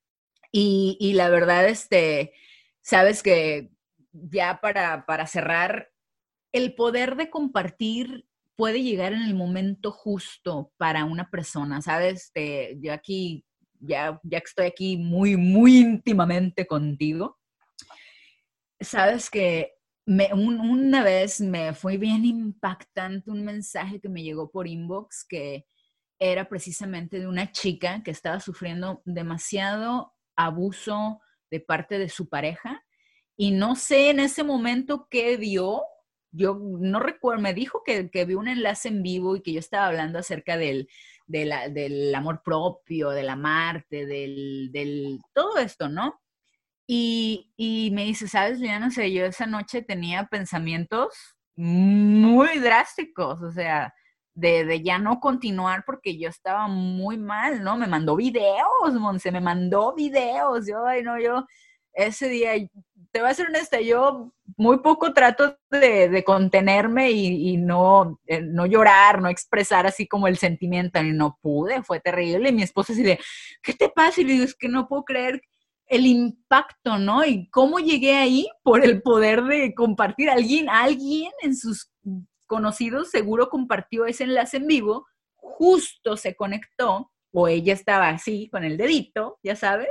Y, 0.51 1.13
la 1.15 1.29
verdad, 1.29 1.67
este, 1.67 2.33
sabes 2.81 3.23
que 3.23 3.71
ya 4.11 4.59
para, 4.61 5.05
para 5.05 5.27
cerrar, 5.27 5.89
el 6.51 6.75
poder 6.75 7.15
de 7.15 7.29
compartir 7.29 8.27
puede 8.55 8.83
llegar 8.83 9.13
en 9.13 9.23
el 9.23 9.33
momento 9.33 9.91
justo 9.91 10.71
para 10.77 11.05
una 11.05 11.29
persona, 11.31 11.81
¿sabes? 11.81 12.25
Este, 12.25 12.77
yo 12.79 12.93
aquí, 12.93 13.45
ya, 13.85 14.19
ya 14.23 14.39
que 14.39 14.45
estoy 14.45 14.65
aquí 14.65 14.97
muy, 14.97 15.37
muy 15.37 15.77
íntimamente 15.77 16.65
contigo, 16.65 17.39
sabes 18.79 19.29
que 19.29 19.73
una 20.05 21.03
vez 21.03 21.39
me 21.39 21.73
fue 21.73 21.97
bien 21.97 22.25
impactante 22.25 23.31
un 23.31 23.43
mensaje 23.43 24.01
que 24.01 24.09
me 24.09 24.23
llegó 24.23 24.51
por 24.51 24.67
inbox 24.67 25.25
que 25.27 25.65
era 26.19 26.47
precisamente 26.47 27.19
de 27.19 27.27
una 27.27 27.51
chica 27.51 28.03
que 28.03 28.11
estaba 28.11 28.39
sufriendo 28.39 29.01
demasiado 29.05 30.13
abuso 30.35 31.21
de 31.49 31.59
parte 31.59 31.99
de 31.99 32.09
su 32.09 32.27
pareja 32.27 32.83
y 33.35 33.51
no 33.51 33.75
sé 33.75 34.09
en 34.09 34.19
ese 34.19 34.43
momento 34.43 35.07
qué 35.09 35.37
vio. 35.37 35.83
Yo 36.33 36.59
no 36.59 36.99
recuerdo, 36.99 37.41
me 37.41 37.53
dijo 37.53 37.83
que, 37.85 38.09
que 38.09 38.25
vio 38.25 38.39
un 38.39 38.47
enlace 38.49 38.89
en 38.89 39.03
vivo 39.03 39.35
y 39.35 39.41
que 39.41 39.53
yo 39.53 39.59
estaba 39.59 39.87
hablando 39.87 40.19
acerca 40.19 40.57
del, 40.57 40.89
del 41.27 42.15
amor 42.15 42.41
propio, 42.43 43.09
del 43.11 43.29
amarte, 43.29 44.05
del, 44.05 44.69
del 44.71 45.19
todo 45.33 45.57
esto, 45.57 45.89
¿no? 45.89 46.19
Y, 46.87 47.89
me 47.93 48.05
dice, 48.05 48.27
sabes, 48.27 48.59
ya 48.59 48.79
no 48.79 48.91
sé, 48.91 49.11
yo 49.13 49.25
esa 49.25 49.45
noche 49.45 49.81
tenía 49.81 50.25
pensamientos 50.27 51.15
muy 51.55 52.59
drásticos, 52.59 53.41
o 53.41 53.51
sea, 53.51 53.93
de, 54.33 54.81
ya 54.83 54.99
no 54.99 55.19
continuar 55.19 55.83
porque 55.85 56.17
yo 56.17 56.29
estaba 56.29 56.67
muy 56.67 57.17
mal, 57.17 57.63
¿no? 57.63 57.77
Me 57.77 57.87
mandó 57.87 58.15
videos, 58.15 58.93
Monse, 58.93 59.31
me 59.31 59.41
mandó 59.41 59.93
videos, 59.95 60.67
yo, 60.67 60.85
ay, 60.85 61.03
no, 61.03 61.19
yo, 61.19 61.45
ese 61.93 62.27
día, 62.29 62.51
te 63.13 63.21
voy 63.21 63.29
a 63.29 63.33
ser 63.35 63.47
honesta, 63.47 63.79
yo 63.79 64.33
muy 64.57 64.79
poco 64.79 65.13
trato 65.13 65.55
de, 65.69 66.23
contenerme 66.25 67.11
y, 67.11 67.57
no, 67.57 68.19
eh, 68.25 68.41
no 68.41 68.65
llorar, 68.65 69.21
no 69.21 69.29
expresar 69.29 69.85
así 69.85 70.07
como 70.07 70.27
el 70.27 70.37
sentimiento, 70.37 70.99
y 70.99 71.13
no 71.13 71.37
pude, 71.39 71.83
fue 71.83 71.99
terrible, 71.99 72.49
y 72.49 72.53
mi 72.53 72.63
esposa 72.63 72.91
así 72.91 73.03
de, 73.03 73.19
¿qué 73.61 73.73
te 73.73 73.89
pasa? 73.89 74.19
Y 74.19 74.23
le 74.23 74.33
digo, 74.33 74.45
es 74.45 74.55
que 74.55 74.67
no 74.67 74.87
puedo 74.87 75.05
creer 75.05 75.43
el 75.85 76.07
impacto, 76.07 76.97
¿no? 76.97 77.23
Y 77.23 77.47
cómo 77.51 77.77
llegué 77.77 78.15
ahí 78.15 78.49
por 78.63 78.83
el 78.83 79.03
poder 79.03 79.43
de 79.43 79.75
compartir. 79.75 80.31
Alguien, 80.31 80.67
alguien 80.67 81.31
en 81.43 81.55
sus 81.55 81.91
conocidos 82.47 83.11
seguro 83.11 83.49
compartió 83.49 84.07
ese 84.07 84.23
enlace 84.23 84.57
en 84.57 84.65
vivo, 84.65 85.05
justo 85.35 86.17
se 86.17 86.35
conectó, 86.35 87.11
o 87.31 87.47
ella 87.47 87.73
estaba 87.73 88.09
así 88.09 88.49
con 88.49 88.63
el 88.63 88.75
dedito, 88.75 89.37
ya 89.43 89.55
sabes, 89.55 89.89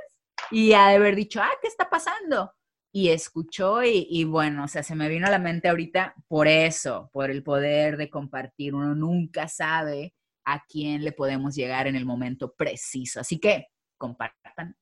y 0.50 0.72
ha 0.72 0.88
de 0.88 0.96
haber 0.96 1.14
dicho, 1.14 1.40
ah, 1.40 1.52
¿qué 1.60 1.68
está 1.68 1.88
pasando? 1.88 2.52
Y 2.94 3.08
escuchó 3.08 3.82
y, 3.82 4.24
bueno, 4.24 4.64
o 4.64 4.68
sea, 4.68 4.82
se 4.82 4.94
me 4.94 5.08
vino 5.08 5.26
a 5.26 5.30
la 5.30 5.38
mente 5.38 5.68
ahorita 5.68 6.14
por 6.28 6.46
eso, 6.46 7.08
por 7.12 7.30
el 7.30 7.42
poder 7.42 7.96
de 7.96 8.10
compartir. 8.10 8.74
Uno 8.74 8.94
nunca 8.94 9.48
sabe 9.48 10.14
a 10.44 10.62
quién 10.68 11.02
le 11.02 11.12
podemos 11.12 11.54
llegar 11.54 11.86
en 11.86 11.96
el 11.96 12.04
momento 12.04 12.52
preciso. 12.52 13.20
Así 13.20 13.40
que 13.40 13.68
compartan. 13.96 14.76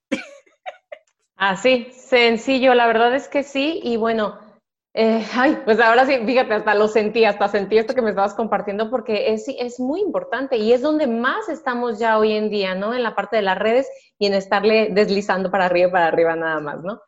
Así, 1.36 1.88
sencillo, 1.92 2.74
la 2.74 2.86
verdad 2.86 3.14
es 3.14 3.28
que 3.28 3.44
sí. 3.44 3.80
Y 3.84 3.96
bueno, 3.96 4.38
Eh, 4.92 5.24
ay, 5.34 5.56
pues 5.64 5.78
ahora 5.78 6.04
sí, 6.04 6.18
fíjate, 6.26 6.52
hasta 6.52 6.74
lo 6.74 6.88
sentí, 6.88 7.24
hasta 7.24 7.46
sentí 7.46 7.78
esto 7.78 7.94
que 7.94 8.02
me 8.02 8.10
estabas 8.10 8.34
compartiendo 8.34 8.90
porque 8.90 9.32
es, 9.32 9.46
es 9.46 9.78
muy 9.78 10.00
importante 10.00 10.56
y 10.56 10.72
es 10.72 10.82
donde 10.82 11.06
más 11.06 11.48
estamos 11.48 12.00
ya 12.00 12.18
hoy 12.18 12.32
en 12.32 12.50
día, 12.50 12.74
¿no? 12.74 12.92
En 12.92 13.04
la 13.04 13.14
parte 13.14 13.36
de 13.36 13.42
las 13.42 13.56
redes 13.56 13.88
y 14.18 14.26
en 14.26 14.34
estarle 14.34 14.88
deslizando 14.90 15.48
para 15.48 15.66
arriba 15.66 15.88
y 15.88 15.92
para 15.92 16.08
arriba 16.08 16.34
nada 16.34 16.58
más, 16.58 16.82
¿no? 16.82 17.00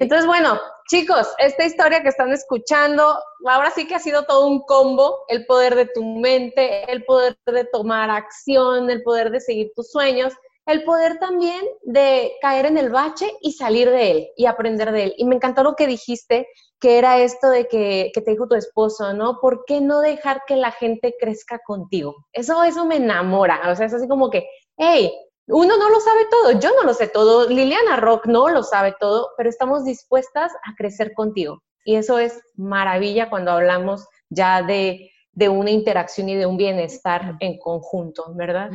Entonces, 0.00 0.26
bueno, 0.26 0.60
chicos, 0.88 1.26
esta 1.38 1.64
historia 1.64 2.02
que 2.02 2.08
están 2.08 2.32
escuchando, 2.32 3.18
ahora 3.46 3.70
sí 3.70 3.86
que 3.86 3.96
ha 3.96 3.98
sido 3.98 4.24
todo 4.24 4.46
un 4.46 4.60
combo, 4.60 5.24
el 5.28 5.44
poder 5.46 5.74
de 5.74 5.86
tu 5.86 6.04
mente, 6.04 6.90
el 6.90 7.04
poder 7.04 7.36
de 7.46 7.64
tomar 7.64 8.10
acción, 8.10 8.90
el 8.90 9.02
poder 9.02 9.30
de 9.30 9.40
seguir 9.40 9.72
tus 9.74 9.90
sueños, 9.90 10.32
el 10.66 10.84
poder 10.84 11.18
también 11.18 11.64
de 11.82 12.32
caer 12.42 12.66
en 12.66 12.76
el 12.76 12.90
bache 12.90 13.32
y 13.40 13.52
salir 13.52 13.90
de 13.90 14.10
él 14.10 14.28
y 14.36 14.46
aprender 14.46 14.92
de 14.92 15.04
él. 15.04 15.14
Y 15.16 15.24
me 15.24 15.34
encantó 15.34 15.62
lo 15.64 15.74
que 15.74 15.86
dijiste, 15.86 16.46
que 16.78 16.98
era 16.98 17.18
esto 17.18 17.48
de 17.48 17.66
que, 17.66 18.12
te 18.14 18.30
dijo 18.30 18.46
tu 18.46 18.54
esposo, 18.54 19.12
¿no? 19.14 19.40
¿Por 19.40 19.64
qué 19.66 19.80
no 19.80 20.00
dejar 20.00 20.42
que 20.46 20.56
la 20.56 20.70
gente 20.70 21.16
crezca 21.18 21.58
contigo? 21.66 22.14
Eso, 22.32 22.62
eso 22.62 22.84
me 22.84 22.96
enamora, 22.96 23.62
o 23.70 23.74
sea, 23.74 23.86
es 23.86 23.94
así 23.94 24.06
como 24.06 24.30
que, 24.30 24.46
hey, 24.76 25.12
uno 25.48 25.76
no 25.76 25.90
lo 25.90 26.00
sabe 26.00 26.26
todo, 26.30 26.60
yo 26.60 26.70
no 26.74 26.84
lo 26.84 26.94
sé 26.94 27.08
todo, 27.08 27.48
Liliana 27.48 27.96
Rock 27.96 28.26
no 28.26 28.48
lo 28.48 28.62
sabe 28.62 28.94
todo, 29.00 29.30
pero 29.36 29.48
estamos 29.48 29.84
dispuestas 29.84 30.52
a 30.64 30.74
crecer 30.76 31.12
contigo. 31.14 31.62
Y 31.84 31.96
eso 31.96 32.18
es 32.18 32.40
maravilla 32.56 33.30
cuando 33.30 33.50
hablamos 33.50 34.06
ya 34.28 34.62
de, 34.62 35.10
una 35.48 35.70
interacción 35.70 36.28
y 36.28 36.34
de 36.34 36.46
un 36.46 36.56
bienestar 36.56 37.36
en 37.40 37.58
conjunto, 37.58 38.34
¿verdad? 38.34 38.70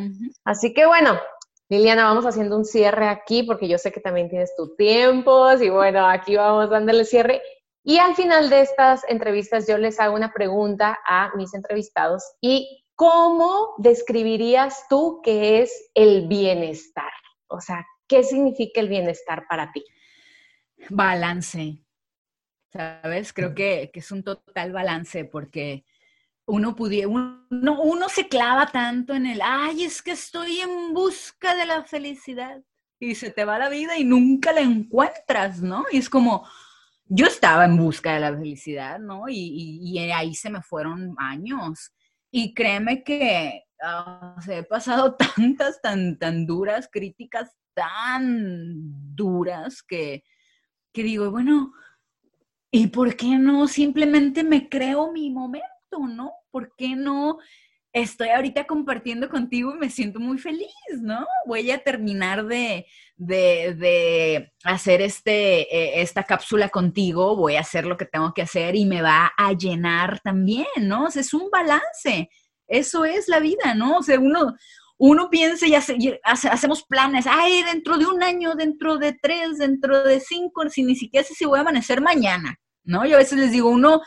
Así 0.45 0.73
que 0.73 0.85
bueno, 0.85 1.19
Liliana, 1.69 2.05
vamos 2.05 2.25
haciendo 2.25 2.57
un 2.57 2.65
cierre 2.65 3.07
aquí 3.07 3.43
porque 3.43 3.67
yo 3.67 3.77
sé 3.77 3.91
que 3.91 3.99
también 3.99 4.29
tienes 4.29 4.55
tu 4.55 4.75
tiempo 4.75 5.51
y 5.53 5.69
bueno, 5.69 6.07
aquí 6.07 6.35
vamos 6.35 6.69
dándole 6.69 7.05
cierre. 7.05 7.41
Y 7.83 7.97
al 7.97 8.15
final 8.15 8.49
de 8.49 8.61
estas 8.61 9.03
entrevistas 9.09 9.67
yo 9.67 9.77
les 9.77 9.99
hago 9.99 10.15
una 10.15 10.31
pregunta 10.31 10.97
a 11.05 11.31
mis 11.35 11.53
entrevistados 11.53 12.23
y 12.41 12.82
¿cómo 12.95 13.75
describirías 13.77 14.85
tú 14.89 15.21
qué 15.23 15.61
es 15.61 15.89
el 15.93 16.27
bienestar? 16.27 17.11
O 17.47 17.61
sea, 17.61 17.85
¿qué 18.07 18.23
significa 18.23 18.81
el 18.81 18.89
bienestar 18.89 19.45
para 19.47 19.71
ti? 19.71 19.83
Balance, 20.89 21.79
¿sabes? 22.71 23.33
Creo 23.33 23.53
que, 23.53 23.91
es 23.93 24.11
un 24.11 24.23
total 24.23 24.71
balance 24.71 25.25
porque 25.25 25.85
uno 26.45 26.75
pudiera, 26.75 27.07
uno, 27.07 27.45
uno 27.49 28.09
se 28.09 28.27
clava 28.27 28.67
tanto 28.67 29.13
en 29.13 29.25
el, 29.25 29.41
ay, 29.43 29.83
es 29.83 30.01
que 30.01 30.11
estoy 30.11 30.59
en 30.59 30.93
busca 30.93 31.55
de 31.55 31.65
la 31.65 31.83
felicidad 31.83 32.61
y 32.99 33.15
se 33.15 33.31
te 33.31 33.45
va 33.45 33.59
la 33.59 33.69
vida 33.69 33.97
y 33.97 34.03
nunca 34.03 34.53
la 34.53 34.61
encuentras, 34.61 35.61
¿no? 35.61 35.85
Y 35.91 35.97
es 35.97 36.09
como, 36.09 36.47
yo 37.05 37.27
estaba 37.27 37.65
en 37.65 37.77
busca 37.77 38.13
de 38.13 38.19
la 38.21 38.35
felicidad, 38.35 38.99
¿no? 38.99 39.25
Y, 39.27 39.97
ahí 40.13 40.33
se 40.33 40.49
me 40.49 40.61
fueron 40.61 41.15
años. 41.17 41.91
Y 42.35 42.55
créeme 42.55 43.03
que 43.03 43.63
uh, 43.83 44.51
he 44.51 44.63
pasado 44.63 45.15
tantas, 45.37 45.79
tan, 45.83 46.17
tan 46.17 46.47
duras, 46.47 46.89
críticas 46.91 47.55
tan 47.75 49.15
duras 49.15 49.83
que, 49.83 50.23
que 50.91 51.03
digo, 51.03 51.29
bueno, 51.29 51.73
¿y 52.71 52.87
por 52.87 53.15
qué 53.15 53.37
no 53.37 53.67
simplemente 53.67 54.43
me 54.43 54.67
creo 54.67 55.11
mi 55.11 55.29
momento, 55.29 55.99
no? 56.09 56.33
¿Por 56.49 56.75
qué 56.75 56.95
no 56.95 57.37
estoy 57.93 58.29
ahorita 58.29 58.65
compartiendo 58.65 59.29
contigo 59.29 59.73
y 59.73 59.77
me 59.77 59.89
siento 59.91 60.19
muy 60.19 60.39
feliz, 60.39 60.73
¿no? 60.99 61.27
Voy 61.45 61.69
a 61.69 61.83
terminar 61.83 62.45
de, 62.45 62.87
hacer 64.63 65.01
este, 65.01 65.61
eh, 65.61 66.01
esta 66.01 66.23
cápsula 66.23 66.69
contigo, 66.69 67.35
voy 67.35 67.55
a 67.55 67.61
hacer 67.61 67.85
lo 67.85 67.95
que 67.95 68.05
tengo 68.05 68.33
que 68.33 68.41
hacer 68.41 68.75
y 68.75 68.85
me 68.85 69.03
va 69.03 69.31
a 69.37 69.53
llenar 69.53 70.19
también, 70.21 70.65
¿no? 70.81 71.07
Es 71.07 71.33
un 71.33 71.49
balance. 71.51 72.29
Eso 72.67 73.05
es 73.05 73.27
la 73.27 73.39
vida, 73.39 73.75
¿no? 73.75 73.97
O 73.97 74.03
sea, 74.03 74.19
uno, 74.19 74.55
uno 74.97 75.29
piensa 75.29 75.67
y, 75.67 75.75
hace, 75.75 76.49
hacemos 76.49 76.83
planes, 76.83 77.25
ay, 77.29 77.61
dentro 77.63 77.99
de 77.99 78.07
un 78.07 78.23
año, 78.23 78.55
dentro 78.55 78.97
de 78.97 79.13
tres, 79.13 79.59
dentro 79.59 80.03
de 80.03 80.19
cinco, 80.19 80.67
si 80.69 80.81
ni 80.81 80.95
siquiera 80.95 81.27
sé 81.27 81.35
si 81.35 81.45
voy 81.45 81.59
a 81.59 81.61
amanecer 81.61 82.01
mañana, 82.01 82.59
¿no? 82.83 83.05
Yo 83.05 83.17
a 83.17 83.19
veces 83.19 83.37
les 83.37 83.51
digo, 83.51 83.69
uno, 83.69 84.01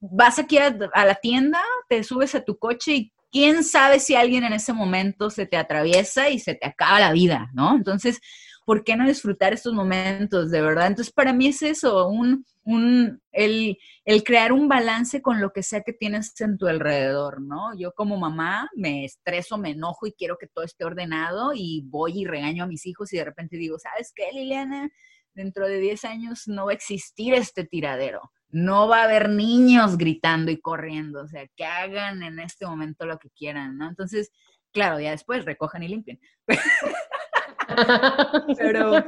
vas 0.00 0.40
aquí 0.40 0.58
a, 0.58 0.76
a 0.94 1.04
la 1.04 1.14
tienda, 1.14 1.62
te 1.88 2.02
subes 2.02 2.34
a 2.34 2.44
tu 2.44 2.58
coche 2.58 2.92
y 2.92 3.12
quién 3.30 3.64
sabe 3.64 4.00
si 4.00 4.14
alguien 4.14 4.44
en 4.44 4.52
ese 4.52 4.72
momento 4.72 5.30
se 5.30 5.46
te 5.46 5.56
atraviesa 5.56 6.28
y 6.30 6.38
se 6.38 6.54
te 6.54 6.66
acaba 6.66 7.00
la 7.00 7.12
vida, 7.12 7.50
¿no? 7.54 7.74
Entonces, 7.74 8.20
¿por 8.64 8.84
qué 8.84 8.96
no 8.96 9.06
disfrutar 9.06 9.52
estos 9.52 9.72
momentos, 9.72 10.50
de 10.50 10.60
verdad? 10.60 10.88
Entonces, 10.88 11.12
para 11.12 11.32
mí 11.32 11.48
es 11.48 11.62
eso, 11.62 12.08
un, 12.08 12.44
un, 12.64 13.20
el, 13.32 13.78
el, 14.04 14.24
crear 14.24 14.52
un 14.52 14.68
balance 14.68 15.22
con 15.22 15.40
lo 15.40 15.52
que 15.52 15.62
sea 15.62 15.82
que 15.82 15.92
tienes 15.92 16.38
en 16.40 16.58
tu 16.58 16.66
alrededor, 16.66 17.40
¿no? 17.40 17.76
Yo 17.76 17.92
como 17.92 18.16
mamá 18.16 18.68
me 18.74 19.04
estreso, 19.04 19.58
me 19.58 19.70
enojo 19.70 20.06
y 20.06 20.12
quiero 20.12 20.36
que 20.38 20.46
todo 20.46 20.64
esté 20.64 20.84
ordenado 20.84 21.52
y 21.54 21.82
voy 21.86 22.22
y 22.22 22.26
regaño 22.26 22.64
a 22.64 22.68
mis 22.68 22.86
hijos 22.86 23.12
y 23.12 23.16
de 23.16 23.24
repente 23.24 23.56
digo, 23.56 23.78
¿sabes 23.78 24.12
qué, 24.14 24.30
Liliana? 24.32 24.90
Dentro 25.34 25.66
de 25.66 25.78
10 25.78 26.04
años 26.04 26.42
no 26.46 26.66
va 26.66 26.72
a 26.72 26.74
existir 26.74 27.34
este 27.34 27.64
tiradero 27.64 28.32
no 28.50 28.88
va 28.88 29.00
a 29.00 29.04
haber 29.04 29.28
niños 29.28 29.96
gritando 29.96 30.50
y 30.50 30.60
corriendo, 30.60 31.22
o 31.22 31.28
sea, 31.28 31.46
que 31.56 31.64
hagan 31.64 32.22
en 32.22 32.38
este 32.40 32.66
momento 32.66 33.06
lo 33.06 33.18
que 33.18 33.30
quieran, 33.30 33.78
¿no? 33.78 33.88
Entonces, 33.88 34.30
claro, 34.72 35.00
ya 35.00 35.10
después 35.10 35.44
recojan 35.44 35.82
y 35.82 35.88
limpien. 35.88 36.20
Pero 38.58 39.04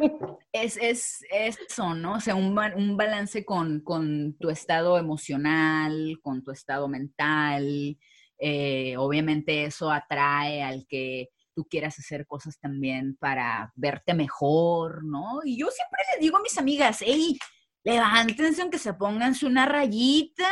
es, 0.52 0.76
es, 0.76 1.24
eso, 1.30 1.94
¿no? 1.94 2.14
O 2.14 2.20
sea, 2.20 2.34
un, 2.34 2.58
un 2.76 2.96
balance 2.96 3.44
con, 3.44 3.80
con, 3.80 4.36
tu 4.38 4.50
estado 4.50 4.98
emocional, 4.98 6.18
con 6.22 6.44
tu 6.44 6.52
estado 6.52 6.88
mental. 6.88 7.98
Eh, 8.38 8.96
obviamente 8.96 9.64
eso 9.64 9.90
atrae 9.90 10.62
al 10.62 10.86
que 10.88 11.30
tú 11.54 11.64
quieras 11.64 11.98
hacer 11.98 12.26
cosas 12.26 12.58
también 12.58 13.16
para 13.16 13.72
verte 13.74 14.14
mejor, 14.14 15.04
¿no? 15.04 15.40
Y 15.44 15.58
yo 15.58 15.68
siempre 15.70 16.00
le 16.14 16.20
digo 16.20 16.38
a 16.38 16.42
mis 16.42 16.56
amigas, 16.58 16.98
hey, 17.00 17.38
levántense 17.84 18.62
aunque 18.62 18.78
se 18.78 18.94
pónganse 18.94 19.46
una 19.46 19.66
rayita, 19.66 20.48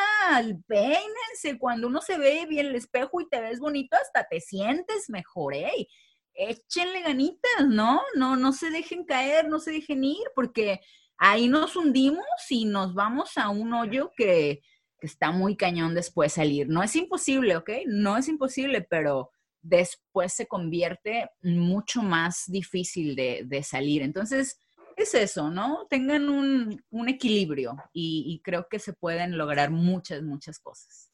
peínense, 0.67 1.59
cuando 1.59 1.87
uno 1.87 2.01
se 2.01 2.19
ve 2.19 2.47
bien 2.49 2.67
el 2.67 2.75
espejo 2.75 3.21
y 3.21 3.29
te 3.29 3.41
ves 3.41 3.61
bonito, 3.61 3.97
hasta 3.97 4.27
te 4.29 4.41
sientes 4.41 5.09
mejor, 5.09 5.55
¿eh? 5.55 5.89
Échenle 6.35 7.03
ganitas, 7.03 7.69
¿no? 7.69 8.03
No, 8.15 8.37
no 8.37 8.53
se 8.53 8.71
dejen 8.71 9.05
caer, 9.05 9.49
no 9.49 9.61
se 9.61 9.73
dejen 9.73 10.05
ir, 10.05 10.27
porque 10.35 10.81
ahí 11.19 11.49
nos 11.49 11.77
hundimos 11.77 12.25
y 12.49 12.65
nos 12.65 12.95
vamos 12.95 13.37
a 13.37 13.49
un 13.51 13.73
hoyo 13.75 14.13
que, 14.17 14.63
está 15.03 15.31
muy 15.31 15.57
cañón 15.57 15.95
después 15.95 16.35
salir. 16.35 16.69
No 16.69 16.83
es 16.83 16.95
imposible, 16.95 17.57
¿ok? 17.57 17.71
No 17.87 18.19
es 18.19 18.29
imposible, 18.29 18.83
pero 18.83 19.31
después 19.63 20.35
se 20.35 20.47
convierte 20.47 21.31
mucho 21.41 22.03
más 22.03 22.45
difícil 22.49 23.17
de, 23.17 23.45
de 23.47 23.63
salir. 23.63 24.03
Entonces, 24.03 24.59
es 25.03 25.15
eso, 25.15 25.51
¿no? 25.51 25.87
Tengan 25.89 26.29
un, 26.29 27.09
equilibrio 27.09 27.77
y, 27.93 28.41
creo 28.45 28.69
que 28.69 28.79
se 28.79 28.93
pueden 28.93 29.37
lograr 29.37 29.71
muchas, 29.71 30.23
muchas 30.23 30.59
cosas. 30.59 31.11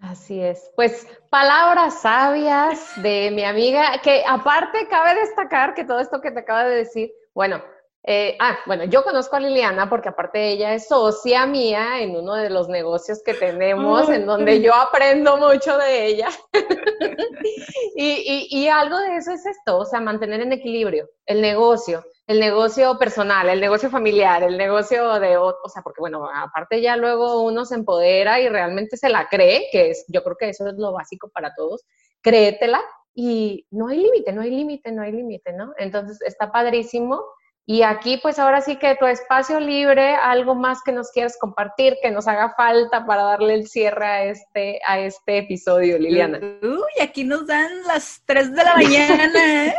Así 0.00 0.40
es. 0.40 0.70
Pues 0.76 1.06
palabras 1.30 2.02
sabias 2.02 2.92
de 3.02 3.30
mi 3.30 3.44
amiga, 3.44 4.00
que 4.02 4.22
aparte 4.26 4.86
cabe 4.88 5.20
destacar 5.20 5.74
que 5.74 5.84
todo 5.84 6.00
esto 6.00 6.20
que 6.20 6.30
te 6.30 6.40
acaba 6.40 6.64
de 6.64 6.76
decir, 6.76 7.12
bueno, 7.32 7.62
eh, 8.06 8.36
ah, 8.38 8.58
bueno, 8.66 8.84
yo 8.84 9.02
conozco 9.02 9.36
a 9.36 9.40
Liliana 9.40 9.88
porque 9.88 10.10
aparte 10.10 10.50
ella 10.50 10.74
es 10.74 10.88
socia 10.88 11.46
mía 11.46 12.02
en 12.02 12.14
uno 12.14 12.34
de 12.34 12.50
los 12.50 12.68
negocios 12.68 13.22
que 13.24 13.32
tenemos, 13.32 14.10
en 14.10 14.26
donde 14.26 14.60
yo 14.60 14.74
aprendo 14.74 15.38
mucho 15.38 15.78
de 15.78 16.06
ella. 16.06 16.28
y, 17.96 18.46
y, 18.50 18.68
algo 18.68 18.98
de 18.98 19.16
eso 19.16 19.32
es 19.32 19.46
esto, 19.46 19.78
o 19.78 19.86
sea, 19.86 20.00
mantener 20.00 20.42
en 20.42 20.52
equilibrio 20.52 21.08
el 21.24 21.40
negocio, 21.40 22.04
el 22.26 22.40
negocio 22.40 22.98
personal, 22.98 23.48
el 23.48 23.60
negocio 23.62 23.88
familiar, 23.88 24.42
el 24.42 24.58
negocio 24.58 25.18
de, 25.18 25.38
o, 25.38 25.54
sea, 25.72 25.82
porque 25.82 26.00
bueno, 26.00 26.28
aparte 26.30 26.82
ya 26.82 26.98
luego 26.98 27.40
uno 27.42 27.64
se 27.64 27.76
empodera 27.76 28.38
y 28.38 28.50
realmente 28.50 28.98
se 28.98 29.08
la 29.08 29.28
cree, 29.30 29.68
que 29.72 29.90
es, 29.90 30.04
yo 30.08 30.22
creo 30.22 30.36
que 30.36 30.50
eso 30.50 30.68
es 30.68 30.74
lo 30.76 30.92
básico 30.92 31.30
para 31.30 31.54
todos, 31.54 31.86
créetela 32.20 32.82
y 33.14 33.66
no 33.70 33.88
hay 33.88 34.02
límite, 34.02 34.30
no 34.34 34.42
hay 34.42 34.50
límite, 34.50 34.92
no 34.92 35.00
hay 35.00 35.12
límite, 35.12 35.54
¿no? 35.54 35.72
Entonces 35.78 36.20
está 36.20 36.52
padrísimo 36.52 37.24
y 37.66 37.82
aquí, 37.82 38.18
pues 38.22 38.38
ahora 38.38 38.60
sí 38.60 38.76
que 38.76 38.94
tu 38.96 39.06
espacio 39.06 39.58
libre, 39.58 40.16
algo 40.16 40.54
más 40.54 40.82
que 40.84 40.92
nos 40.92 41.10
quieras 41.10 41.38
compartir, 41.40 41.96
que 42.02 42.10
nos 42.10 42.28
haga 42.28 42.52
falta 42.54 43.06
para 43.06 43.22
darle 43.22 43.54
el 43.54 43.68
cierre 43.68 44.04
a 44.04 44.24
este, 44.24 44.80
a 44.86 44.98
este 44.98 45.38
episodio, 45.38 45.98
Liliana. 45.98 46.40
Uy, 46.62 47.02
aquí 47.02 47.24
nos 47.24 47.46
dan 47.46 47.70
las 47.86 48.22
3 48.26 48.52
de 48.52 48.64
la 48.64 48.74
mañana. 48.74 49.66
¿eh? 49.66 49.74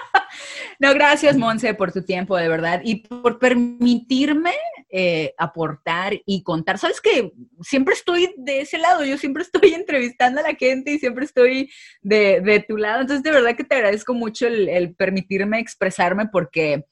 no, 0.78 0.94
gracias, 0.94 1.36
Monse, 1.36 1.74
por 1.74 1.92
tu 1.92 2.02
tiempo, 2.02 2.34
de 2.38 2.48
verdad, 2.48 2.80
y 2.82 3.06
por 3.06 3.38
permitirme 3.38 4.54
eh, 4.88 5.34
aportar 5.36 6.14
y 6.24 6.42
contar. 6.42 6.78
Sabes 6.78 7.02
que 7.02 7.30
siempre 7.60 7.92
estoy 7.92 8.32
de 8.38 8.62
ese 8.62 8.78
lado, 8.78 9.04
yo 9.04 9.18
siempre 9.18 9.42
estoy 9.42 9.74
entrevistando 9.74 10.40
a 10.40 10.44
la 10.44 10.54
gente 10.54 10.92
y 10.92 10.98
siempre 10.98 11.26
estoy 11.26 11.70
de, 12.00 12.64
tu 12.66 12.78
lado. 12.78 13.02
Entonces, 13.02 13.22
de 13.22 13.32
verdad 13.32 13.54
que 13.54 13.64
te 13.64 13.74
agradezco 13.74 14.14
mucho 14.14 14.46
el 14.46 14.94
permitirme 14.94 15.58
expresarme 15.58 16.26
porque 16.32 16.86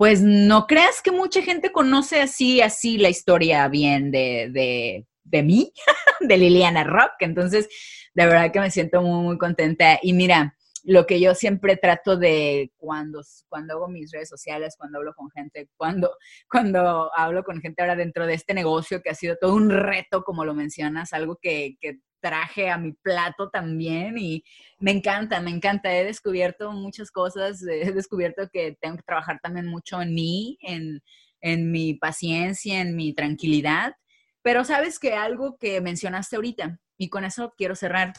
pues 0.00 0.22
no 0.22 0.66
creas 0.66 1.02
que 1.02 1.12
mucha 1.12 1.42
gente 1.42 1.72
conoce 1.72 2.22
así, 2.22 2.62
así 2.62 2.96
la 2.96 3.10
historia 3.10 3.68
bien 3.68 4.10
de, 4.10 4.48
de, 4.50 5.06
de 5.24 5.42
mí, 5.42 5.74
de 6.20 6.38
Liliana 6.38 6.84
Rock. 6.84 7.12
Entonces, 7.18 7.68
de 8.14 8.24
verdad 8.24 8.50
que 8.50 8.60
me 8.60 8.70
siento 8.70 9.02
muy, 9.02 9.22
muy 9.22 9.36
contenta. 9.36 9.98
Y 10.00 10.14
mira, 10.14 10.56
lo 10.84 11.04
que 11.04 11.20
yo 11.20 11.34
siempre 11.34 11.76
trato 11.76 12.16
de 12.16 12.72
cuando, 12.78 13.20
cuando 13.50 13.74
hago 13.74 13.88
mis 13.88 14.10
redes 14.10 14.30
sociales, 14.30 14.74
cuando 14.78 14.96
hablo 14.96 15.12
con 15.12 15.30
gente, 15.32 15.68
cuando, 15.76 16.16
cuando 16.50 17.10
hablo 17.14 17.44
con 17.44 17.60
gente 17.60 17.82
ahora 17.82 17.94
dentro 17.94 18.26
de 18.26 18.32
este 18.32 18.54
negocio 18.54 19.02
que 19.02 19.10
ha 19.10 19.14
sido 19.14 19.36
todo 19.36 19.54
un 19.54 19.68
reto, 19.68 20.24
como 20.24 20.46
lo 20.46 20.54
mencionas, 20.54 21.12
algo 21.12 21.36
que, 21.42 21.76
que 21.78 21.98
traje 22.20 22.70
a 22.70 22.78
mi 22.78 22.92
plato 22.92 23.50
también 23.50 24.18
y 24.18 24.44
me 24.78 24.90
encanta, 24.90 25.40
me 25.40 25.50
encanta. 25.50 25.94
He 25.94 26.04
descubierto 26.04 26.72
muchas 26.72 27.10
cosas, 27.10 27.62
he 27.68 27.92
descubierto 27.92 28.48
que 28.52 28.76
tengo 28.80 28.96
que 28.96 29.02
trabajar 29.02 29.40
también 29.42 29.66
mucho 29.66 30.00
en 30.00 30.14
mí, 30.14 30.58
en, 30.62 31.02
en 31.40 31.70
mi 31.70 31.94
paciencia, 31.94 32.80
en 32.80 32.96
mi 32.96 33.14
tranquilidad. 33.14 33.94
Pero 34.42 34.64
sabes 34.64 34.98
que 34.98 35.14
algo 35.14 35.58
que 35.58 35.80
mencionaste 35.80 36.36
ahorita, 36.36 36.78
y 36.96 37.08
con 37.08 37.24
eso 37.24 37.54
quiero 37.56 37.74
cerrar, 37.74 38.14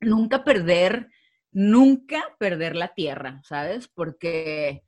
nunca 0.00 0.44
perder 0.44 1.08
nunca 1.52 2.22
perder 2.38 2.76
la 2.76 2.94
tierra, 2.94 3.40
¿sabes? 3.44 3.88
Porque 3.88 4.82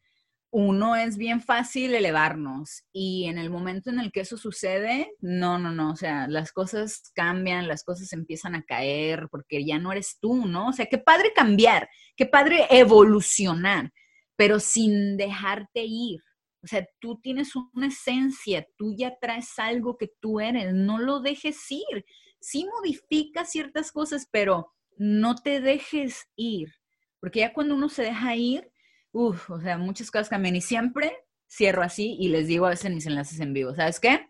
uno 0.55 0.97
es 0.97 1.17
bien 1.17 1.41
fácil 1.41 1.95
elevarnos 1.95 2.85
y 2.93 3.25
en 3.25 3.39
el 3.39 3.49
momento 3.49 3.89
en 3.89 3.99
el 3.99 4.13
que 4.13 4.21
eso 4.21 4.37
sucede, 4.37 5.11
no, 5.19 5.59
no, 5.59 5.73
no, 5.73 5.93
o 5.93 5.97
sea, 5.97 6.29
las 6.29 6.53
cosas 6.53 7.11
cambian, 7.15 7.67
las 7.67 7.83
cosas 7.85 8.13
empiezan 8.13 8.55
a 8.55 8.63
caer 8.63 9.29
porque 9.31 9.65
ya 9.65 9.79
no 9.79 9.93
eres 9.93 10.19
tú, 10.21 10.45
¿no? 10.47 10.69
O 10.69 10.73
sea, 10.75 10.85
qué 10.87 10.99
padre 10.99 11.33
cambiar, 11.35 11.89
qué 12.17 12.27
padre 12.27 12.67
evolucionar, 12.69 13.93
pero 14.37 14.61
sin 14.61 15.17
dejarte 15.17 15.85
ir. 15.87 16.21
O 16.63 16.67
sea, 16.67 16.87
tú 17.01 17.19
tienes 17.23 17.53
una 17.73 17.87
esencia, 17.87 18.67
tú 18.77 18.95
ya 18.95 19.17
traes 19.19 19.59
algo 19.59 19.97
que 19.97 20.11
tú 20.21 20.39
eres, 20.39 20.75
no 20.75 20.99
lo 20.99 21.21
dejes 21.21 21.59
ir. 21.71 22.05
Sí 22.41 22.67
modifica 22.77 23.47
ciertas 23.47 23.91
cosas, 23.91 24.29
pero 24.31 24.71
no 24.99 25.35
te 25.35 25.63
dejes 25.63 26.27
ir, 26.37 26.75
porque 27.21 27.41
ya 27.41 27.55
cuando 27.55 27.75
uno 27.75 27.89
se 27.89 28.03
deja 28.03 28.37
ir, 28.37 28.72
uff, 29.13 29.51
o 29.51 29.61
sea, 29.61 29.79
muchas 29.79 30.11
cosas 30.11 30.29
cambian 30.29 30.57
y 30.57 30.61
siempre 30.61 31.17
cierro 31.49 31.83
así 31.83 32.17
y 32.19 32.29
les 32.29 32.47
digo 32.47 32.67
a 32.67 32.71
veces 32.71 32.87
en 32.87 32.95
mis 32.95 33.07
enlaces 33.07 33.41
en 33.41 33.53
vivo, 33.53 33.75
¿sabes 33.75 34.01
qué? 34.01 34.29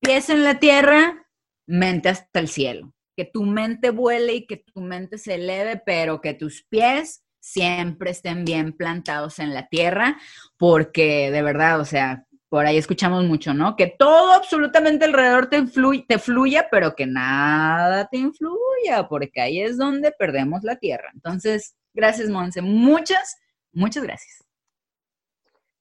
Pies 0.00 0.30
en 0.30 0.44
la 0.44 0.58
tierra, 0.58 1.26
mente 1.66 2.08
hasta 2.08 2.40
el 2.40 2.48
cielo. 2.48 2.92
Que 3.16 3.24
tu 3.24 3.44
mente 3.44 3.90
vuele 3.90 4.34
y 4.34 4.46
que 4.46 4.58
tu 4.58 4.80
mente 4.80 5.18
se 5.18 5.34
eleve, 5.34 5.82
pero 5.84 6.20
que 6.20 6.34
tus 6.34 6.64
pies 6.64 7.24
siempre 7.40 8.10
estén 8.10 8.44
bien 8.44 8.72
plantados 8.72 9.38
en 9.38 9.54
la 9.54 9.68
tierra, 9.68 10.18
porque 10.56 11.30
de 11.30 11.42
verdad, 11.42 11.80
o 11.80 11.84
sea, 11.84 12.26
por 12.48 12.66
ahí 12.66 12.76
escuchamos 12.76 13.24
mucho, 13.24 13.54
¿no? 13.54 13.76
Que 13.76 13.94
todo 13.98 14.32
absolutamente 14.32 15.04
alrededor 15.04 15.48
te, 15.48 15.62
te 16.08 16.18
fluya, 16.18 16.68
pero 16.70 16.94
que 16.94 17.06
nada 17.06 18.08
te 18.10 18.18
influya, 18.18 19.08
porque 19.08 19.40
ahí 19.40 19.60
es 19.60 19.76
donde 19.76 20.12
perdemos 20.12 20.62
la 20.62 20.76
tierra. 20.76 21.10
Entonces, 21.14 21.76
gracias, 21.94 22.28
Monse. 22.28 22.62
Muchas, 22.62 23.36
muchas 23.76 24.02
gracias. 24.02 24.44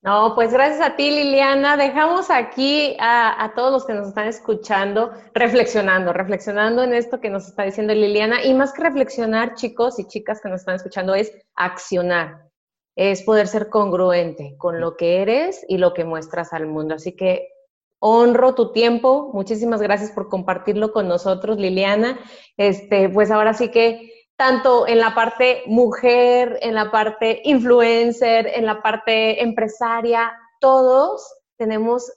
No, 0.02 0.36
pues 0.36 0.54
gracias 0.54 0.82
a 0.82 0.96
ti, 0.96 1.10
Liliana. 1.10 1.78
Dejamos 1.78 2.30
aquí 2.30 2.96
a, 3.00 3.54
todos 3.56 3.72
los 3.72 3.86
que 3.86 3.94
nos 3.94 4.10
están 4.10 4.28
escuchando 4.28 5.12
reflexionando, 5.34 6.14
reflexionando 6.14 6.84
en 6.84 6.94
esto 6.94 7.20
que 7.20 7.32
nos 7.32 7.48
está 7.48 7.64
diciendo 7.64 7.96
Liliana. 7.96 8.44
Y 8.44 8.54
más 8.54 8.72
que 8.72 8.84
reflexionar, 8.84 9.56
chicos 9.56 9.98
y 9.98 10.06
chicas 10.06 10.42
que 10.42 10.50
nos 10.50 10.60
están 10.60 10.76
escuchando, 10.76 11.16
es 11.16 11.32
accionar 11.56 12.46
es 12.96 13.24
poder 13.24 13.48
ser 13.48 13.70
congruente 13.70 14.56
con 14.58 14.80
lo 14.80 14.96
que 14.96 15.22
eres 15.22 15.66
y 15.68 15.78
lo 15.78 15.94
que 15.94 16.06
muestras 16.06 16.54
al 16.54 16.66
mundo. 16.66 16.96
Así 16.96 17.16
que 17.16 17.50
honro 18.00 18.56
tu 18.56 18.72
tiempo. 18.72 19.32
Muchísimas 19.34 19.82
gracias 19.82 20.12
por 20.12 20.30
compartirlo 20.30 20.94
con 20.94 21.08
nosotros, 21.08 21.58
Liliana. 21.58 22.18
Este, 22.58 23.10
pues 23.10 23.32
ahora 23.32 23.54
sí 23.54 23.70
que 23.70 24.15
tanto 24.38 24.88
en 24.88 25.00
la 25.00 25.16
parte 25.16 25.64
mujer, 25.66 26.60
en 26.62 26.76
la 26.76 26.92
parte 26.92 27.42
influencer, 27.44 28.48
en 28.48 28.66
la 28.66 28.82
parte 28.82 29.42
empresaria, 29.42 30.34
todos 30.60 31.34
tenemos 31.58 32.12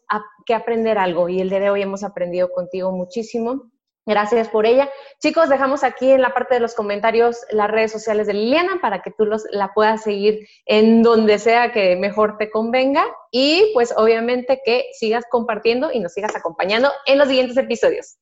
que 0.45 0.55
aprender 0.55 0.99
algo 0.99 1.29
y 1.29 1.41
el 1.41 1.51
día 1.51 1.61
de 1.61 1.71
hoy 1.71 1.83
hemos 1.83 2.03
aprendido 2.03 2.51
contigo 2.51 2.91
muchísimo. 2.91 3.71
Gracias 4.05 4.49
por 4.49 4.65
ella. 4.65 4.89
Chicos, 5.21 5.51
dejamos 5.51 5.85
aquí 5.85 6.11
en 6.11 6.23
la 6.23 6.33
parte 6.33 6.55
de 6.55 6.61
los 6.61 6.75
comentarios 6.75 7.45
las 7.51 7.71
redes 7.71 7.93
sociales 7.93 8.27
de 8.27 8.33
Liliana 8.33 8.81
para 8.81 9.03
que 9.03 9.11
tú 9.11 9.27
los, 9.27 9.45
la 9.51 9.75
puedas 9.75 10.03
seguir 10.03 10.49
en 10.65 11.03
donde 11.03 11.39
sea 11.39 11.73
que 11.73 11.95
mejor 11.95 12.39
te 12.39 12.51
convenga 12.51 13.05
y 13.31 13.71
pues 13.75 13.93
obviamente 13.95 14.63
que 14.65 14.87
sigas 14.99 15.25
compartiendo 15.31 15.93
y 15.93 16.01
nos 16.01 16.15
sigas 16.15 16.35
acompañando 16.35 16.91
en 17.05 17.19
los 17.19 17.29
siguientes 17.29 17.59
episodios. 17.59 18.17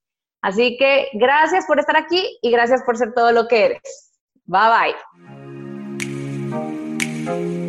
Así 0.46 0.76
que 0.76 1.08
gracias 1.14 1.66
por 1.66 1.80
estar 1.80 1.96
aquí 1.96 2.38
y 2.40 2.52
gracias 2.52 2.84
por 2.84 2.96
ser 2.96 3.12
todo 3.12 3.32
lo 3.32 3.48
que 3.48 3.64
eres. 3.64 4.12
Bye 4.44 4.94
bye. 7.26 7.65